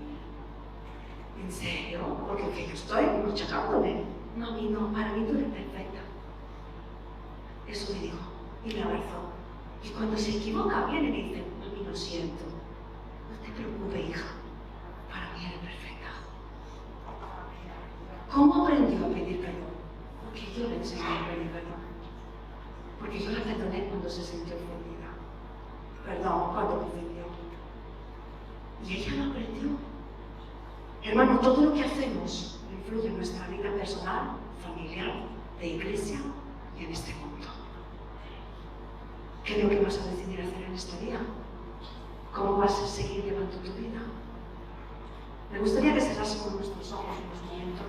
¿En 1.41 1.51
serio? 1.51 1.99
Porque 2.27 2.49
que 2.49 2.67
yo 2.67 2.73
estoy 2.73 3.05
machacándome. 3.25 4.03
Mami, 4.35 4.69
no, 4.69 4.91
para 4.91 5.13
mí 5.13 5.25
tú 5.25 5.37
eres 5.37 5.49
perfecta. 5.49 5.99
Eso 7.67 7.93
me 7.93 7.99
dijo 7.99 8.17
y 8.65 8.73
me 8.73 8.81
abrazó. 8.81 9.31
Y 9.83 9.89
cuando 9.89 10.17
se 10.17 10.37
equivoca, 10.37 10.85
viene 10.87 11.09
y 11.09 11.11
me 11.11 11.17
dice, 11.29 11.43
mami, 11.59 11.85
lo 11.85 11.95
siento. 11.95 12.43
No 13.29 13.37
te 13.45 13.51
preocupes, 13.51 14.09
hija. 14.09 14.27
Para 15.09 15.33
mí 15.33 15.45
eres 15.45 15.59
perfecta. 15.59 16.09
¿Cómo 18.33 18.63
aprendió 18.63 19.05
a 19.05 19.09
pedir 19.09 19.41
perdón? 19.41 19.71
Porque 20.25 20.47
yo 20.57 20.67
le 20.67 20.77
enseñé 20.77 21.03
a 21.03 21.27
pedir 21.29 21.51
perdón. 21.51 21.81
Porque 22.99 23.19
yo 23.19 23.31
la 23.31 23.43
perdoné 23.43 23.85
cuando 23.89 24.09
se 24.09 24.23
sintió 24.23 24.55
ofendida. 24.55 25.13
Perdón, 26.05 26.53
cuando 26.53 26.75
me 26.77 26.85
ofendió. 26.87 27.21
Y 28.87 28.93
ella 28.93 29.11
lo 29.15 29.31
aprendió. 29.31 29.69
Hermano, 31.03 31.39
todo 31.39 31.61
lo 31.61 31.73
que 31.73 31.83
hacemos 31.83 32.59
influye 32.71 33.07
en 33.07 33.17
nuestra 33.17 33.47
vida 33.47 33.71
personal, 33.77 34.37
familiar, 34.63 35.23
de 35.59 35.67
iglesia 35.67 36.19
y 36.79 36.85
en 36.85 36.91
este 36.91 37.13
mundo. 37.15 37.47
¿Qué 39.43 39.57
es 39.57 39.63
lo 39.63 39.69
que 39.69 39.79
vas 39.79 39.97
a 39.97 40.11
decidir 40.11 40.41
hacer 40.41 40.63
en 40.63 40.73
este 40.73 41.05
día? 41.05 41.19
¿Cómo 42.33 42.57
vas 42.57 42.79
a 42.79 42.87
seguir 42.87 43.23
llevando 43.23 43.51
tu 43.57 43.71
vida? 43.73 44.01
Me 45.51 45.59
gustaría 45.59 45.93
que 45.93 46.01
cerrásemos 46.01 46.53
nuestros 46.53 46.91
ojos 46.93 47.17
en 47.17 47.25
unos 47.27 47.43
momentos 47.51 47.85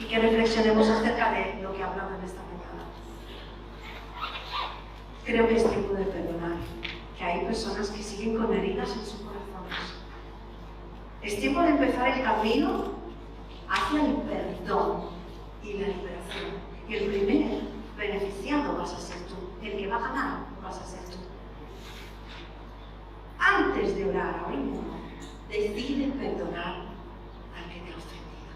y 0.00 0.04
que 0.06 0.18
reflexionemos 0.18 0.88
acerca 0.88 1.32
de 1.32 1.62
lo 1.62 1.74
que 1.74 1.82
hablado 1.82 2.14
en 2.16 2.24
esta 2.24 2.40
mañana. 2.42 2.84
Creo 5.24 5.48
que 5.48 5.56
es 5.56 5.70
tiempo 5.70 5.94
de 5.94 6.04
perdonar 6.04 6.56
que 7.16 7.24
hay 7.24 7.44
personas 7.44 7.90
que 7.90 8.02
siguen 8.02 8.36
con 8.36 8.52
heridas 8.52 8.90
en 8.90 9.04
sus 9.04 9.20
corazones. 9.20 9.94
Es 11.22 11.40
tiempo 11.40 11.62
de 11.62 11.70
empezar 11.70 12.08
el 12.08 12.22
camino 12.22 12.94
hacia 13.68 14.04
el 14.04 14.16
perdón 14.16 15.08
y 15.62 15.74
la 15.74 15.88
liberación. 15.88 16.74
Y 16.88 16.94
el 16.94 17.06
primer 17.06 17.60
beneficiado 17.96 18.76
vas 18.76 18.92
a 18.92 18.98
ser 18.98 19.16
tú. 19.26 19.34
El 19.64 19.78
que 19.78 19.86
va 19.86 19.96
a 19.96 20.00
ganar 20.00 20.38
vas 20.62 20.78
a 20.78 20.84
ser 20.84 21.00
tú. 21.04 21.18
Antes 23.38 23.96
de 23.96 24.08
orar 24.08 24.40
ahora 24.40 24.56
mismo, 24.56 24.82
decide 25.48 26.08
perdonar 26.12 26.86
al 27.56 27.70
que 27.72 27.80
te 27.80 27.92
ha 27.92 27.96
ofendido. 27.96 28.54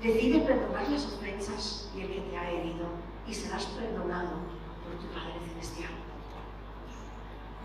Decide 0.00 0.40
perdonar 0.40 0.88
las 0.88 1.06
ofensas 1.06 1.90
y 1.96 2.00
el 2.00 2.08
que 2.08 2.20
te 2.20 2.38
ha 2.38 2.50
herido 2.50 2.86
y 3.26 3.34
serás 3.34 3.66
perdonado 3.66 4.30
por 4.82 4.98
tu 5.00 5.06
Padre 5.12 5.34
Celestial. 5.48 6.01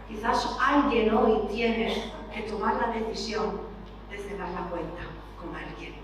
Quizás 0.08 0.58
alguien 0.60 1.14
hoy 1.14 1.48
tiene 1.50 2.14
que 2.34 2.42
tomar 2.44 2.76
la 2.76 2.88
decisión 2.94 3.60
de 4.10 4.18
cerrar 4.18 4.50
la 4.52 4.70
cuenta 4.70 5.02
con 5.40 5.54
alguien. 5.54 5.96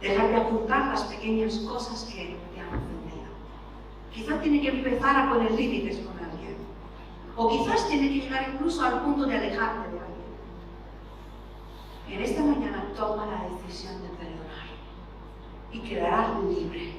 Dejar 0.00 0.28
de 0.28 0.36
apuntar 0.36 0.86
las 0.86 1.02
pequeñas 1.04 1.58
cosas 1.60 2.04
que 2.04 2.36
te 2.54 2.60
han 2.60 2.68
ofendido. 2.68 3.26
Quizás 4.12 4.40
tiene 4.40 4.60
que 4.60 4.68
empezar 4.68 5.16
a 5.16 5.30
poner 5.30 5.50
límites 5.50 5.98
con 5.98 6.16
alguien. 6.18 6.56
O 7.36 7.48
quizás 7.48 7.88
tiene 7.88 8.08
que 8.08 8.20
llegar 8.20 8.50
incluso 8.54 8.84
al 8.84 9.02
punto 9.02 9.26
de 9.26 9.36
alejarte 9.36 9.90
de 9.90 9.98
alguien. 9.98 10.14
En 12.08 12.22
esta 12.22 12.42
mañana 12.42 12.84
toma 12.96 13.26
la 13.26 13.48
decisión 13.48 14.00
de 14.02 14.08
perdonar 14.10 14.68
y 15.72 15.80
quedarás 15.80 16.44
libre. 16.44 16.94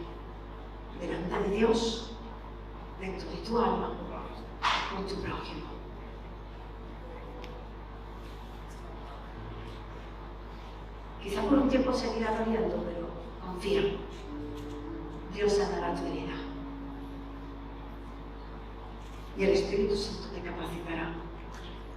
delante 0.99 1.49
de 1.49 1.58
Dios, 1.58 2.12
dentro 2.99 3.30
de 3.30 3.38
tu 3.38 3.60
alma, 3.60 3.93
con 4.93 5.05
tu 5.07 5.16
prójimo. 5.16 5.66
Quizá 11.24 11.41
por 11.41 11.57
un 11.57 11.70
tiempo 11.70 11.91
seguirá 11.91 12.38
doliendo, 12.38 12.84
pero 12.86 13.07
confía. 13.43 13.82
Dios 15.34 15.53
sanará 15.53 15.95
tu 15.95 16.05
herida. 16.05 16.36
Y 19.38 19.43
el 19.43 19.49
Espíritu 19.49 19.95
Santo 19.95 20.30
te 20.34 20.41
capacitará. 20.41 21.13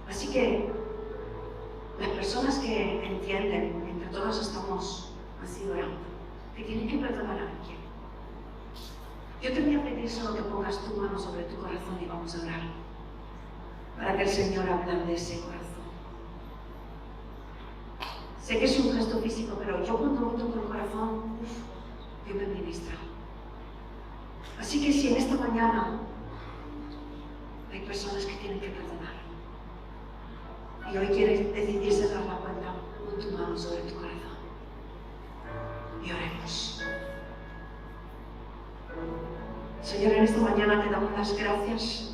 Así 0.09 0.29
que 0.31 0.69
las 1.99 2.09
personas 2.09 2.57
que 2.59 3.05
entienden, 3.05 3.87
entre 3.87 4.09
todos 4.09 4.41
estamos 4.41 5.13
así 5.43 5.63
orando, 5.69 5.97
que 6.55 6.63
tienen 6.63 6.87
que 6.87 6.97
perdonar 6.97 7.37
a 7.37 7.41
alguien. 7.41 7.78
Yo 9.41 9.53
te 9.53 9.61
voy 9.61 9.75
a 9.75 9.83
pedir 9.83 10.09
solo 10.09 10.35
que 10.35 10.41
pongas 10.41 10.79
tu 10.83 10.99
mano 10.99 11.17
sobre 11.17 11.43
tu 11.43 11.55
corazón 11.55 11.97
y 12.01 12.05
vamos 12.05 12.35
a 12.35 12.41
orar. 12.41 12.61
Para 13.95 14.17
que 14.17 14.23
el 14.23 14.29
Señor 14.29 14.69
hable 14.69 15.05
de 15.05 15.13
ese 15.13 15.39
corazón. 15.39 15.59
Sé 18.41 18.59
que 18.59 18.65
es 18.65 18.79
un 18.79 18.93
gesto 18.93 19.19
físico, 19.19 19.55
pero 19.57 19.85
yo 19.85 19.97
cuando 19.97 20.21
lo 20.21 20.31
toco 20.31 20.59
el 20.59 20.67
corazón, 20.67 21.37
uf, 21.41 22.25
Dios 22.25 22.37
me 22.37 22.47
ministra. 22.47 22.95
Así 24.59 24.85
que 24.85 24.91
si 24.91 25.09
en 25.09 25.17
esta 25.17 25.35
mañana 25.35 25.99
hay 27.71 27.79
personas 27.81 28.25
que 28.25 28.35
tienen 28.35 28.59
que 28.59 28.69
perdonar 28.69 29.13
y 30.91 30.97
hoy 30.97 31.07
quieres 31.15 31.53
decidir 31.53 31.93
cerrar 31.93 32.25
la 32.25 32.37
cuenta, 32.37 32.75
pon 33.05 33.19
tu 33.21 33.37
mano 33.37 33.57
sobre 33.57 33.83
tu 33.83 33.95
corazón 33.95 34.19
y 36.03 36.11
oremos. 36.11 36.83
Señor, 39.81 40.13
en 40.13 40.23
esta 40.23 40.39
mañana 40.41 40.83
te 40.83 40.89
damos 40.89 41.11
las 41.17 41.37
gracias 41.37 42.08